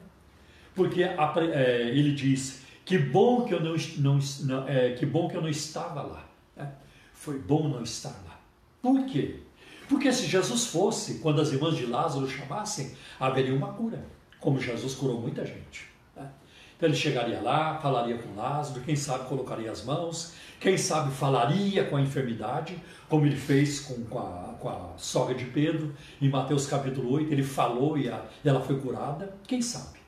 Porque 0.74 1.02
é, 1.02 1.88
ele 1.88 2.12
diz: 2.12 2.62
que 2.84 2.98
bom 2.98 3.44
que 3.44 3.54
eu 3.54 3.60
não, 3.60 3.76
não, 3.98 4.18
não 4.42 4.68
é, 4.68 4.92
que 4.92 5.06
bom 5.06 5.28
que 5.28 5.36
eu 5.36 5.42
não 5.42 5.48
estava 5.48 6.02
lá. 6.02 6.24
Né? 6.56 6.70
Foi 7.12 7.38
bom 7.38 7.68
não 7.68 7.82
estar 7.82 8.14
lá. 8.26 8.38
Por 8.82 9.06
quê? 9.06 9.40
Porque 9.88 10.12
se 10.12 10.26
Jesus 10.26 10.66
fosse, 10.66 11.18
quando 11.18 11.40
as 11.40 11.52
irmãs 11.52 11.76
de 11.76 11.86
Lázaro 11.86 12.28
chamassem, 12.28 12.94
haveria 13.18 13.54
uma 13.54 13.72
cura, 13.72 14.04
como 14.40 14.60
Jesus 14.60 14.94
curou 14.94 15.20
muita 15.20 15.44
gente. 15.44 15.86
Né? 16.16 16.28
Então 16.76 16.88
ele 16.88 16.96
chegaria 16.96 17.40
lá, 17.40 17.78
falaria 17.78 18.18
com 18.18 18.34
Lázaro, 18.34 18.80
quem 18.80 18.96
sabe 18.96 19.28
colocaria 19.28 19.70
as 19.70 19.84
mãos, 19.84 20.34
quem 20.60 20.76
sabe 20.76 21.14
falaria 21.14 21.84
com 21.84 21.96
a 21.96 22.00
enfermidade, 22.00 22.78
como 23.08 23.26
ele 23.26 23.36
fez 23.36 23.80
com, 23.80 24.04
com, 24.04 24.18
a, 24.18 24.54
com 24.58 24.68
a 24.68 24.92
sogra 24.96 25.34
de 25.34 25.44
Pedro, 25.46 25.94
em 26.20 26.28
Mateus 26.28 26.66
capítulo 26.66 27.10
8, 27.12 27.32
ele 27.32 27.42
falou 27.42 27.96
e, 27.96 28.08
a, 28.08 28.24
e 28.44 28.48
ela 28.48 28.60
foi 28.60 28.78
curada, 28.80 29.34
quem 29.46 29.60
sabe. 29.60 30.03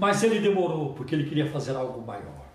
Mas 0.00 0.22
ele 0.24 0.40
demorou, 0.40 0.94
porque 0.94 1.14
ele 1.14 1.28
queria 1.28 1.48
fazer 1.48 1.76
algo 1.76 2.04
maior. 2.04 2.46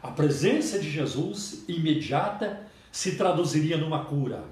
A 0.00 0.10
presença 0.10 0.78
de 0.78 0.90
Jesus 0.90 1.64
imediata 1.66 2.66
se 2.92 3.16
traduziria 3.16 3.76
numa 3.76 4.04
cura 4.04 4.44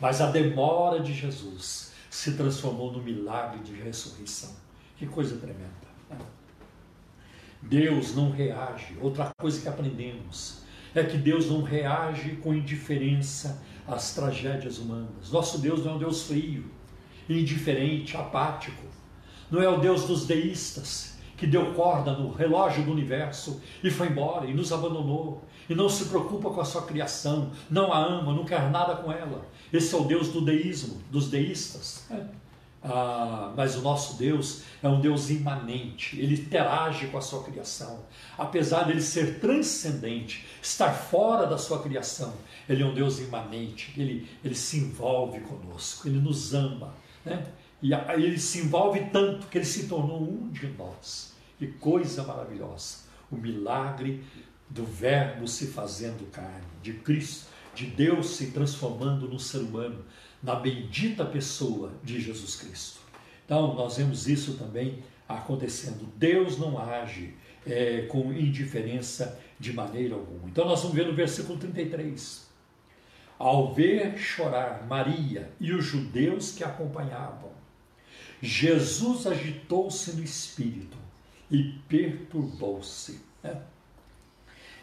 mas 0.00 0.20
a 0.20 0.30
demora 0.30 1.00
de 1.00 1.12
Jesus 1.12 1.92
se 2.10 2.32
transformou 2.32 2.92
no 2.92 3.02
milagre 3.02 3.60
de 3.60 3.74
ressurreição. 3.74 4.54
Que 4.96 5.06
coisa 5.06 5.36
tremenda. 5.36 5.70
Né? 6.08 6.18
Deus 7.62 8.14
não 8.14 8.30
reage. 8.30 8.96
Outra 9.00 9.30
coisa 9.38 9.60
que 9.60 9.68
aprendemos 9.68 10.62
é 10.94 11.02
que 11.02 11.16
Deus 11.16 11.50
não 11.50 11.62
reage 11.62 12.36
com 12.36 12.54
indiferença 12.54 13.62
às 13.86 14.14
tragédias 14.14 14.78
humanas. 14.78 15.30
Nosso 15.30 15.58
Deus 15.58 15.84
não 15.84 15.92
é 15.92 15.94
um 15.96 15.98
Deus 15.98 16.24
frio, 16.24 16.64
indiferente, 17.28 18.16
apático. 18.16 18.84
Não 19.50 19.62
é 19.62 19.68
o 19.68 19.78
Deus 19.78 20.06
dos 20.06 20.26
deístas 20.26 21.15
que 21.36 21.46
deu 21.46 21.74
corda 21.74 22.12
no 22.12 22.32
relógio 22.32 22.84
do 22.84 22.92
universo 22.92 23.60
e 23.82 23.90
foi 23.90 24.08
embora 24.08 24.46
e 24.46 24.54
nos 24.54 24.72
abandonou 24.72 25.44
e 25.68 25.74
não 25.74 25.88
se 25.88 26.06
preocupa 26.06 26.50
com 26.50 26.60
a 26.60 26.64
sua 26.64 26.82
criação, 26.82 27.50
não 27.68 27.92
a 27.92 27.98
ama, 27.98 28.32
não 28.32 28.44
quer 28.44 28.70
nada 28.70 28.96
com 28.96 29.10
ela. 29.12 29.46
Esse 29.72 29.94
é 29.94 29.98
o 29.98 30.04
Deus 30.04 30.28
do 30.28 30.40
deísmo, 30.40 31.02
dos 31.10 31.28
deístas. 31.28 32.04
É. 32.10 32.24
Ah, 32.88 33.52
mas 33.56 33.74
o 33.74 33.82
nosso 33.82 34.16
Deus 34.16 34.62
é 34.80 34.88
um 34.88 35.00
Deus 35.00 35.28
imanente, 35.28 36.20
ele 36.20 36.34
interage 36.34 37.08
com 37.08 37.18
a 37.18 37.20
sua 37.20 37.42
criação. 37.42 38.04
Apesar 38.38 38.84
dele 38.84 39.00
ser 39.00 39.40
transcendente, 39.40 40.46
estar 40.62 40.92
fora 40.92 41.46
da 41.46 41.58
sua 41.58 41.82
criação, 41.82 42.32
ele 42.68 42.84
é 42.84 42.86
um 42.86 42.94
Deus 42.94 43.18
imanente, 43.18 43.92
ele, 43.96 44.28
ele 44.44 44.54
se 44.54 44.78
envolve 44.78 45.40
conosco, 45.40 46.06
ele 46.06 46.20
nos 46.20 46.54
ama. 46.54 46.94
Né? 47.24 47.44
E 47.82 47.92
ele 47.92 48.38
se 48.38 48.60
envolve 48.60 49.00
tanto 49.12 49.46
que 49.48 49.58
ele 49.58 49.64
se 49.64 49.86
tornou 49.86 50.22
um 50.22 50.48
de 50.50 50.66
nós. 50.68 51.34
Que 51.58 51.66
coisa 51.66 52.22
maravilhosa! 52.22 53.06
O 53.30 53.36
milagre 53.36 54.22
do 54.68 54.84
Verbo 54.84 55.46
se 55.46 55.68
fazendo 55.68 56.30
carne, 56.30 56.66
de 56.82 56.94
Cristo, 56.94 57.46
de 57.74 57.86
Deus 57.86 58.30
se 58.30 58.50
transformando 58.50 59.28
no 59.28 59.38
ser 59.38 59.58
humano, 59.58 60.04
na 60.42 60.54
bendita 60.54 61.24
pessoa 61.24 61.92
de 62.02 62.20
Jesus 62.20 62.56
Cristo. 62.56 63.00
Então, 63.44 63.74
nós 63.74 63.96
vemos 63.96 64.26
isso 64.26 64.54
também 64.54 65.02
acontecendo. 65.28 66.06
Deus 66.16 66.58
não 66.58 66.78
age 66.78 67.34
é, 67.66 68.02
com 68.02 68.32
indiferença 68.32 69.38
de 69.58 69.72
maneira 69.72 70.14
alguma. 70.14 70.48
Então, 70.48 70.66
nós 70.66 70.80
vamos 70.80 70.96
ver 70.96 71.06
no 71.06 71.14
versículo 71.14 71.58
33. 71.58 72.46
Ao 73.38 73.74
ver 73.74 74.16
chorar 74.16 74.86
Maria 74.86 75.50
e 75.60 75.72
os 75.72 75.84
judeus 75.84 76.52
que 76.52 76.64
acompanhavam, 76.64 77.50
Jesus 78.46 79.26
agitou-se 79.26 80.12
no 80.12 80.22
espírito 80.22 80.96
e 81.50 81.74
perturbou-se. 81.88 83.20
Né? 83.42 83.60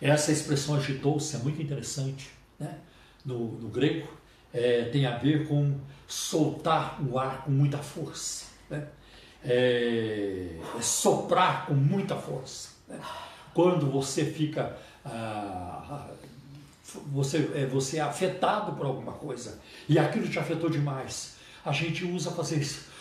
Essa 0.01 0.32
expressão 0.32 0.76
agitou-se 0.76 1.36
é 1.36 1.39
muito 1.39 1.61
interessante 1.61 2.30
né? 2.59 2.78
no, 3.26 3.53
no 3.53 3.70
grego, 3.70 4.07
é, 4.53 4.84
tem 4.86 5.05
a 5.05 5.18
ver 5.18 5.47
com 5.47 5.80
soltar 6.05 7.01
o 7.01 7.18
ar 7.18 7.45
com 7.45 7.51
muita 7.51 7.78
força, 7.78 8.47
né? 8.70 8.88
é, 9.43 10.59
é 10.78 10.82
soprar 10.82 11.66
com 11.66 11.74
muita 11.74 12.18
força. 12.18 12.70
Né? 12.88 12.99
Quando 13.53 13.89
você 13.89 14.26
fica. 14.26 14.78
Ah, 15.05 16.11
você, 17.11 17.49
é, 17.55 17.66
você 17.66 17.97
é 17.97 18.01
afetado 18.01 18.74
por 18.74 18.86
alguma 18.86 19.14
coisa 19.14 19.59
e 19.89 19.97
aquilo 19.97 20.30
te 20.30 20.38
afetou 20.38 20.70
demais, 20.70 21.36
a 21.66 21.72
gente 21.72 22.05
usa 22.05 22.30
fazer 22.32 22.59
isso. 22.59 22.92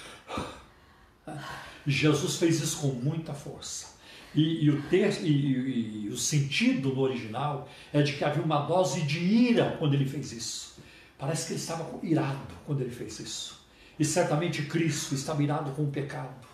Jesus 1.86 2.36
fez 2.36 2.60
isso 2.60 2.78
com 2.78 2.88
muita 2.88 3.34
força. 3.34 3.92
E, 4.34 4.64
e 4.64 4.70
o 4.70 4.82
e, 4.90 6.06
e, 6.06 6.08
o 6.08 6.16
sentido 6.16 6.94
no 6.94 7.00
original 7.00 7.68
é 7.92 8.02
de 8.02 8.14
que 8.14 8.24
havia 8.24 8.42
uma 8.42 8.60
dose 8.60 9.02
de 9.02 9.18
ira 9.18 9.76
quando 9.78 9.94
ele 9.94 10.06
fez 10.06 10.32
isso. 10.32 10.76
Parece 11.18 11.46
que 11.46 11.52
ele 11.52 11.60
estava 11.60 11.86
irado 12.02 12.54
quando 12.66 12.80
ele 12.80 12.90
fez 12.90 13.20
isso. 13.20 13.62
E 13.98 14.04
certamente 14.04 14.62
Cristo 14.62 15.14
estava 15.14 15.42
irado 15.42 15.70
com 15.72 15.84
o 15.84 15.90
pecado, 15.90 16.48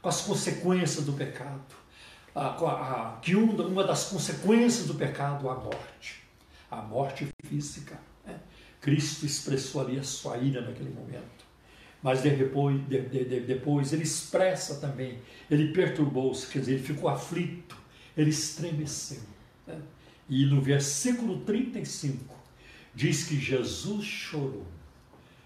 com 0.00 0.08
as 0.08 0.20
consequências 0.20 1.04
do 1.04 1.14
pecado. 1.14 1.82
A, 2.34 2.48
a, 2.48 3.18
que 3.20 3.34
uma, 3.34 3.64
uma 3.64 3.84
das 3.84 4.04
consequências 4.04 4.86
do 4.86 4.94
pecado 4.94 5.48
é 5.48 5.50
a 5.50 5.54
morte, 5.54 6.22
a 6.70 6.76
morte 6.76 7.26
física. 7.44 7.98
Né? 8.24 8.38
Cristo 8.80 9.26
expressou 9.26 9.82
ali 9.82 9.98
a 9.98 10.02
sua 10.02 10.36
ira 10.36 10.60
naquele 10.60 10.90
momento. 10.90 11.41
Mas 12.02 12.20
depois, 12.20 12.80
de, 12.88 13.00
de, 13.02 13.40
depois 13.40 13.92
ele 13.92 14.02
expressa 14.02 14.80
também, 14.80 15.18
ele 15.50 15.72
perturbou-se, 15.72 16.48
quer 16.48 16.58
dizer, 16.58 16.72
ele 16.74 16.82
ficou 16.82 17.08
aflito, 17.08 17.76
ele 18.16 18.30
estremeceu. 18.30 19.20
Né? 19.66 19.80
E 20.28 20.44
no 20.46 20.60
versículo 20.60 21.40
35 21.40 22.34
diz 22.94 23.24
que 23.24 23.38
Jesus 23.38 24.04
chorou. 24.04 24.66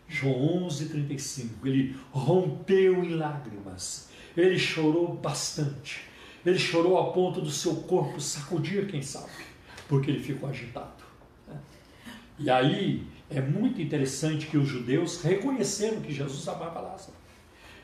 João 0.09 0.64
11, 0.66 0.88
35. 0.88 1.66
Ele 1.66 1.96
rompeu 2.11 3.04
em 3.04 3.14
lágrimas. 3.16 4.09
Ele 4.36 4.59
chorou 4.59 5.14
bastante. 5.14 6.04
Ele 6.44 6.59
chorou 6.59 6.98
a 6.98 7.12
ponto 7.12 7.40
do 7.40 7.50
seu 7.50 7.74
corpo 7.74 8.20
sacudir, 8.20 8.86
quem 8.86 9.02
sabe, 9.02 9.32
porque 9.88 10.11
ele 10.11 10.22
ficou 10.22 10.48
agitado. 10.48 11.02
Né? 11.48 11.59
E 12.38 12.48
aí 12.48 13.04
é 13.29 13.41
muito 13.41 13.81
interessante 13.81 14.47
que 14.47 14.57
os 14.57 14.68
judeus 14.68 15.22
reconheceram 15.22 16.01
que 16.01 16.12
Jesus 16.12 16.47
amava 16.47 16.81
Lázaro. 16.81 17.14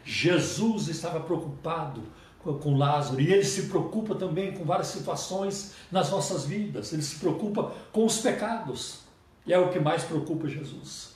Jesus 0.05 0.89
estava 0.89 1.21
preocupado 1.21 2.03
com 2.61 2.77
Lázaro 2.77 3.21
e 3.21 3.33
ele 3.33 3.45
se 3.45 3.65
preocupa 3.65 4.15
também 4.15 4.53
com 4.53 4.65
várias 4.65 4.89
situações 4.89 5.75
nas 5.91 6.11
nossas 6.11 6.45
vidas. 6.45 6.93
Ele 6.93 7.03
se 7.03 7.17
preocupa 7.17 7.73
com 7.93 8.05
os 8.05 8.19
pecados. 8.19 9.01
E 9.47 9.53
é 9.53 9.59
o 9.59 9.71
que 9.71 9.79
mais 9.79 10.05
preocupa 10.05 10.49
Jesus. 10.49 11.15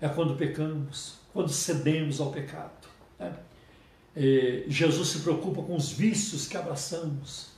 É 0.00 0.08
quando 0.08 0.36
pecamos, 0.36 1.18
quando 1.32 1.48
cedemos 1.48 2.20
ao 2.20 2.30
pecado. 2.30 2.88
Né? 3.18 3.34
Jesus 4.66 5.08
se 5.08 5.20
preocupa 5.20 5.62
com 5.62 5.74
os 5.74 5.90
vícios 5.90 6.46
que 6.46 6.56
abraçamos. 6.56 7.50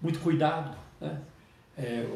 Muito 0.00 0.20
cuidado. 0.20 0.76
Né? 1.00 1.20
É, 1.80 2.06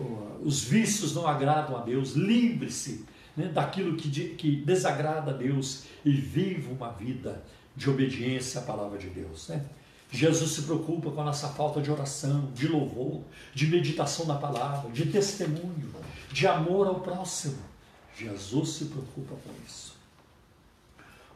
os 0.43 0.62
vícios 0.62 1.15
não 1.15 1.27
agradam 1.27 1.77
a 1.77 1.81
Deus. 1.81 2.12
Livre-se 2.12 3.07
né, 3.35 3.49
daquilo 3.49 3.97
que, 3.97 4.09
que 4.35 4.57
desagrada 4.57 5.31
a 5.31 5.35
Deus 5.35 5.85
e 6.05 6.12
viva 6.12 6.71
uma 6.71 6.91
vida 6.91 7.43
de 7.75 7.89
obediência 7.89 8.61
à 8.61 8.65
palavra 8.65 8.99
de 8.99 9.09
Deus. 9.09 9.49
Né? 9.49 9.65
Jesus 10.11 10.53
se 10.53 10.62
preocupa 10.62 11.11
com 11.11 11.21
a 11.21 11.25
nossa 11.25 11.49
falta 11.49 11.81
de 11.81 11.91
oração, 11.91 12.53
de 12.55 12.69
louvor, 12.69 13.23
de 13.55 13.67
meditação 13.67 14.27
na 14.27 14.37
palavra, 14.37 14.91
de 14.91 15.07
testemunho, 15.07 15.93
de 16.31 16.47
amor 16.47 16.87
ao 16.87 17.01
próximo. 17.01 17.59
Jesus 18.17 18.69
se 18.69 18.85
preocupa 18.85 19.35
com 19.35 19.51
isso. 19.67 19.97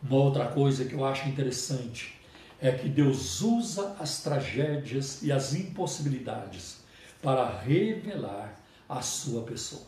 Uma 0.03 0.17
outra 0.17 0.47
coisa 0.47 0.85
que 0.85 0.95
eu 0.95 1.05
acho 1.05 1.29
interessante 1.29 2.15
é 2.61 2.71
que 2.71 2.89
Deus 2.89 3.41
usa 3.41 3.97
as 3.99 4.23
tragédias 4.23 5.23
e 5.23 5.33
as 5.33 5.55
impossibilidades 5.55 6.78
para 7.23 7.49
revelar 7.61 8.59
a 8.89 9.03
sua 9.03 9.43
pessoa. 9.43 9.87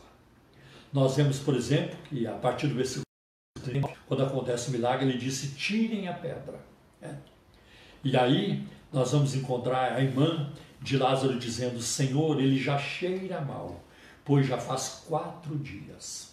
Nós 0.91 1.15
vemos, 1.15 1.39
por 1.39 1.55
exemplo, 1.55 1.97
que 2.09 2.27
a 2.27 2.33
partir 2.33 2.67
do 2.67 2.75
versículo 2.75 3.05
30, 3.63 3.87
quando 4.07 4.23
acontece 4.23 4.69
o 4.69 4.71
milagre, 4.71 5.07
ele 5.07 5.17
disse: 5.17 5.55
tirem 5.55 6.07
a 6.07 6.13
pedra. 6.13 6.59
É. 7.01 7.15
E 8.03 8.17
aí 8.17 8.67
nós 8.91 9.11
vamos 9.11 9.35
encontrar 9.35 9.93
a 9.93 10.01
irmã 10.01 10.51
de 10.81 10.97
Lázaro 10.97 11.39
dizendo: 11.39 11.81
Senhor, 11.81 12.39
ele 12.39 12.57
já 12.57 12.77
cheira 12.77 13.39
mal, 13.39 13.81
pois 14.25 14.45
já 14.45 14.57
faz 14.57 15.03
quatro 15.07 15.57
dias. 15.57 16.31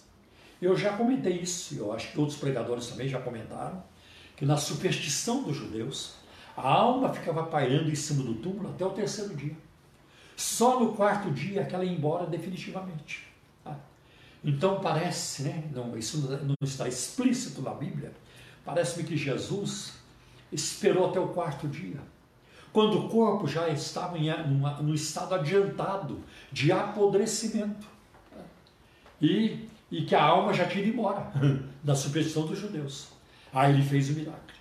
Eu 0.60 0.76
já 0.76 0.96
comentei 0.96 1.34
isso, 1.34 1.76
eu 1.76 1.92
acho 1.92 2.10
que 2.10 2.18
outros 2.18 2.36
pregadores 2.36 2.88
também 2.88 3.08
já 3.08 3.20
comentaram, 3.20 3.82
que 4.36 4.44
na 4.44 4.56
superstição 4.56 5.44
dos 5.44 5.56
judeus, 5.56 6.14
a 6.56 6.68
alma 6.68 7.14
ficava 7.14 7.44
pairando 7.44 7.88
em 7.88 7.94
cima 7.94 8.24
do 8.24 8.34
túmulo 8.34 8.70
até 8.70 8.84
o 8.84 8.90
terceiro 8.90 9.36
dia. 9.36 9.56
Só 10.38 10.78
no 10.78 10.94
quarto 10.94 11.32
dia 11.32 11.64
que 11.64 11.74
ela 11.74 11.84
ia 11.84 11.90
embora 11.90 12.24
definitivamente. 12.24 13.26
Tá? 13.64 13.76
Então 14.44 14.78
parece, 14.80 15.42
né, 15.42 15.64
não, 15.74 15.98
isso 15.98 16.30
não 16.44 16.54
está 16.62 16.86
explícito 16.86 17.60
na 17.60 17.74
Bíblia, 17.74 18.12
parece-me 18.64 19.02
que 19.02 19.16
Jesus 19.16 19.94
esperou 20.52 21.10
até 21.10 21.18
o 21.18 21.28
quarto 21.28 21.66
dia 21.66 22.00
quando 22.72 23.06
o 23.06 23.08
corpo 23.08 23.48
já 23.48 23.68
estava 23.68 24.16
em 24.16 24.30
no 24.82 24.94
estado 24.94 25.34
adiantado 25.34 26.22
de 26.52 26.70
apodrecimento. 26.70 27.88
E, 29.20 29.68
e 29.90 30.02
que 30.04 30.14
a 30.14 30.22
alma 30.22 30.52
já 30.52 30.68
tinha 30.68 30.84
ido 30.84 30.92
embora, 30.92 31.32
da 31.82 31.96
superstição 31.96 32.46
dos 32.46 32.58
judeus. 32.58 33.08
Aí 33.52 33.72
ele 33.72 33.82
fez 33.82 34.10
o 34.10 34.12
milagre. 34.12 34.54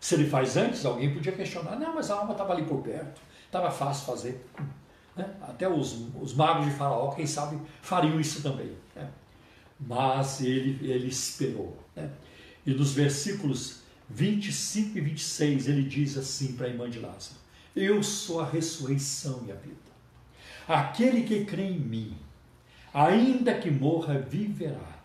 Se 0.00 0.16
ele 0.16 0.28
faz 0.28 0.56
antes, 0.56 0.84
alguém 0.84 1.14
podia 1.14 1.30
questionar: 1.30 1.76
não, 1.76 1.94
mas 1.94 2.10
a 2.10 2.16
alma 2.16 2.32
estava 2.32 2.52
ali 2.52 2.64
por 2.64 2.82
perto, 2.82 3.20
estava 3.46 3.70
fácil 3.70 4.06
fazer. 4.06 4.44
Né? 5.16 5.28
Até 5.42 5.68
os, 5.68 6.06
os 6.20 6.34
magos 6.34 6.66
de 6.66 6.72
Faraó, 6.72 7.12
quem 7.12 7.26
sabe, 7.26 7.58
fariam 7.80 8.20
isso 8.20 8.42
também. 8.42 8.72
Né? 8.94 9.08
Mas 9.78 10.40
ele, 10.40 10.78
ele 10.90 11.08
esperou. 11.08 11.76
Né? 11.94 12.10
E 12.66 12.72
nos 12.72 12.92
versículos 12.92 13.82
25 14.08 14.98
e 14.98 15.00
26, 15.00 15.68
ele 15.68 15.82
diz 15.82 16.16
assim 16.16 16.52
para 16.54 16.66
a 16.66 16.70
irmã 16.70 16.88
de 16.88 16.98
Lázaro: 16.98 17.42
eu 17.74 18.02
sou 18.02 18.40
a 18.40 18.46
ressurreição 18.46 19.44
e 19.46 19.52
a 19.52 19.54
vida. 19.54 19.76
Aquele 20.68 21.22
que 21.22 21.44
crê 21.44 21.64
em 21.64 21.78
mim, 21.78 22.14
ainda 22.92 23.58
que 23.58 23.70
morra, 23.70 24.18
viverá. 24.18 25.00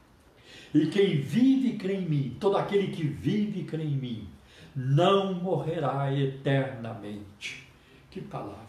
E 0.74 0.88
quem 0.88 1.22
vive 1.22 1.70
e 1.70 1.78
crê 1.78 1.95
em 1.95 2.08
mim, 2.08 2.38
todo 2.39 2.58
aquele 2.58 2.89
que 2.89 3.03
vive 3.03 3.62
e 3.62 3.64
crê 3.64 3.84
em 3.84 3.95
mim, 3.95 4.28
não 4.76 5.34
morrerá 5.34 6.14
eternamente. 6.14 7.66
Que 8.12 8.22
palavra! 8.22 8.66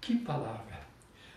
Que 0.00 0.16
palavra! 0.16 0.78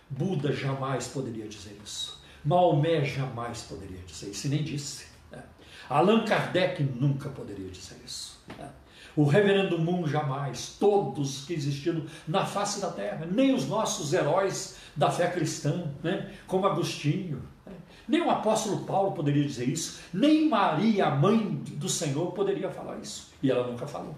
Buda 0.08 0.52
jamais 0.52 1.08
poderia 1.08 1.48
dizer 1.48 1.78
isso. 1.84 2.22
Maomé 2.44 3.04
jamais 3.04 3.62
poderia 3.62 4.00
dizer 4.06 4.30
isso, 4.30 4.46
e 4.46 4.50
nem 4.50 4.62
disse. 4.62 5.06
Né? 5.30 5.42
Allan 5.88 6.24
Kardec 6.24 6.82
nunca 6.82 7.28
poderia 7.28 7.70
dizer 7.70 7.96
isso. 8.04 8.42
Né? 8.58 8.70
o 9.16 9.24
reverendo 9.24 9.78
Moon 9.78 10.06
jamais, 10.06 10.76
todos 10.78 11.44
que 11.44 11.52
existiram 11.52 12.04
na 12.26 12.46
face 12.46 12.80
da 12.80 12.90
terra, 12.90 13.28
nem 13.30 13.54
os 13.54 13.68
nossos 13.68 14.12
heróis 14.12 14.76
da 14.96 15.10
fé 15.10 15.30
cristã, 15.30 15.90
né? 16.02 16.32
como 16.46 16.66
Agostinho, 16.66 17.42
né? 17.66 17.72
nem 18.08 18.22
o 18.22 18.30
apóstolo 18.30 18.84
Paulo 18.84 19.12
poderia 19.12 19.44
dizer 19.44 19.68
isso, 19.68 20.00
nem 20.12 20.48
Maria, 20.48 21.06
a 21.06 21.10
mãe 21.14 21.38
do 21.54 21.88
Senhor, 21.88 22.32
poderia 22.32 22.70
falar 22.70 22.98
isso. 22.98 23.30
E 23.42 23.50
ela 23.50 23.66
nunca 23.66 23.86
falou. 23.86 24.14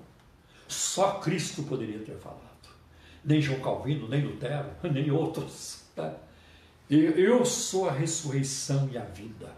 Só 0.68 1.18
Cristo 1.18 1.62
poderia 1.64 1.98
ter 1.98 2.16
falado. 2.16 2.53
Nem 3.24 3.40
João 3.40 3.60
Calvino, 3.60 4.08
nem 4.08 4.22
Lutero, 4.22 4.70
nem 4.92 5.10
outros. 5.10 5.84
Tá? 5.94 6.14
Eu 6.90 7.44
sou 7.44 7.88
a 7.88 7.92
ressurreição 7.92 8.88
e 8.92 8.98
a 8.98 9.04
vida. 9.04 9.50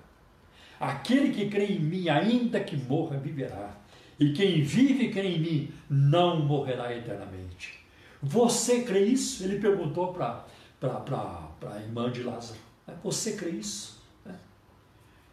Aquele 0.78 1.32
que 1.32 1.48
crê 1.48 1.66
em 1.66 1.80
mim, 1.80 2.08
ainda 2.08 2.60
que 2.60 2.76
morra, 2.76 3.16
viverá. 3.16 3.74
E 4.18 4.32
quem 4.32 4.62
vive 4.62 5.06
e 5.06 5.12
crê 5.12 5.34
em 5.34 5.40
mim 5.40 5.72
não 5.88 6.40
morrerá 6.40 6.94
eternamente. 6.94 7.84
Você 8.22 8.82
crê 8.82 9.04
isso? 9.04 9.44
Ele 9.44 9.58
perguntou 9.58 10.12
para 10.12 10.46
a 10.80 11.80
irmã 11.80 12.10
de 12.10 12.22
Lázaro. 12.22 12.58
É, 12.86 12.92
você 13.02 13.32
crê 13.32 13.50
isso? 13.50 14.02
É. 14.26 14.32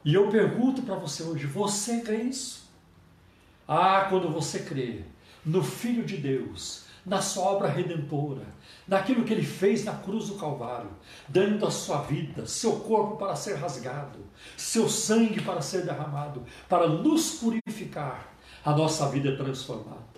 E 0.04 0.14
eu 0.14 0.30
pergunto 0.30 0.82
para 0.82 0.96
você 0.96 1.24
hoje: 1.24 1.46
você 1.46 2.02
crê 2.02 2.24
isso? 2.24 2.70
Ah, 3.68 4.08
quando 4.10 4.30
você 4.30 4.60
crê 4.60 5.04
no 5.46 5.64
Filho 5.64 6.04
de 6.04 6.18
Deus, 6.18 6.83
na 7.06 7.22
sua 7.22 7.44
obra 7.46 7.68
redentora, 7.68 8.46
naquilo 8.88 9.24
que 9.24 9.34
ele 9.34 9.46
fez 9.46 9.84
na 9.84 9.94
cruz 9.94 10.28
do 10.30 10.36
Calvário, 10.36 10.92
dando 11.28 11.66
a 11.66 11.72
sua 11.72 12.02
vida, 12.02 12.46
seu 12.46 12.78
corpo 12.80 13.18
para 13.18 13.36
ser 13.36 13.56
rasgado, 13.56 14.20
seu 14.56 14.88
sangue 14.90 15.42
para 15.42 15.62
ser 15.62 15.86
derramado, 15.86 16.44
para 16.70 16.88
nos 16.88 17.36
purificar 17.36 18.34
a 18.64 18.72
nossa 18.72 19.10
vida 19.10 19.30
é 19.30 19.36
transformada. 19.36 20.14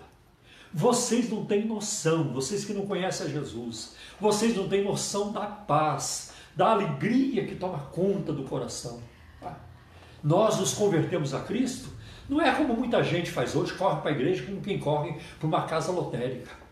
Vocês 0.72 1.30
não 1.30 1.44
têm 1.44 1.64
noção, 1.64 2.32
vocês 2.32 2.64
que 2.64 2.74
não 2.74 2.86
conhecem 2.86 3.26
a 3.26 3.30
Jesus, 3.30 3.94
vocês 4.20 4.54
não 4.56 4.68
têm 4.68 4.84
noção 4.84 5.32
da 5.32 5.46
paz, 5.46 6.32
da 6.54 6.70
alegria 6.70 7.46
que 7.46 7.54
toma 7.54 7.78
conta 7.92 8.32
do 8.32 8.44
coração. 8.44 9.00
Tá? 9.40 9.56
Nós 10.22 10.58
nos 10.58 10.74
convertemos 10.74 11.34
a 11.34 11.40
Cristo, 11.40 11.88
não 12.28 12.40
é 12.40 12.52
como 12.54 12.74
muita 12.74 13.02
gente 13.02 13.30
faz 13.30 13.56
hoje, 13.56 13.72
corre 13.74 14.00
para 14.00 14.10
a 14.10 14.14
igreja 14.14 14.44
como 14.44 14.60
quem 14.60 14.78
corre 14.78 15.18
para 15.38 15.46
uma 15.46 15.62
casa 15.62 15.92
lotérica, 15.92 16.65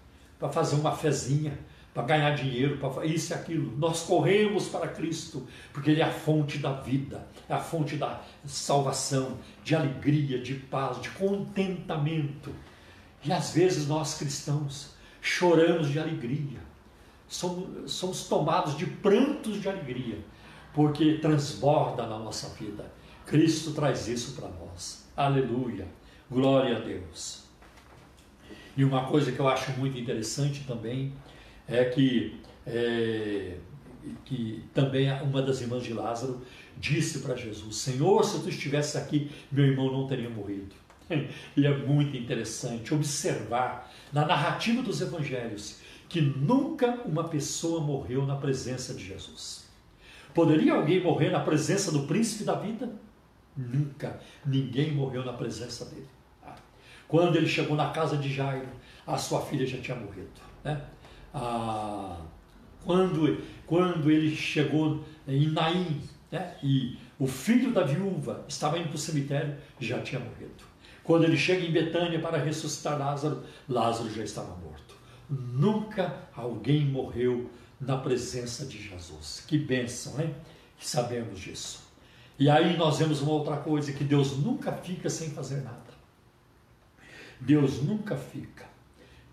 para 0.45 0.53
fazer 0.53 0.77
uma 0.77 0.93
fezinha, 0.93 1.59
para 1.95 2.03
ganhar 2.03 2.33
dinheiro, 2.33 2.77
para 2.77 3.07
isso 3.07 3.33
e 3.33 3.35
aquilo. 3.35 3.75
Nós 3.79 4.03
corremos 4.03 4.69
para 4.69 4.89
Cristo, 4.89 5.47
porque 5.73 5.91
Ele 5.91 6.03
é 6.03 6.05
a 6.05 6.11
fonte 6.11 6.59
da 6.59 6.75
vida, 6.75 7.27
é 7.49 7.55
a 7.55 7.61
fonte 7.61 7.97
da 7.97 8.21
salvação, 8.45 9.39
de 9.63 9.75
alegria, 9.75 10.39
de 10.39 10.53
paz, 10.53 11.01
de 11.01 11.09
contentamento. 11.13 12.55
E 13.25 13.33
às 13.33 13.55
vezes 13.55 13.89
nós 13.89 14.19
cristãos 14.19 14.91
choramos 15.23 15.89
de 15.89 15.99
alegria, 15.99 16.61
somos, 17.27 17.91
somos 17.91 18.29
tomados 18.29 18.77
de 18.77 18.85
prantos 18.85 19.63
de 19.63 19.67
alegria, 19.67 20.19
porque 20.75 21.21
transborda 21.23 22.07
na 22.07 22.19
nossa 22.19 22.51
vida. 22.51 22.85
Cristo 23.25 23.73
traz 23.73 24.09
isso 24.09 24.39
para 24.39 24.51
nós. 24.51 25.09
Aleluia, 25.17 25.89
glória 26.31 26.77
a 26.77 26.81
Deus. 26.81 27.44
E 28.77 28.85
uma 28.85 29.07
coisa 29.07 29.31
que 29.31 29.39
eu 29.39 29.49
acho 29.49 29.73
muito 29.79 29.99
interessante 29.99 30.65
também 30.67 31.13
é 31.69 31.85
que, 31.85 32.41
é, 32.67 33.57
que 34.25 34.65
também 34.75 35.11
uma 35.23 35.43
das 35.43 35.61
irmãs 35.61 35.85
de 35.85 35.93
Lázaro 35.93 36.43
disse 36.77 37.21
para 37.21 37.37
Jesus: 37.37 37.77
Senhor, 37.77 38.25
se 38.25 38.43
tu 38.43 38.49
estivesse 38.49 38.99
aqui, 38.99 39.31
meu 39.51 39.65
irmão 39.65 39.93
não 39.93 40.07
teria 40.07 40.31
morrido. 40.31 40.75
E 41.57 41.67
é 41.67 41.77
muito 41.77 42.17
interessante 42.17 42.93
observar 42.93 43.93
na 44.13 44.25
narrativa 44.25 44.83
dos 44.83 45.01
evangelhos 45.01 45.81
que 46.09 46.21
nunca 46.21 47.01
uma 47.05 47.25
pessoa 47.25 47.81
morreu 47.81 48.27
na 48.27 48.37
presença 48.37 48.95
de 48.95 49.05
Jesus. 49.05 49.65
Poderia 50.33 50.75
alguém 50.75 51.03
morrer 51.03 51.31
na 51.31 51.41
presença 51.41 51.93
do 51.93 52.07
príncipe 52.07 52.45
da 52.45 52.55
vida? 52.55 52.91
Nunca. 53.57 54.21
Ninguém 54.45 54.93
morreu 54.93 55.25
na 55.25 55.33
presença 55.33 55.85
dele. 55.85 56.09
Quando 57.09 57.37
ele 57.37 57.49
chegou 57.49 57.77
na 57.77 57.91
casa 57.91 58.17
de 58.17 58.33
Jairo, 58.33 58.69
a 59.07 59.17
sua 59.17 59.41
filha 59.41 59.67
já 59.67 59.79
tinha 59.79 59.97
morrido. 59.97 60.31
Né? 60.63 60.81
Ah, 61.33 62.19
quando, 62.85 63.43
quando 63.67 64.11
ele 64.11 64.35
chegou 64.35 65.05
em 65.27 65.49
Naim, 65.49 66.01
né? 66.31 66.55
e 66.63 66.99
o 67.19 67.27
filho 67.27 67.73
da 67.73 67.83
viúva 67.83 68.45
estava 68.49 68.79
indo 68.79 68.89
para 68.89 68.97
o 68.97 68.99
cemitério 68.99 69.55
já 69.79 70.01
tinha 70.01 70.21
morrido. 70.21 70.65
Quando 71.03 71.25
ele 71.25 71.37
chega 71.37 71.65
em 71.65 71.71
Betânia 71.71 72.19
para 72.19 72.39
ressuscitar 72.39 72.99
Lázaro, 72.99 73.43
Lázaro 73.69 74.11
já 74.11 74.25
estava 74.25 74.57
morto. 74.57 74.97
Nunca 75.29 76.15
alguém 76.35 76.85
morreu 76.85 77.51
na 77.81 77.97
presença 77.97 78.65
de 78.65 78.83
Jesus. 78.83 79.45
Que 79.47 79.59
bênção, 79.59 80.21
hein? 80.21 80.35
Que 80.79 80.89
sabemos 80.89 81.39
disso. 81.39 81.85
E 82.39 82.49
aí 82.51 82.77
nós 82.77 82.99
vemos 82.99 83.21
uma 83.21 83.33
outra 83.33 83.59
coisa, 83.59 83.93
que 83.93 84.03
Deus 84.03 84.37
nunca 84.39 84.73
fica 84.73 85.09
sem 85.09 85.31
fazer 85.31 85.63
nada. 85.63 85.84
Deus 87.41 87.83
nunca 87.83 88.17
fica. 88.17 88.65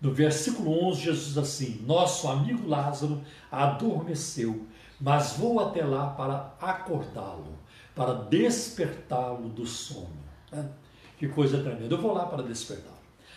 No 0.00 0.12
versículo 0.12 0.88
11, 0.88 1.00
Jesus 1.00 1.26
diz 1.26 1.38
assim: 1.38 1.80
Nosso 1.86 2.26
amigo 2.28 2.68
Lázaro 2.68 3.22
adormeceu, 3.50 4.66
mas 5.00 5.34
vou 5.34 5.60
até 5.60 5.84
lá 5.84 6.08
para 6.08 6.54
acordá-lo, 6.60 7.56
para 7.94 8.14
despertá-lo 8.14 9.48
do 9.48 9.64
sono. 9.66 10.22
Que 11.18 11.28
coisa 11.28 11.62
tremenda. 11.62 11.94
Eu 11.94 12.00
vou 12.00 12.12
lá 12.12 12.26
para 12.26 12.42
despertá-lo. 12.42 12.92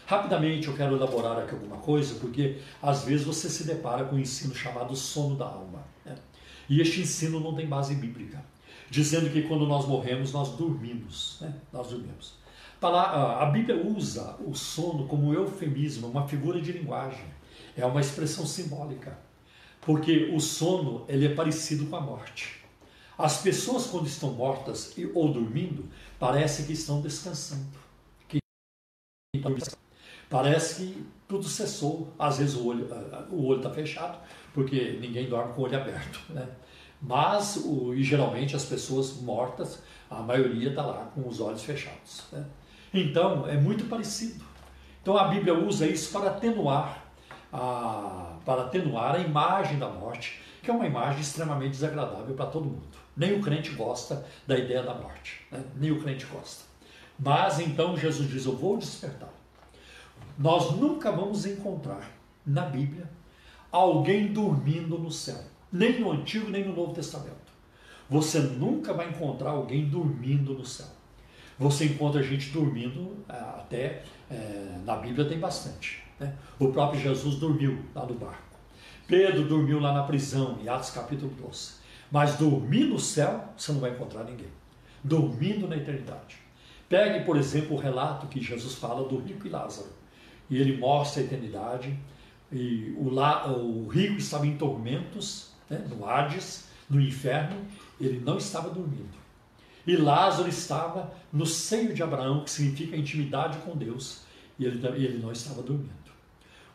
Rapidamente 0.07 0.67
eu 0.67 0.75
quero 0.75 0.95
elaborar 0.95 1.37
aqui 1.39 1.53
alguma 1.53 1.77
coisa, 1.77 2.15
porque 2.15 2.59
às 2.81 3.03
vezes 3.03 3.25
você 3.25 3.49
se 3.49 3.63
depara 3.63 4.05
com 4.05 4.15
um 4.15 4.19
ensino 4.19 4.53
chamado 4.53 4.95
sono 4.95 5.35
da 5.35 5.45
alma. 5.45 5.83
Né? 6.03 6.15
E 6.69 6.79
este 6.81 7.01
ensino 7.01 7.39
não 7.39 7.55
tem 7.55 7.67
base 7.67 7.95
bíblica, 7.95 8.43
dizendo 8.89 9.29
que 9.31 9.43
quando 9.43 9.65
nós 9.65 9.87
morremos, 9.87 10.31
nós 10.31 10.49
dormimos. 10.49 11.37
Né? 11.41 11.53
Nós 11.73 11.87
dormimos. 11.87 12.33
A 12.87 13.45
Bíblia 13.45 13.81
usa 13.85 14.35
o 14.45 14.53
sono 14.53 15.07
como 15.07 15.33
eufemismo, 15.33 16.07
uma 16.07 16.27
figura 16.27 16.61
de 16.61 16.71
linguagem. 16.71 17.25
É 17.75 17.85
uma 17.85 18.01
expressão 18.01 18.45
simbólica. 18.45 19.17
Porque 19.81 20.31
o 20.33 20.39
sono 20.39 21.05
ele 21.07 21.27
é 21.27 21.33
parecido 21.33 21.85
com 21.85 21.95
a 21.95 22.01
morte. 22.01 22.63
As 23.17 23.41
pessoas, 23.41 23.87
quando 23.87 24.07
estão 24.07 24.31
mortas 24.31 24.93
ou 25.13 25.31
dormindo, 25.31 25.85
parece 26.19 26.63
que 26.63 26.73
estão 26.73 27.01
descansando. 27.01 27.77
Que 28.27 28.39
parece 30.29 30.75
que 30.75 31.05
tudo 31.27 31.45
cessou. 31.45 32.11
Às 32.19 32.39
vezes 32.39 32.55
o 32.55 32.65
olho 32.67 32.87
o 33.31 33.45
olho 33.45 33.57
está 33.57 33.69
fechado, 33.69 34.17
porque 34.53 34.97
ninguém 34.99 35.29
dorme 35.29 35.53
com 35.53 35.61
o 35.61 35.65
olho 35.65 35.77
aberto. 35.77 36.21
Né? 36.29 36.47
Mas, 37.01 37.57
o, 37.57 37.93
e 37.93 38.03
geralmente, 38.03 38.55
as 38.55 38.65
pessoas 38.65 39.13
mortas, 39.21 39.81
a 40.09 40.21
maioria 40.21 40.69
está 40.69 40.85
lá 40.85 41.11
com 41.13 41.27
os 41.27 41.39
olhos 41.39 41.63
fechados. 41.63 42.23
Né? 42.31 42.45
Então, 42.99 43.47
é 43.47 43.57
muito 43.57 43.85
parecido. 43.85 44.43
Então, 45.01 45.17
a 45.17 45.27
Bíblia 45.27 45.53
usa 45.53 45.85
isso 45.85 46.11
para 46.11 46.29
atenuar 46.29 47.05
a, 47.51 48.37
para 48.43 48.63
atenuar 48.63 49.15
a 49.15 49.19
imagem 49.19 49.79
da 49.79 49.89
morte, 49.89 50.41
que 50.61 50.69
é 50.69 50.73
uma 50.73 50.85
imagem 50.85 51.21
extremamente 51.21 51.71
desagradável 51.71 52.35
para 52.35 52.45
todo 52.47 52.65
mundo. 52.65 52.83
Nem 53.15 53.33
o 53.33 53.41
crente 53.41 53.71
gosta 53.71 54.25
da 54.45 54.57
ideia 54.57 54.83
da 54.83 54.93
morte, 54.93 55.45
né? 55.51 55.63
nem 55.75 55.91
o 55.91 56.01
crente 56.01 56.25
gosta. 56.25 56.65
Mas 57.17 57.59
então 57.59 57.95
Jesus 57.95 58.29
diz: 58.29 58.45
Eu 58.45 58.55
vou 58.55 58.77
despertar. 58.77 59.29
Nós 60.37 60.71
nunca 60.71 61.11
vamos 61.11 61.45
encontrar 61.45 62.11
na 62.45 62.65
Bíblia 62.65 63.09
alguém 63.71 64.27
dormindo 64.33 64.97
no 64.97 65.11
céu, 65.11 65.41
nem 65.71 65.99
no 65.99 66.11
Antigo 66.11 66.49
nem 66.49 66.65
no 66.65 66.75
Novo 66.75 66.93
Testamento. 66.93 67.35
Você 68.09 68.39
nunca 68.39 68.93
vai 68.93 69.09
encontrar 69.09 69.51
alguém 69.51 69.87
dormindo 69.87 70.53
no 70.53 70.65
céu. 70.65 70.87
Você 71.57 71.85
encontra 71.85 72.21
gente 72.21 72.49
dormindo, 72.49 73.15
é, 73.29 73.33
até 73.33 74.03
é, 74.29 74.77
na 74.85 74.97
Bíblia 74.97 75.27
tem 75.27 75.39
bastante. 75.39 76.03
Né? 76.19 76.33
O 76.59 76.69
próprio 76.69 76.99
Jesus 76.99 77.35
dormiu 77.35 77.79
lá 77.93 78.05
no 78.05 78.13
barco. 78.13 78.43
Pedro 79.07 79.43
dormiu 79.47 79.79
lá 79.79 79.93
na 79.93 80.03
prisão, 80.03 80.57
em 80.61 80.67
Atos 80.67 80.89
capítulo 80.89 81.31
12. 81.39 81.75
Mas 82.11 82.35
dormir 82.35 82.85
no 82.85 82.99
céu, 82.99 83.49
você 83.55 83.71
não 83.71 83.79
vai 83.79 83.91
encontrar 83.91 84.23
ninguém. 84.23 84.49
Dormindo 85.03 85.67
na 85.67 85.77
eternidade. 85.77 86.37
Pegue, 86.89 87.23
por 87.23 87.37
exemplo, 87.37 87.75
o 87.75 87.79
relato 87.79 88.27
que 88.27 88.41
Jesus 88.41 88.75
fala 88.75 89.07
do 89.07 89.17
rico 89.17 89.47
e 89.47 89.49
Lázaro. 89.49 89.89
E 90.49 90.57
ele 90.57 90.77
mostra 90.77 91.21
a 91.21 91.25
eternidade. 91.25 91.97
E 92.51 92.95
o, 92.97 93.09
la, 93.09 93.47
o 93.47 93.87
rico 93.87 94.17
estava 94.17 94.45
em 94.45 94.57
tormentos, 94.57 95.51
né, 95.69 95.85
no 95.89 96.05
Hades, 96.07 96.67
no 96.89 96.99
inferno. 96.99 97.57
Ele 97.99 98.19
não 98.19 98.37
estava 98.37 98.69
dormindo. 98.69 99.24
E 99.85 99.95
Lázaro 99.95 100.49
estava 100.49 101.13
no 101.31 101.45
seio 101.45 101.93
de 101.93 102.01
Abraão, 102.01 102.43
que 102.43 102.49
significa 102.49 102.97
intimidade 102.97 103.57
com 103.59 103.75
Deus, 103.75 104.21
e 104.57 104.65
ele, 104.65 104.85
ele 104.87 105.19
não 105.19 105.31
estava 105.31 105.61
dormindo. 105.61 105.93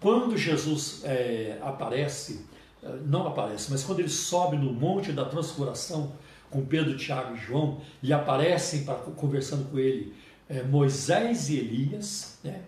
Quando 0.01 0.37
Jesus 0.37 1.03
é, 1.05 1.59
aparece, 1.63 2.47
é, 2.83 2.89
não 3.05 3.27
aparece, 3.27 3.71
mas 3.71 3.85
quando 3.85 4.01
ele 4.01 4.09
sobe 4.09 4.57
no 4.57 4.73
monte 4.73 5.13
da 5.13 5.25
transfiguração 5.25 6.13
com 6.51 6.65
Pedro, 6.65 6.97
Tiago 6.97 7.37
e 7.37 7.39
João, 7.39 7.81
e 8.03 8.13
aparecem 8.13 8.85
para, 8.85 8.95
conversando 8.95 9.71
com 9.71 9.79
ele 9.79 10.15
é, 10.49 10.63
Moisés 10.63 11.49
e 11.49 11.59
Elias, 11.59 12.39
né, 12.43 12.63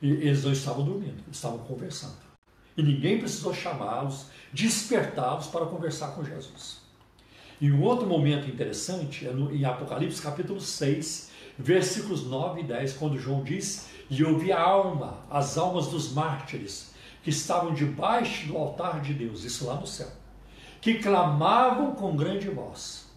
e 0.00 0.10
eles 0.10 0.44
não 0.44 0.52
estavam 0.52 0.84
dormindo, 0.84 1.22
estavam 1.30 1.58
conversando. 1.58 2.16
E 2.76 2.82
ninguém 2.82 3.18
precisou 3.18 3.52
chamá-los, 3.52 4.26
despertá-los 4.52 5.48
para 5.48 5.66
conversar 5.66 6.08
com 6.14 6.24
Jesus. 6.24 6.80
E 7.60 7.72
um 7.72 7.82
outro 7.82 8.06
momento 8.06 8.48
interessante 8.48 9.26
é 9.26 9.32
no, 9.32 9.52
em 9.52 9.64
Apocalipse 9.64 10.22
capítulo 10.22 10.60
6, 10.60 11.32
versículos 11.58 12.24
9 12.24 12.60
e 12.60 12.64
10, 12.64 12.92
quando 12.94 13.18
João 13.18 13.42
diz: 13.42 13.88
E 14.08 14.20
eu 14.20 14.38
vi 14.38 14.52
a 14.52 14.60
alma, 14.60 15.18
as 15.28 15.58
almas 15.58 15.88
dos 15.88 16.12
mártires, 16.12 16.94
que 17.22 17.30
estavam 17.30 17.74
debaixo 17.74 18.46
do 18.46 18.56
altar 18.56 19.00
de 19.00 19.12
Deus, 19.12 19.42
isso 19.42 19.66
lá 19.66 19.74
no 19.74 19.86
céu, 19.86 20.08
que 20.80 20.94
clamavam 20.94 21.96
com 21.96 22.16
grande 22.16 22.48
voz. 22.48 23.08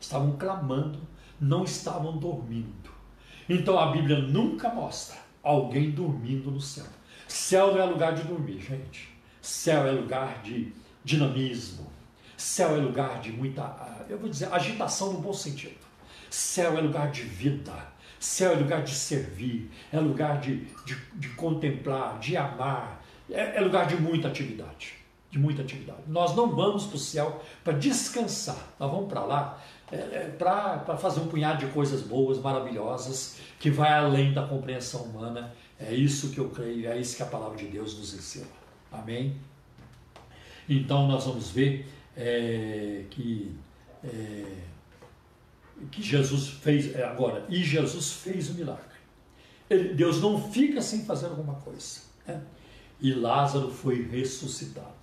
Estavam 0.00 0.32
clamando, 0.38 1.00
não 1.38 1.64
estavam 1.64 2.16
dormindo. 2.16 2.90
Então 3.46 3.78
a 3.78 3.90
Bíblia 3.90 4.18
nunca 4.18 4.70
mostra 4.70 5.18
alguém 5.42 5.90
dormindo 5.90 6.50
no 6.50 6.60
céu. 6.60 6.86
Céu 7.28 7.74
não 7.74 7.82
é 7.82 7.84
lugar 7.84 8.14
de 8.14 8.22
dormir, 8.22 8.60
gente. 8.60 9.14
Céu 9.42 9.86
é 9.86 9.90
lugar 9.90 10.42
de 10.42 10.72
dinamismo, 11.04 11.89
Céu 12.40 12.74
é 12.74 12.78
lugar 12.78 13.20
de 13.20 13.30
muita, 13.30 13.62
ah, 13.62 14.02
eu 14.08 14.18
vou 14.18 14.26
dizer, 14.26 14.50
agitação 14.50 15.12
no 15.12 15.20
bom 15.20 15.32
sentido. 15.32 15.76
Céu 16.30 16.78
é 16.78 16.80
lugar 16.80 17.10
de 17.10 17.20
vida. 17.20 17.74
Céu 18.18 18.52
é 18.52 18.54
lugar 18.54 18.82
de 18.82 18.94
servir. 18.94 19.70
É 19.92 20.00
lugar 20.00 20.40
de, 20.40 20.64
de, 20.86 20.96
de 21.16 21.28
contemplar, 21.30 22.18
de 22.18 22.38
amar. 22.38 23.04
É, 23.30 23.58
é 23.58 23.60
lugar 23.60 23.86
de 23.86 23.94
muita 23.96 24.28
atividade. 24.28 24.94
De 25.30 25.38
muita 25.38 25.60
atividade. 25.60 26.00
Nós 26.06 26.34
não 26.34 26.48
vamos 26.56 26.86
para 26.86 26.96
o 26.96 26.98
céu 26.98 27.42
para 27.62 27.74
descansar. 27.74 28.56
Nós 28.78 28.90
vamos 28.90 29.12
para 29.12 29.20
lá 29.20 29.62
é, 29.92 29.96
é, 29.96 30.34
para 30.38 30.96
fazer 30.96 31.20
um 31.20 31.28
punhado 31.28 31.66
de 31.66 31.70
coisas 31.72 32.00
boas, 32.00 32.38
maravilhosas, 32.38 33.36
que 33.58 33.70
vai 33.70 33.92
além 33.92 34.32
da 34.32 34.46
compreensão 34.46 35.02
humana. 35.02 35.52
É 35.78 35.92
isso 35.92 36.30
que 36.30 36.38
eu 36.38 36.48
creio, 36.48 36.88
é 36.88 36.98
isso 36.98 37.16
que 37.16 37.22
a 37.22 37.26
palavra 37.26 37.58
de 37.58 37.66
Deus 37.66 37.98
nos 37.98 38.14
ensina. 38.14 38.46
Amém? 38.90 39.36
Então 40.66 41.06
nós 41.06 41.26
vamos 41.26 41.50
ver 41.50 41.99
é, 42.20 43.04
que, 43.08 43.56
é, 44.04 44.44
que 45.90 46.02
Jesus 46.02 46.48
fez 46.48 46.94
é, 46.94 47.02
agora, 47.02 47.46
e 47.48 47.64
Jesus 47.64 48.12
fez 48.12 48.50
o 48.50 48.54
milagre. 48.54 48.84
Ele, 49.70 49.94
Deus 49.94 50.20
não 50.20 50.50
fica 50.50 50.82
sem 50.82 51.04
fazer 51.04 51.26
alguma 51.26 51.54
coisa. 51.54 52.00
Né? 52.26 52.42
E 53.00 53.14
Lázaro 53.14 53.70
foi 53.70 54.02
ressuscitado. 54.02 55.00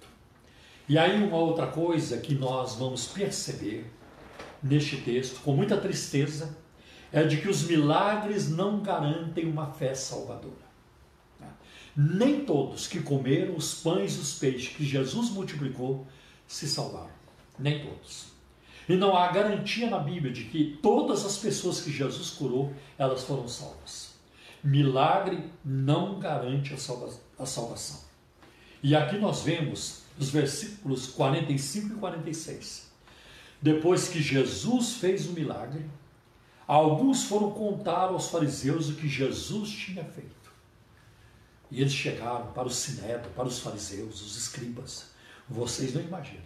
E 0.88 0.98
aí 0.98 1.22
uma 1.22 1.38
outra 1.38 1.68
coisa 1.68 2.18
que 2.20 2.36
nós 2.36 2.76
vamos 2.76 3.08
perceber 3.08 3.92
neste 4.62 4.98
texto, 4.98 5.42
com 5.42 5.54
muita 5.54 5.78
tristeza, 5.78 6.56
é 7.12 7.24
de 7.24 7.38
que 7.38 7.50
os 7.50 7.64
milagres 7.64 8.50
não 8.50 8.82
garantem 8.82 9.50
uma 9.50 9.72
fé 9.72 9.96
salvadora. 9.96 10.68
Né? 11.40 11.48
Nem 11.96 12.46
todos 12.46 12.86
que 12.88 13.02
comeram 13.02 13.56
os 13.56 13.74
pães 13.74 14.16
e 14.16 14.20
os 14.20 14.38
peixes 14.38 14.76
que 14.76 14.86
Jesus 14.86 15.32
multiplicou 15.32 16.06
se 16.48 16.68
salvaram. 16.68 17.12
Nem 17.60 17.86
todos. 17.86 18.28
E 18.88 18.96
não 18.96 19.18
há 19.18 19.32
garantia 19.32 19.90
na 19.90 20.00
Bíblia 20.00 20.32
de 20.32 20.46
que 20.46 20.80
todas 20.82 21.26
as 21.26 21.38
pessoas 21.38 21.82
que 21.82 21.92
Jesus 21.92 22.30
curou, 22.30 22.74
elas 22.98 23.24
foram 23.24 23.48
salvas. 23.48 24.16
Milagre 24.64 25.44
não 25.64 26.20
garante 26.20 26.74
a, 26.74 26.78
salva 26.78 27.14
a 27.38 27.46
salvação. 27.46 28.00
E 28.82 28.96
aqui 28.96 29.18
nós 29.18 29.42
vemos 29.42 30.04
os 30.18 30.30
versículos 30.30 31.08
45 31.08 31.96
e 31.96 32.00
46. 32.00 32.88
Depois 33.62 34.08
que 34.08 34.22
Jesus 34.22 34.94
fez 34.94 35.28
o 35.28 35.34
milagre, 35.34 35.86
alguns 36.66 37.26
foram 37.26 37.52
contar 37.52 38.10
aos 38.10 38.30
fariseus 38.30 38.90
o 38.90 38.96
que 38.96 39.08
Jesus 39.08 39.70
tinha 39.70 40.04
feito. 40.04 40.32
E 41.70 41.82
eles 41.82 41.94
chegaram 41.94 42.52
para 42.54 42.68
o 42.68 42.72
sinédrio, 42.72 43.32
para 43.32 43.48
os 43.48 43.60
fariseus, 43.60 44.22
os 44.22 44.38
escribas. 44.38 45.12
Vocês 45.50 45.94
não 45.94 46.02
imaginam. 46.02 46.44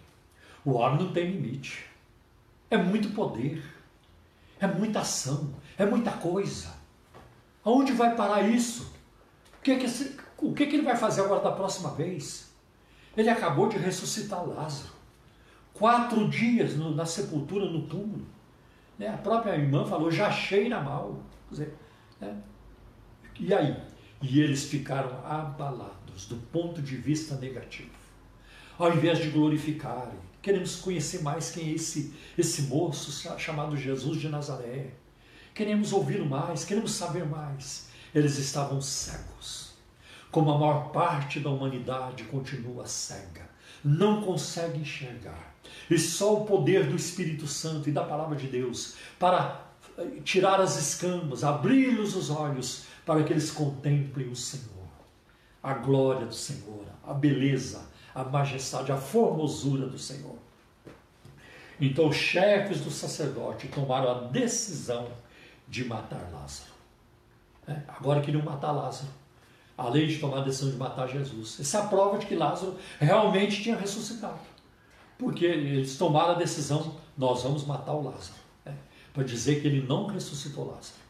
O 0.64 0.72
homem 0.72 1.04
não 1.04 1.12
tem 1.12 1.30
limite. 1.30 1.86
É 2.70 2.76
muito 2.76 3.10
poder. 3.10 3.62
É 4.60 4.66
muita 4.66 5.00
ação. 5.00 5.54
É 5.76 5.84
muita 5.84 6.12
coisa. 6.12 6.72
Aonde 7.64 7.92
vai 7.92 8.14
parar 8.14 8.42
isso? 8.42 8.92
O 9.58 9.62
que, 9.62 9.72
é 9.72 9.78
que, 9.78 9.86
esse, 9.86 10.16
o 10.38 10.52
que, 10.52 10.64
é 10.64 10.66
que 10.66 10.76
ele 10.76 10.84
vai 10.84 10.96
fazer 10.96 11.22
agora 11.22 11.42
da 11.42 11.52
próxima 11.52 11.90
vez? 11.90 12.52
Ele 13.16 13.28
acabou 13.28 13.68
de 13.68 13.76
ressuscitar 13.76 14.46
Lázaro. 14.46 14.92
Quatro 15.74 16.28
dias 16.28 16.76
no, 16.76 16.94
na 16.94 17.06
sepultura, 17.06 17.66
no 17.66 17.86
túmulo. 17.86 18.26
Né? 18.98 19.08
A 19.08 19.16
própria 19.16 19.56
irmã 19.56 19.84
falou, 19.84 20.10
já 20.10 20.30
cheira 20.30 20.80
mal. 20.80 21.20
Dizer, 21.50 21.76
né? 22.20 22.36
E 23.38 23.52
aí? 23.52 23.76
E 24.20 24.40
eles 24.40 24.64
ficaram 24.64 25.24
abalados 25.24 26.26
do 26.26 26.36
ponto 26.36 26.80
de 26.80 26.96
vista 26.96 27.36
negativo. 27.36 28.01
Ao 28.82 28.92
invés 28.92 29.20
de 29.20 29.30
glorificarem, 29.30 30.18
queremos 30.42 30.74
conhecer 30.74 31.22
mais 31.22 31.52
quem 31.52 31.68
é 31.68 31.72
esse, 31.74 32.12
esse 32.36 32.62
moço 32.62 33.12
chamado 33.38 33.76
Jesus 33.76 34.20
de 34.20 34.28
Nazaré. 34.28 34.94
Queremos 35.54 35.92
ouvir 35.92 36.20
mais, 36.24 36.64
queremos 36.64 36.90
saber 36.90 37.24
mais. 37.24 37.86
Eles 38.12 38.38
estavam 38.38 38.80
cegos. 38.80 39.74
Como 40.32 40.50
a 40.50 40.58
maior 40.58 40.90
parte 40.90 41.38
da 41.38 41.48
humanidade 41.48 42.24
continua 42.24 42.84
cega, 42.84 43.48
não 43.84 44.20
consegue 44.20 44.80
enxergar. 44.80 45.54
E 45.88 45.96
só 45.96 46.42
o 46.42 46.44
poder 46.44 46.88
do 46.88 46.96
Espírito 46.96 47.46
Santo 47.46 47.88
e 47.88 47.92
da 47.92 48.02
palavra 48.02 48.34
de 48.34 48.48
Deus 48.48 48.96
para 49.16 49.64
eh, 49.96 50.06
tirar 50.24 50.60
as 50.60 50.76
escamas, 50.76 51.44
abrir-lhes 51.44 52.16
os 52.16 52.30
olhos 52.30 52.86
para 53.06 53.22
que 53.22 53.32
eles 53.32 53.48
contemplem 53.48 54.26
o 54.26 54.34
Senhor, 54.34 54.88
a 55.62 55.72
glória 55.72 56.26
do 56.26 56.34
Senhor, 56.34 56.84
a 57.06 57.14
beleza, 57.14 57.91
a 58.14 58.24
majestade, 58.24 58.92
a 58.92 58.96
formosura 58.96 59.86
do 59.86 59.98
Senhor. 59.98 60.36
Então 61.80 62.08
os 62.08 62.16
chefes 62.16 62.80
do 62.80 62.90
sacerdote 62.90 63.68
tomaram 63.68 64.10
a 64.10 64.14
decisão 64.28 65.08
de 65.68 65.84
matar 65.84 66.30
Lázaro. 66.32 66.70
É, 67.66 67.80
agora 67.88 68.20
queriam 68.20 68.42
matar 68.44 68.72
Lázaro, 68.72 69.08
além 69.76 70.06
de 70.06 70.18
tomar 70.18 70.38
a 70.38 70.44
decisão 70.44 70.70
de 70.70 70.76
matar 70.76 71.08
Jesus. 71.08 71.58
Essa 71.60 71.78
é 71.78 71.80
a 71.80 71.86
prova 71.86 72.18
de 72.18 72.26
que 72.26 72.34
Lázaro 72.34 72.76
realmente 73.00 73.62
tinha 73.62 73.76
ressuscitado. 73.76 74.38
Porque 75.18 75.44
eles 75.44 75.96
tomaram 75.96 76.32
a 76.32 76.38
decisão, 76.38 76.96
nós 77.16 77.42
vamos 77.42 77.64
matar 77.64 77.92
o 77.92 78.02
Lázaro. 78.02 78.38
É, 78.66 78.72
para 79.12 79.24
dizer 79.24 79.60
que 79.60 79.66
ele 79.66 79.86
não 79.86 80.06
ressuscitou 80.06 80.66
Lázaro. 80.66 81.02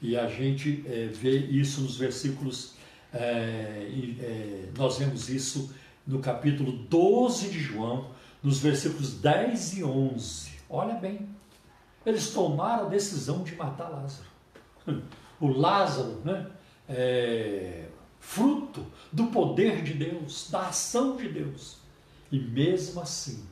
E 0.00 0.16
a 0.16 0.28
gente 0.28 0.84
é, 0.86 1.06
vê 1.06 1.36
isso 1.36 1.80
nos 1.80 1.96
versículos, 1.96 2.74
é, 3.12 3.88
é, 4.20 4.68
nós 4.76 4.98
vemos 4.98 5.28
isso 5.28 5.74
no 6.08 6.18
capítulo 6.18 6.72
12 6.72 7.50
de 7.50 7.60
João, 7.60 8.10
nos 8.42 8.58
versículos 8.58 9.12
10 9.20 9.78
e 9.78 9.84
11. 9.84 10.50
Olha 10.68 10.94
bem, 10.94 11.28
eles 12.04 12.30
tomaram 12.30 12.86
a 12.86 12.88
decisão 12.88 13.44
de 13.44 13.54
matar 13.54 13.88
Lázaro. 13.88 14.28
O 15.40 15.46
Lázaro, 15.46 16.20
né, 16.24 16.50
é, 16.88 17.86
fruto 18.18 18.84
do 19.12 19.28
poder 19.28 19.84
de 19.84 19.94
Deus, 19.94 20.50
da 20.50 20.66
ação 20.66 21.16
de 21.16 21.28
Deus. 21.28 21.76
E 22.32 22.40
mesmo 22.40 23.00
assim, 23.00 23.46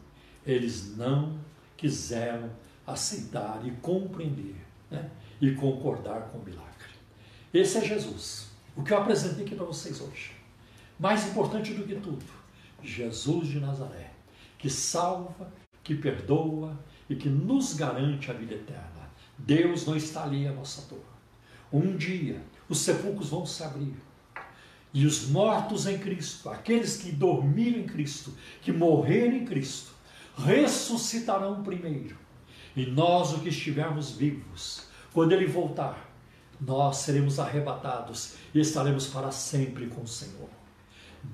eles 0.44 0.96
não 0.96 1.38
quiseram 1.76 2.50
aceitar 2.84 3.60
e 3.64 3.70
compreender. 3.70 4.56
Né? 4.90 5.08
e 5.40 5.52
concordar 5.54 6.28
com 6.30 6.38
o 6.38 6.44
milagre. 6.44 6.66
Esse 7.52 7.78
é 7.78 7.84
Jesus. 7.84 8.48
O 8.76 8.82
que 8.82 8.92
eu 8.92 8.98
apresentei 8.98 9.44
aqui 9.44 9.54
para 9.54 9.64
vocês 9.64 10.00
hoje. 10.00 10.32
Mais 10.98 11.26
importante 11.28 11.74
do 11.74 11.84
que 11.84 11.94
tudo, 11.96 12.24
Jesus 12.86 13.48
de 13.48 13.60
Nazaré, 13.60 14.12
que 14.58 14.70
salva, 14.70 15.52
que 15.82 15.94
perdoa 15.94 16.78
e 17.08 17.14
que 17.14 17.28
nos 17.28 17.74
garante 17.74 18.30
a 18.30 18.34
vida 18.34 18.54
eterna. 18.54 19.10
Deus 19.38 19.86
não 19.86 19.96
está 19.96 20.24
ali 20.24 20.46
à 20.46 20.52
nossa 20.52 20.82
dor. 20.88 21.04
Um 21.72 21.96
dia 21.96 22.42
os 22.68 22.78
sepulcros 22.78 23.30
vão 23.30 23.44
se 23.44 23.62
abrir 23.62 23.94
e 24.96 25.04
os 25.04 25.28
mortos 25.28 25.86
em 25.86 25.98
Cristo, 25.98 26.48
aqueles 26.48 26.96
que 26.96 27.12
dormiram 27.12 27.80
em 27.80 27.86
Cristo, 27.86 28.32
que 28.62 28.72
morreram 28.72 29.36
em 29.36 29.44
Cristo, 29.44 29.92
ressuscitarão 30.38 31.62
primeiro. 31.62 32.16
E 32.74 32.86
nós, 32.86 33.34
o 33.34 33.40
que 33.40 33.50
estivermos 33.50 34.12
vivos, 34.12 34.86
quando 35.12 35.32
ele 35.32 35.46
voltar, 35.46 36.10
nós 36.58 36.96
seremos 36.96 37.38
arrebatados 37.38 38.36
e 38.54 38.60
estaremos 38.60 39.06
para 39.08 39.30
sempre 39.30 39.86
com 39.86 40.00
o 40.00 40.08
Senhor. 40.08 40.48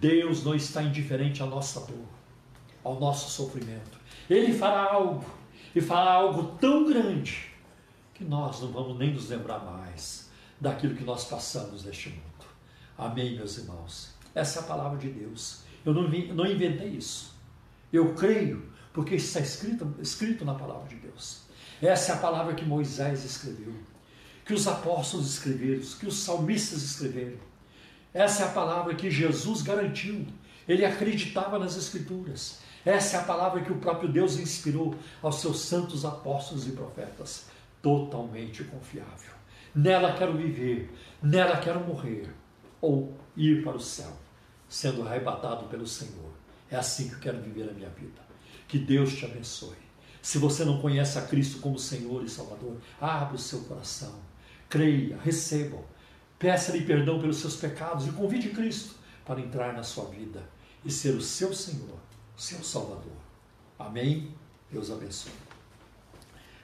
Deus 0.01 0.45
não 0.45 0.55
está 0.55 0.82
indiferente 0.82 1.43
à 1.43 1.47
nossa 1.47 1.80
dor, 1.80 2.07
ao 2.82 2.99
nosso 2.99 3.30
sofrimento. 3.30 3.99
Ele 4.28 4.53
fará 4.53 4.93
algo, 4.93 5.24
e 5.74 5.80
fará 5.80 6.12
algo 6.12 6.57
tão 6.59 6.86
grande, 6.86 7.51
que 8.14 8.24
nós 8.24 8.61
não 8.61 8.70
vamos 8.70 8.99
nem 8.99 9.12
nos 9.12 9.28
lembrar 9.28 9.61
mais 9.61 10.30
daquilo 10.61 10.95
que 10.95 11.05
nós 11.05 11.24
passamos 11.24 11.84
neste 11.84 12.11
mundo. 12.11 12.22
Amém, 12.97 13.36
meus 13.36 13.59
irmãos? 13.59 14.14
Essa 14.34 14.61
é 14.61 14.62
a 14.62 14.66
palavra 14.66 14.99
de 14.99 15.11
Deus. 15.11 15.62
Eu 15.84 15.93
não, 15.93 16.09
não 16.09 16.47
inventei 16.47 16.88
isso. 16.88 17.34
Eu 17.93 18.14
creio, 18.14 18.70
porque 18.93 19.16
está 19.16 19.40
escrito, 19.40 19.95
escrito 20.01 20.45
na 20.45 20.55
palavra 20.55 20.88
de 20.88 20.97
Deus. 20.97 21.43
Essa 21.80 22.12
é 22.12 22.14
a 22.14 22.18
palavra 22.18 22.55
que 22.55 22.64
Moisés 22.64 23.24
escreveu, 23.24 23.74
que 24.45 24.55
os 24.55 24.66
apóstolos 24.68 25.34
escreveram, 25.34 25.82
que 25.99 26.07
os 26.07 26.14
salmistas 26.14 26.82
escreveram. 26.82 27.38
Essa 28.15 28.45
é 28.45 28.47
a 28.47 28.53
palavra 28.53 28.95
que 28.95 29.11
Jesus 29.11 29.63
garantiu. 29.63 30.27
Ele 30.69 30.85
acreditava 30.85 31.59
nas 31.59 31.77
Escrituras. 31.77 32.61
Essa 32.85 33.17
é 33.17 33.21
a 33.21 33.25
palavra 33.25 33.63
que 33.63 33.73
o 33.73 33.79
próprio 33.79 34.11
Deus 34.11 34.39
inspirou 34.39 34.95
aos 35.23 35.41
seus 35.41 35.61
santos 35.61 36.05
apóstolos 36.05 36.67
e 36.67 36.73
profetas. 36.73 37.47
Totalmente 37.81 38.65
confiável. 38.65 39.33
Nela 39.75 40.13
quero 40.13 40.37
viver, 40.37 40.93
nela 41.23 41.57
quero 41.57 41.81
morrer, 41.81 42.29
ou 42.81 43.17
ir 43.37 43.65
para 43.65 43.77
o 43.77 43.81
céu, 43.81 44.13
sendo 44.69 45.07
arrebatado 45.07 45.67
pelo 45.67 45.87
Senhor. 45.87 46.31
É 46.71 46.77
assim 46.77 47.09
que 47.09 47.15
eu 47.15 47.21
quero 47.21 47.41
viver 47.41 47.71
a 47.71 47.73
minha 47.73 47.89
vida. 47.89 48.21
Que 48.69 48.79
Deus 48.79 49.15
te 49.15 49.25
abençoe. 49.25 49.77
Se 50.21 50.39
você 50.39 50.65
não 50.65 50.81
conhece 50.81 51.19
a 51.19 51.23
Cristo 51.23 51.61
como 51.61 51.79
Senhor 51.79 52.23
e 52.23 52.29
Salvador, 52.29 52.77
abra 53.01 53.35
o 53.35 53.39
seu 53.39 53.61
coração, 53.65 54.21
creia, 54.69 55.19
receba, 55.23 55.79
peça-lhe 56.43 56.82
perdão 56.82 57.20
pelos 57.20 57.36
seus 57.36 57.55
pecados 57.55 58.09
e 58.09 58.11
convide 58.11 58.49
Cristo 58.49 58.97
para 59.24 59.40
entrar 59.40 59.72
na 59.72 59.84
sua 59.84 60.07
vida 60.07 60.43
e 60.84 60.90
ser 60.90 61.14
o 61.14 61.20
seu 61.20 61.55
Senhor, 61.55 61.99
o 62.36 62.40
seu 62.40 62.64
Salvador. 62.64 63.16
Amém? 63.78 64.34
Deus 64.68 64.90
abençoe. 64.90 65.32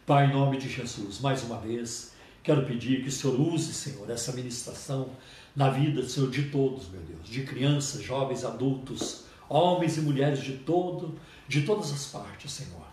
Pai, 0.04 0.26
em 0.26 0.32
nome 0.32 0.58
de 0.58 0.68
Jesus, 0.68 1.20
mais 1.20 1.44
uma 1.44 1.60
vez, 1.60 2.12
quero 2.42 2.66
pedir 2.66 3.02
que 3.02 3.08
o 3.08 3.12
Senhor 3.12 3.40
use, 3.40 3.72
Senhor, 3.72 4.10
essa 4.10 4.32
ministração 4.32 5.10
na 5.54 5.70
vida, 5.70 6.02
Senhor, 6.08 6.28
de 6.28 6.50
todos, 6.50 6.88
meu 6.88 7.02
Deus, 7.02 7.28
de 7.28 7.44
crianças, 7.44 8.02
jovens, 8.02 8.44
adultos, 8.44 9.26
homens 9.48 9.96
e 9.96 10.00
mulheres 10.00 10.42
de 10.42 10.54
todo, 10.54 11.14
de 11.46 11.62
todas 11.62 11.92
as 11.92 12.06
partes, 12.06 12.50
Senhor 12.50 12.88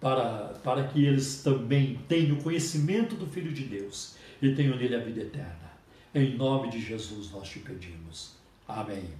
para, 0.00 0.54
para 0.64 0.88
que 0.88 1.04
eles 1.04 1.42
também 1.42 2.00
tenham 2.08 2.36
conhecimento 2.36 3.14
do 3.14 3.26
Filho 3.26 3.52
de 3.52 3.64
Deus 3.64 4.16
e 4.40 4.54
tenham 4.54 4.76
nele 4.76 4.96
a 4.96 5.00
vida 5.00 5.20
eterna. 5.20 5.69
Em 6.12 6.36
nome 6.36 6.70
de 6.70 6.80
Jesus 6.80 7.30
nós 7.30 7.48
te 7.48 7.60
pedimos. 7.60 8.34
Amém. 8.66 9.10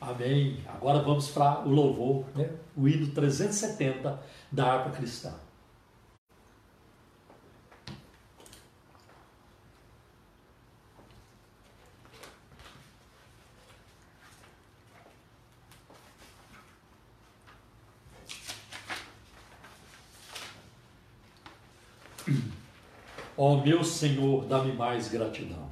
Amém. 0.00 0.58
Agora 0.66 1.00
vamos 1.00 1.28
para 1.28 1.60
o 1.60 1.70
louvor, 1.70 2.24
né? 2.34 2.50
o 2.76 2.88
hino 2.88 3.06
370 3.12 4.20
da 4.50 4.72
harpa 4.72 4.90
cristã. 4.90 5.32
Ó 23.44 23.54
oh, 23.54 23.56
meu 23.56 23.82
Senhor, 23.82 24.44
dá-me 24.44 24.72
mais 24.72 25.08
gratidão. 25.08 25.68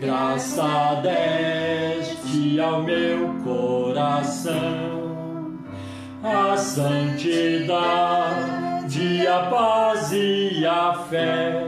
Graça 0.00 1.00
deste 1.02 2.58
ao 2.60 2.82
meu 2.82 3.34
coração. 3.44 4.56
A 6.22 6.56
santidade, 6.56 7.66
a 9.26 9.50
paz 9.50 10.12
e 10.12 10.64
a 10.66 10.94
fé, 11.08 11.64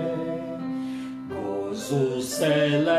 gozo 1.28 2.22
celeste, 2.22 2.96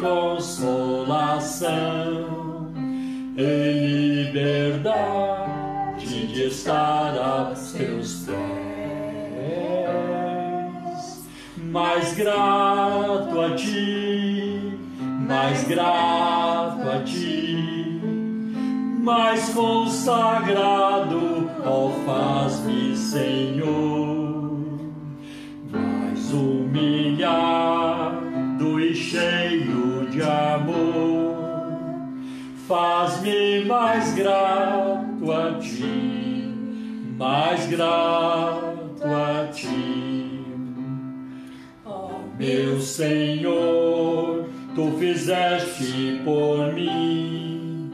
consolação. 0.00 1.68
E 3.36 4.24
liberdade 4.26 6.26
de 6.26 6.48
estar 6.48 7.16
a 7.16 7.54
seus 7.54 8.26
pés. 8.26 8.40
Mais 11.56 12.14
grato 12.14 12.79
a 12.79 12.79
ti, 13.60 14.72
mais 15.28 15.64
grato 15.64 16.88
a 16.88 17.02
ti 17.04 17.90
mais 19.02 19.48
consagrado, 19.50 21.50
ó 21.64 21.90
faz-me, 22.04 22.94
Senhor, 22.94 24.60
mais 25.70 26.30
humilhado 26.32 27.28
e 28.78 28.94
cheio 28.94 30.06
de 30.10 30.20
amor, 30.22 31.34
faz-me 32.68 33.64
mais 33.64 34.12
grato 34.14 35.32
a 35.32 35.54
ti, 35.58 36.54
mais 37.18 37.66
grato 37.66 39.04
a 39.04 39.48
ti, 39.50 39.89
meu 42.40 42.80
Senhor, 42.80 44.48
tu 44.74 44.92
fizeste 44.98 46.22
por 46.24 46.72
mim 46.72 47.92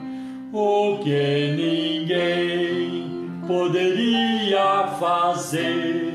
o 0.53 0.99
que 1.03 1.53
ninguém 1.57 3.11
poderia 3.45 4.87
fazer. 5.01 6.13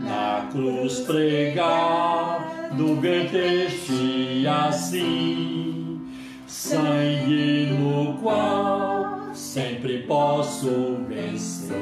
Na 0.00 0.48
cruz 0.50 1.00
pregado, 1.00 2.96
verteste 2.98 4.46
assim, 4.48 6.00
sangue 6.46 7.66
no 7.78 8.14
qual 8.22 9.34
sempre 9.34 9.98
posso 10.04 10.96
vencer. 11.06 11.76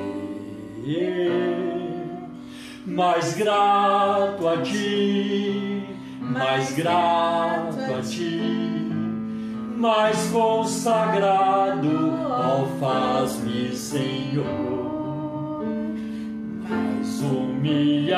Mais 2.87 3.34
grato 3.34 4.49
a 4.49 4.62
ti, 4.62 5.84
mais 6.20 6.72
grato 6.72 7.95
a 7.99 8.01
ti 8.03 8.87
mais 9.76 10.30
consagrado, 10.30 12.14
ó 12.30 12.66
faz-me, 12.80 13.74
Senhor, 13.76 14.45
mais 16.68 17.20
humilhado 17.22 18.16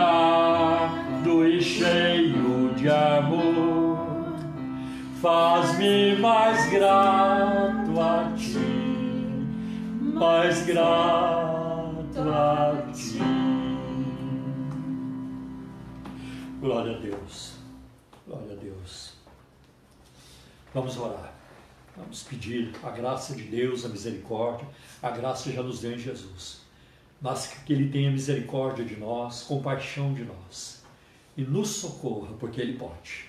e 1.47 1.61
cheio 1.61 2.73
de 2.77 2.89
amor, 2.89 4.37
faz-me 5.21 6.17
mais 6.19 6.71
grato 6.71 8.01
a 8.01 8.33
ti, 8.37 9.45
mais 10.01 10.63
grato 10.65 12.21
a 12.21 12.77
ti. 12.93 13.38
Glória 16.61 16.97
a 16.97 16.99
Deus, 16.99 17.53
glória 18.27 18.53
a 18.53 18.57
Deus. 18.57 19.13
Vamos 20.75 20.97
orar. 20.97 21.33
Vamos 21.97 22.25
pedir 22.25 22.73
a 22.83 22.91
graça 22.91 23.37
de 23.37 23.45
Deus, 23.45 23.85
a 23.85 23.89
misericórdia. 23.89 24.67
A 25.01 25.09
graça 25.11 25.53
já 25.53 25.63
nos 25.63 25.81
deu 25.81 25.93
em 25.93 25.99
Jesus. 25.99 26.63
Mas 27.21 27.47
que 27.47 27.73
Ele 27.73 27.89
tenha 27.91 28.11
misericórdia 28.11 28.85
de 28.85 28.97
nós, 28.97 29.45
compaixão 29.45 30.13
de 30.13 30.25
nós. 30.25 30.83
E 31.37 31.45
nos 31.45 31.69
socorra, 31.69 32.35
porque 32.41 32.61
Ele 32.61 32.77
pode. 32.77 33.27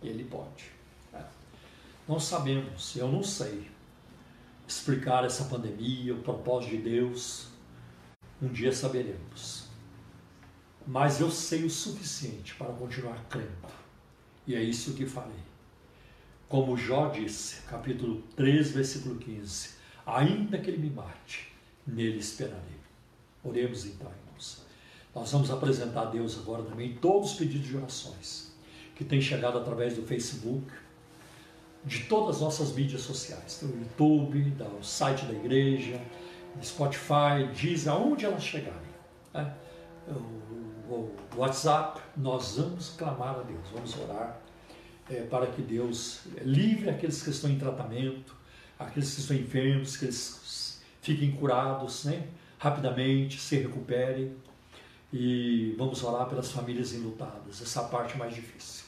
Ele 0.00 0.22
pode. 0.22 0.66
É. 1.12 1.20
Não 2.06 2.20
sabemos, 2.20 2.94
eu 2.94 3.08
não 3.08 3.24
sei 3.24 3.68
explicar 4.68 5.24
essa 5.24 5.46
pandemia, 5.46 6.14
o 6.14 6.22
propósito 6.22 6.76
de 6.76 6.82
Deus. 6.82 7.48
Um 8.40 8.46
dia 8.46 8.72
saberemos. 8.72 9.61
Mas 10.86 11.20
eu 11.20 11.30
sei 11.30 11.64
o 11.64 11.70
suficiente 11.70 12.54
para 12.54 12.72
continuar 12.72 13.24
crendo. 13.28 13.68
E 14.46 14.54
é 14.54 14.62
isso 14.62 14.94
que 14.94 15.06
farei. 15.06 15.52
Como 16.48 16.76
Jó 16.76 17.08
disse, 17.08 17.62
capítulo 17.62 18.22
3, 18.36 18.72
versículo 18.72 19.16
15: 19.16 19.70
Ainda 20.04 20.58
que 20.58 20.70
ele 20.70 20.78
me 20.78 20.90
mate, 20.90 21.52
nele 21.86 22.18
esperarei. 22.18 22.80
Oremos 23.44 23.86
então, 23.86 24.10
irmãos. 24.10 24.62
Nós 25.14 25.30
vamos 25.30 25.50
apresentar 25.50 26.02
a 26.02 26.04
Deus 26.06 26.38
agora 26.38 26.62
também 26.62 26.94
todos 26.96 27.32
os 27.32 27.38
pedidos 27.38 27.68
de 27.68 27.76
orações 27.76 28.52
que 28.94 29.04
têm 29.04 29.20
chegado 29.20 29.58
através 29.58 29.94
do 29.94 30.02
Facebook, 30.02 30.70
de 31.84 32.04
todas 32.04 32.36
as 32.36 32.42
nossas 32.42 32.72
mídias 32.72 33.02
sociais, 33.02 33.58
do 33.60 33.68
YouTube, 33.78 34.40
do 34.50 34.84
site 34.84 35.24
da 35.24 35.32
igreja, 35.32 36.00
Spotify, 36.62 37.48
diz 37.54 37.88
aonde 37.88 38.24
elas 38.24 38.44
chegarem. 38.44 38.80
Né? 39.32 39.54
O, 40.08 40.41
o 40.92 41.16
WhatsApp, 41.36 42.00
nós 42.16 42.56
vamos 42.56 42.90
clamar 42.90 43.38
a 43.38 43.42
Deus, 43.42 43.68
vamos 43.72 43.98
orar 43.98 44.38
é, 45.08 45.22
para 45.22 45.46
que 45.46 45.62
Deus 45.62 46.20
livre 46.42 46.90
aqueles 46.90 47.22
que 47.22 47.30
estão 47.30 47.50
em 47.50 47.58
tratamento, 47.58 48.34
aqueles 48.78 49.14
que 49.14 49.20
estão 49.20 49.36
enfermos, 49.36 49.96
que 49.96 50.04
eles 50.04 50.82
fiquem 51.00 51.32
curados 51.32 52.04
né, 52.04 52.28
rapidamente, 52.58 53.40
se 53.40 53.56
recuperem. 53.56 54.36
E 55.12 55.74
vamos 55.76 56.02
orar 56.02 56.26
pelas 56.26 56.50
famílias 56.50 56.94
enlutadas, 56.94 57.60
essa 57.60 57.82
é 57.82 57.88
parte 57.88 58.16
mais 58.16 58.34
difícil. 58.34 58.84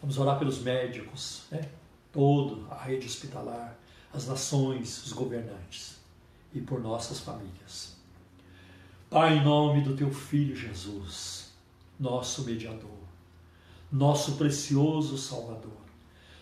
Vamos 0.00 0.18
orar 0.18 0.38
pelos 0.38 0.60
médicos, 0.60 1.44
né, 1.50 1.68
toda 2.10 2.72
a 2.72 2.82
rede 2.82 3.06
hospitalar, 3.06 3.76
as 4.12 4.26
nações, 4.26 5.04
os 5.04 5.12
governantes 5.12 5.96
e 6.54 6.60
por 6.60 6.80
nossas 6.80 7.20
famílias. 7.20 7.99
Pai, 9.10 9.38
em 9.38 9.44
nome 9.44 9.80
do 9.80 9.96
teu 9.96 10.12
Filho 10.12 10.54
Jesus, 10.54 11.50
nosso 11.98 12.44
mediador, 12.44 13.00
nosso 13.90 14.36
precioso 14.36 15.18
Salvador. 15.18 15.80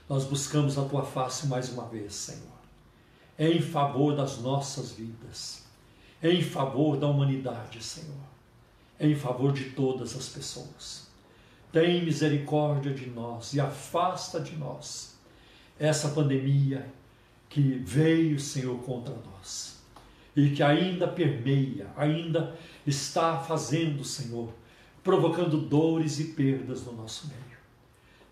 Nós 0.06 0.24
buscamos 0.24 0.76
a 0.76 0.84
tua 0.84 1.02
face 1.02 1.46
mais 1.46 1.70
uma 1.70 1.86
vez, 1.86 2.14
Senhor, 2.14 2.58
em 3.38 3.62
favor 3.62 4.14
das 4.14 4.36
nossas 4.42 4.92
vidas, 4.92 5.64
em 6.22 6.42
favor 6.42 6.98
da 6.98 7.06
humanidade, 7.06 7.82
Senhor, 7.82 8.28
em 9.00 9.16
favor 9.16 9.50
de 9.50 9.70
todas 9.70 10.14
as 10.14 10.28
pessoas. 10.28 11.06
Tem 11.72 12.04
misericórdia 12.04 12.92
de 12.92 13.08
nós 13.08 13.54
e 13.54 13.60
afasta 13.60 14.38
de 14.38 14.54
nós 14.56 15.16
essa 15.78 16.10
pandemia 16.10 16.86
que 17.48 17.62
veio, 17.78 18.38
Senhor, 18.38 18.78
contra 18.80 19.14
nós 19.14 19.77
e 20.36 20.50
que 20.50 20.62
ainda 20.62 21.08
permeia, 21.08 21.88
ainda 21.96 22.56
está 22.86 23.38
fazendo, 23.38 24.04
Senhor, 24.04 24.52
provocando 25.02 25.58
dores 25.58 26.20
e 26.20 26.24
perdas 26.24 26.84
no 26.84 26.92
nosso 26.92 27.28
meio. 27.28 27.58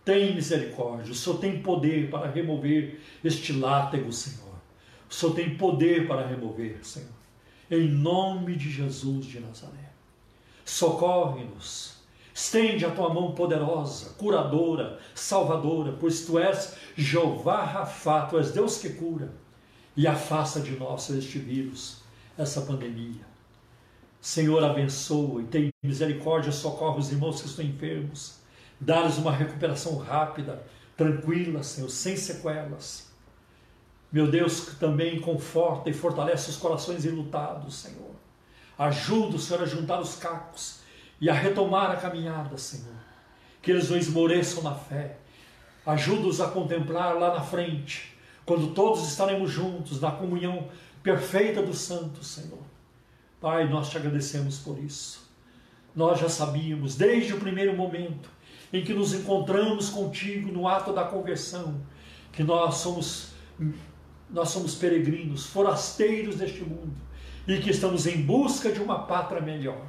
Tem 0.04 0.34
misericórdia, 0.34 1.10
o 1.10 1.14
Senhor 1.14 1.38
tem 1.38 1.60
poder 1.60 2.08
para 2.10 2.30
remover 2.30 3.00
este 3.24 3.52
látego, 3.52 4.12
Senhor. 4.12 4.54
O 5.10 5.14
Senhor 5.14 5.34
tem 5.34 5.56
poder 5.56 6.06
para 6.06 6.26
remover, 6.26 6.78
Senhor. 6.82 7.08
Em 7.70 7.88
nome 7.88 8.54
de 8.54 8.70
Jesus 8.70 9.26
de 9.26 9.40
Nazaré. 9.40 9.90
Socorre-nos. 10.64 11.96
Estende 12.32 12.84
a 12.84 12.90
tua 12.90 13.12
mão 13.12 13.32
poderosa, 13.32 14.10
curadora, 14.18 14.98
salvadora, 15.14 15.92
pois 15.98 16.26
tu 16.26 16.38
és 16.38 16.76
Jeová 16.94 17.64
Rafa, 17.64 18.26
tu 18.26 18.38
és 18.38 18.52
Deus 18.52 18.78
que 18.78 18.90
cura. 18.90 19.32
E 19.96 20.06
afasta 20.06 20.60
de 20.60 20.72
nós 20.72 21.08
este 21.10 21.38
vírus, 21.38 22.02
essa 22.36 22.60
pandemia. 22.60 23.24
Senhor, 24.20 24.62
abençoa 24.62 25.42
e 25.42 25.46
tem 25.46 25.70
misericórdia, 25.82 26.52
socorre 26.52 26.98
os 26.98 27.10
irmãos 27.10 27.40
que 27.40 27.48
estão 27.48 27.64
enfermos. 27.64 28.40
Dá-lhes 28.78 29.16
uma 29.16 29.32
recuperação 29.32 29.96
rápida, 29.96 30.66
tranquila, 30.96 31.62
Senhor, 31.62 31.88
sem 31.88 32.16
sequelas. 32.16 33.06
Meu 34.12 34.30
Deus, 34.30 34.60
que 34.60 34.76
também 34.76 35.20
conforta 35.20 35.88
e 35.88 35.94
fortalece 35.94 36.50
os 36.50 36.56
corações 36.56 37.04
enlutados, 37.04 37.76
Senhor. 37.76 38.14
Ajuda 38.78 39.36
o 39.36 39.38
Senhor 39.38 39.62
a 39.62 39.66
juntar 39.66 40.00
os 40.00 40.16
cacos 40.16 40.80
e 41.20 41.30
a 41.30 41.34
retomar 41.34 41.90
a 41.90 41.96
caminhada, 41.96 42.58
Senhor. 42.58 42.94
Que 43.62 43.70
eles 43.70 43.88
não 43.88 43.96
esmoreçam 43.96 44.62
na 44.62 44.74
fé. 44.74 45.18
Ajuda-os 45.86 46.40
a 46.40 46.48
contemplar 46.48 47.14
lá 47.14 47.34
na 47.34 47.40
frente, 47.40 48.15
quando 48.46 48.72
todos 48.72 49.06
estaremos 49.06 49.50
juntos 49.50 50.00
na 50.00 50.12
comunhão 50.12 50.68
perfeita 51.02 51.60
dos 51.60 51.80
santos, 51.80 52.28
Senhor. 52.28 52.62
Pai, 53.40 53.68
nós 53.68 53.90
te 53.90 53.98
agradecemos 53.98 54.58
por 54.58 54.78
isso. 54.78 55.28
Nós 55.94 56.20
já 56.20 56.28
sabíamos, 56.28 56.94
desde 56.94 57.34
o 57.34 57.40
primeiro 57.40 57.76
momento 57.76 58.30
em 58.72 58.84
que 58.84 58.94
nos 58.94 59.12
encontramos 59.12 59.90
contigo 59.90 60.50
no 60.52 60.68
ato 60.68 60.92
da 60.92 61.04
conversão, 61.04 61.80
que 62.32 62.42
nós 62.42 62.76
somos 62.76 63.34
nós 64.28 64.48
somos 64.48 64.74
peregrinos, 64.74 65.46
forasteiros 65.46 66.36
deste 66.36 66.62
mundo 66.62 66.96
e 67.46 67.58
que 67.60 67.70
estamos 67.70 68.06
em 68.06 68.22
busca 68.22 68.72
de 68.72 68.80
uma 68.80 69.06
pátria 69.06 69.40
melhor, 69.40 69.86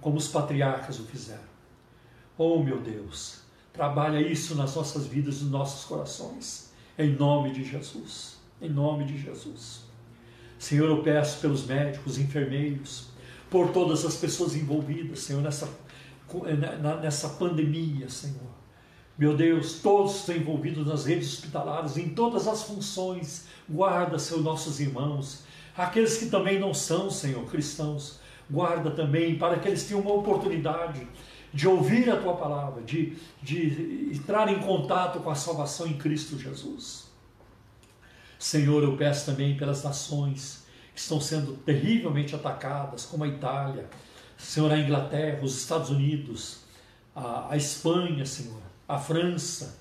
como 0.00 0.18
os 0.18 0.28
patriarcas 0.28 1.00
o 1.00 1.04
fizeram. 1.04 1.54
Oh, 2.36 2.62
meu 2.62 2.78
Deus, 2.78 3.40
trabalha 3.72 4.20
isso 4.20 4.54
nas 4.54 4.76
nossas 4.76 5.06
vidas, 5.06 5.40
nos 5.40 5.50
nossos 5.50 5.84
corações, 5.86 6.72
em 6.98 7.12
nome 7.14 7.52
de 7.52 7.64
Jesus. 7.64 8.36
Em 8.60 8.68
nome 8.68 9.04
de 9.04 9.18
Jesus. 9.18 9.84
Senhor, 10.58 10.88
eu 10.88 11.02
peço 11.02 11.40
pelos 11.40 11.66
médicos, 11.66 12.18
enfermeiros, 12.18 13.08
por 13.50 13.70
todas 13.70 14.04
as 14.04 14.16
pessoas 14.16 14.54
envolvidas, 14.54 15.20
Senhor, 15.20 15.42
nessa, 15.42 15.68
nessa 17.02 17.28
pandemia, 17.30 18.08
Senhor. 18.08 18.54
Meu 19.16 19.36
Deus, 19.36 19.74
todos 19.80 20.16
estão 20.16 20.34
envolvidos 20.34 20.86
nas 20.86 21.04
redes 21.04 21.34
hospitalares, 21.34 21.96
em 21.96 22.08
todas 22.08 22.48
as 22.48 22.64
funções. 22.64 23.46
Guarda, 23.68 24.18
Senhor, 24.18 24.42
nossos 24.42 24.80
irmãos, 24.80 25.44
aqueles 25.76 26.16
que 26.16 26.26
também 26.26 26.58
não 26.58 26.72
são, 26.74 27.10
Senhor, 27.10 27.44
cristãos. 27.46 28.18
Guarda 28.50 28.90
também 28.90 29.38
para 29.38 29.58
que 29.58 29.68
eles 29.68 29.84
tenham 29.84 30.02
uma 30.02 30.14
oportunidade 30.14 31.06
de 31.54 31.68
ouvir 31.68 32.10
a 32.10 32.16
tua 32.16 32.34
palavra, 32.34 32.82
de, 32.82 33.16
de 33.40 34.10
entrar 34.12 34.52
em 34.52 34.58
contato 34.58 35.20
com 35.20 35.30
a 35.30 35.36
salvação 35.36 35.86
em 35.86 35.96
Cristo 35.96 36.36
Jesus. 36.36 37.04
Senhor, 38.36 38.82
eu 38.82 38.96
peço 38.96 39.24
também 39.24 39.56
pelas 39.56 39.84
nações 39.84 40.66
que 40.92 40.98
estão 40.98 41.20
sendo 41.20 41.52
terrivelmente 41.58 42.34
atacadas, 42.34 43.06
como 43.06 43.22
a 43.22 43.28
Itália, 43.28 43.88
Senhor, 44.36 44.72
a 44.72 44.76
Inglaterra, 44.76 45.44
os 45.44 45.56
Estados 45.56 45.90
Unidos, 45.90 46.64
a, 47.14 47.52
a 47.52 47.56
Espanha, 47.56 48.26
Senhor, 48.26 48.60
a 48.88 48.98
França, 48.98 49.78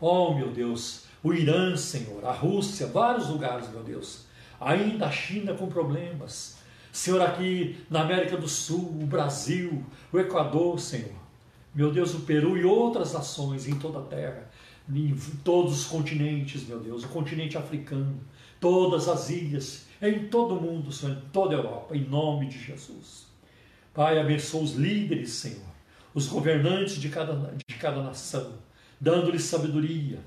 oh 0.00 0.32
meu 0.32 0.52
Deus, 0.52 1.06
o 1.24 1.34
Irã, 1.34 1.76
Senhor, 1.76 2.24
a 2.24 2.32
Rússia, 2.32 2.86
vários 2.86 3.28
lugares, 3.28 3.68
meu 3.68 3.82
Deus, 3.82 4.26
ainda 4.60 5.06
a 5.06 5.10
China 5.10 5.54
com 5.54 5.66
problemas, 5.66 6.55
Senhor, 6.96 7.20
aqui 7.20 7.76
na 7.90 8.00
América 8.00 8.38
do 8.38 8.48
Sul, 8.48 8.96
o 9.02 9.06
Brasil, 9.06 9.84
o 10.10 10.18
Equador, 10.18 10.80
Senhor, 10.80 11.12
meu 11.74 11.92
Deus, 11.92 12.14
o 12.14 12.20
Peru 12.20 12.56
e 12.56 12.64
outras 12.64 13.12
nações 13.12 13.68
em 13.68 13.78
toda 13.78 13.98
a 13.98 14.02
terra, 14.02 14.50
em 14.88 15.14
todos 15.44 15.78
os 15.78 15.84
continentes, 15.84 16.66
meu 16.66 16.80
Deus, 16.80 17.04
o 17.04 17.08
continente 17.08 17.58
africano, 17.58 18.18
todas 18.58 19.10
as 19.10 19.28
ilhas, 19.28 19.86
em 20.00 20.26
todo 20.28 20.54
o 20.54 20.60
mundo, 20.60 20.90
Senhor, 20.90 21.18
em 21.18 21.20
toda 21.30 21.54
a 21.54 21.58
Europa, 21.58 21.94
em 21.94 22.02
nome 22.02 22.46
de 22.46 22.58
Jesus. 22.58 23.26
Pai, 23.92 24.18
abençoa 24.18 24.62
os 24.62 24.72
líderes, 24.72 25.32
Senhor, 25.32 25.68
os 26.14 26.26
governantes 26.26 26.96
de 26.96 27.10
cada, 27.10 27.54
de 27.68 27.74
cada 27.74 28.02
nação, 28.02 28.54
dando-lhes 28.98 29.42
sabedoria. 29.42 30.18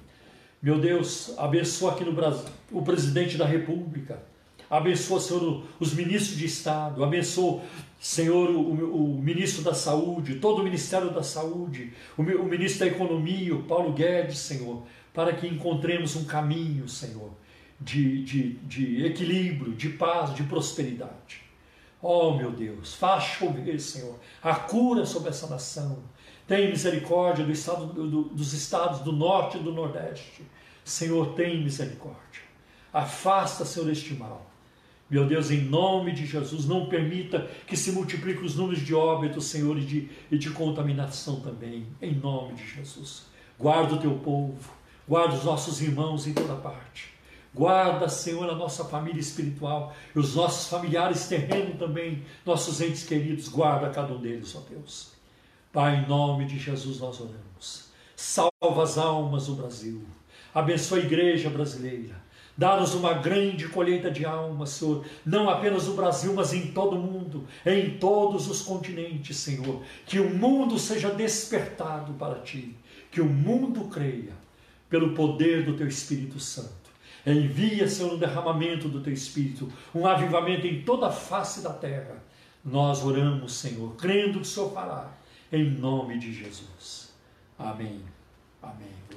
Meu 0.62 0.80
Deus, 0.80 1.34
abençoa 1.36 1.94
aqui 1.94 2.04
no 2.04 2.14
Brasil 2.14 2.46
o 2.72 2.84
presidente 2.84 3.38
da 3.38 3.46
República, 3.48 4.22
abençoa, 4.70 5.20
Senhor, 5.20 5.64
os 5.80 5.94
ministros 5.94 6.38
de 6.38 6.46
Estado, 6.46 7.04
abençoa, 7.04 7.62
Senhor, 8.00 8.50
o, 8.50 9.16
o, 9.16 9.22
ministro 9.22 9.64
da 9.64 9.74
Saúde, 9.74 10.36
todo 10.36 10.60
o 10.60 10.64
Ministério 10.64 11.10
da 11.10 11.24
Saúde, 11.24 11.92
o, 12.18 12.22
o 12.22 12.46
ministro 12.46 12.82
da 12.82 12.88
Economia, 12.88 13.56
o 13.56 13.64
Paulo 13.64 13.92
Guedes, 13.94 14.40
Senhor, 14.40 14.84
para 15.14 15.34
que 15.34 15.48
encontremos 15.48 16.16
um 16.16 16.24
caminho, 16.24 16.88
Senhor, 16.88 17.32
de, 17.80 18.24
de, 18.24 18.54
de 18.60 19.06
equilíbrio, 19.06 19.74
de 19.74 19.90
paz, 19.90 20.34
de 20.34 20.44
prosperidade. 20.44 21.42
Oh, 22.02 22.34
meu 22.34 22.52
Deus, 22.52 22.94
faz 22.94 23.26
chover, 23.26 23.80
Senhor, 23.80 24.18
a 24.42 24.56
cura 24.56 25.06
sobre 25.06 25.30
essa 25.30 25.48
nação. 25.48 26.02
Tem 26.48 26.70
misericórdia 26.70 27.46
do 27.46 27.52
estado, 27.52 27.88
do, 27.88 28.24
dos 28.24 28.54
estados 28.54 29.02
do 29.02 29.12
norte 29.12 29.58
e 29.58 29.60
do 29.62 29.74
nordeste. 29.74 30.44
Senhor, 30.86 31.34
tem 31.36 31.62
misericórdia. 31.62 32.42
Afasta, 32.94 33.66
Senhor, 33.66 33.92
este 33.92 34.14
mal. 34.14 34.49
Meu 35.10 35.26
Deus, 35.26 35.50
em 35.50 35.62
nome 35.62 36.12
de 36.12 36.26
Jesus, 36.26 36.66
não 36.66 36.88
permita 36.88 37.50
que 37.66 37.76
se 37.76 37.92
multipliquem 37.92 38.46
os 38.46 38.56
números 38.56 38.86
de 38.86 38.94
óbitos, 38.94 39.46
Senhor, 39.46 39.76
e 39.78 39.82
de, 39.82 40.10
e 40.30 40.38
de 40.38 40.52
contaminação 40.52 41.40
também. 41.40 41.88
Em 42.00 42.14
nome 42.14 42.54
de 42.54 42.68
Jesus. 42.68 43.24
Guarda 43.58 43.96
o 43.96 44.00
teu 44.00 44.16
povo, 44.18 44.72
guarda 45.08 45.36
os 45.36 45.44
nossos 45.44 45.82
irmãos 45.82 46.28
em 46.28 46.34
toda 46.34 46.56
parte. 46.56 47.12
Guarda, 47.52 48.08
Senhor, 48.08 48.48
a 48.48 48.56
nossa 48.56 48.86
família 48.86 49.20
espiritual 49.20 49.96
e 50.16 50.20
os 50.20 50.36
nossos 50.36 50.70
familiares 50.70 51.28
terrenos 51.28 51.80
também, 51.80 52.24
nossos 52.46 52.80
entes 52.80 53.04
queridos. 53.04 53.50
Guarda 53.50 53.90
cada 53.90 54.14
um 54.14 54.22
deles, 54.22 54.56
ó 54.56 54.62
Deus. 54.70 55.14
Pai, 55.74 56.04
em 56.04 56.08
nome 56.08 56.46
de 56.46 56.60
Jesus 56.60 57.00
nós 57.00 57.20
oramos. 57.20 57.90
Salva 58.16 58.84
as 58.84 59.00
almas 59.00 59.48
do 59.48 59.56
Brasil. 59.56 60.04
Abençoa 60.54 61.00
a 61.00 61.02
igreja 61.02 61.50
brasileira 61.50 62.29
Dá-nos 62.60 62.94
uma 62.94 63.14
grande 63.14 63.70
colheita 63.70 64.12
de 64.12 64.26
almas, 64.26 64.72
Senhor, 64.72 65.06
não 65.26 65.50
apenas 65.50 65.88
no 65.88 65.94
Brasil, 65.94 66.34
mas 66.34 66.52
em 66.52 66.74
todo 66.74 66.98
o 66.98 67.00
mundo, 67.02 67.48
em 67.66 67.92
todos 67.92 68.50
os 68.50 68.62
continentes, 68.62 69.38
Senhor. 69.38 69.82
Que 70.06 70.20
o 70.20 70.38
mundo 70.38 70.78
seja 70.78 71.10
despertado 71.10 72.12
para 72.16 72.42
Ti, 72.42 72.76
que 73.10 73.22
o 73.22 73.26
mundo 73.26 73.86
creia 73.86 74.34
pelo 74.90 75.14
poder 75.14 75.64
do 75.64 75.78
Teu 75.78 75.88
Espírito 75.88 76.38
Santo. 76.38 76.90
Envia, 77.26 77.88
Senhor, 77.88 78.16
um 78.16 78.18
derramamento 78.18 78.90
do 78.90 79.00
Teu 79.00 79.14
Espírito, 79.14 79.72
um 79.96 80.06
avivamento 80.06 80.68
em 80.68 80.82
toda 80.82 81.08
a 81.08 81.12
face 81.14 81.62
da 81.62 81.72
terra. 81.72 82.22
Nós 82.62 83.02
oramos, 83.06 83.54
Senhor, 83.54 83.96
crendo 83.96 84.42
que 84.42 84.46
o 84.46 84.46
Senhor 84.46 84.74
fará, 84.74 85.14
em 85.50 85.64
nome 85.64 86.20
de 86.20 86.34
Jesus. 86.34 87.14
Amém. 87.58 88.02
Amém. 88.62 89.09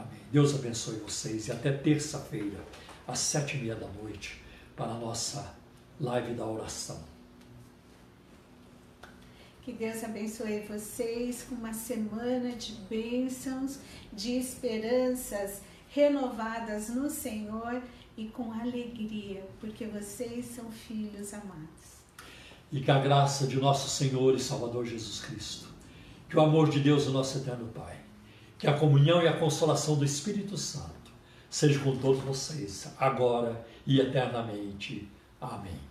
Amém. 0.00 0.20
Deus 0.32 0.54
abençoe 0.54 0.96
vocês 0.96 1.48
e 1.48 1.52
até 1.52 1.70
terça-feira, 1.72 2.64
às 3.06 3.18
sete 3.18 3.56
e 3.56 3.60
meia 3.60 3.74
da 3.74 3.88
noite, 3.88 4.42
para 4.74 4.92
a 4.92 4.98
nossa 4.98 5.54
live 6.00 6.34
da 6.34 6.46
oração. 6.46 6.98
Que 9.62 9.72
Deus 9.72 10.02
abençoe 10.02 10.60
vocês 10.60 11.42
com 11.42 11.54
uma 11.54 11.74
semana 11.74 12.52
de 12.52 12.72
bênçãos, 12.88 13.78
de 14.12 14.38
esperanças 14.38 15.60
renovadas 15.90 16.88
no 16.88 17.10
Senhor 17.10 17.82
e 18.16 18.26
com 18.28 18.52
alegria, 18.52 19.44
porque 19.60 19.84
vocês 19.86 20.46
são 20.46 20.70
filhos 20.70 21.34
amados. 21.34 22.00
E 22.72 22.80
que 22.80 22.90
a 22.90 22.98
graça 22.98 23.46
de 23.46 23.56
nosso 23.56 23.90
Senhor 23.90 24.34
e 24.34 24.40
Salvador 24.40 24.86
Jesus 24.86 25.20
Cristo, 25.20 25.68
que 26.28 26.36
o 26.38 26.40
amor 26.40 26.70
de 26.70 26.80
Deus, 26.80 27.06
o 27.06 27.10
nosso 27.10 27.38
eterno 27.38 27.68
Pai, 27.68 27.99
que 28.60 28.66
a 28.68 28.74
comunhão 28.74 29.22
e 29.22 29.26
a 29.26 29.32
consolação 29.32 29.96
do 29.96 30.04
Espírito 30.04 30.56
Santo 30.58 31.10
seja 31.48 31.80
com 31.80 31.96
todos 31.96 32.20
vocês, 32.20 32.92
agora 32.98 33.66
e 33.86 33.98
eternamente. 33.98 35.08
Amém. 35.40 35.89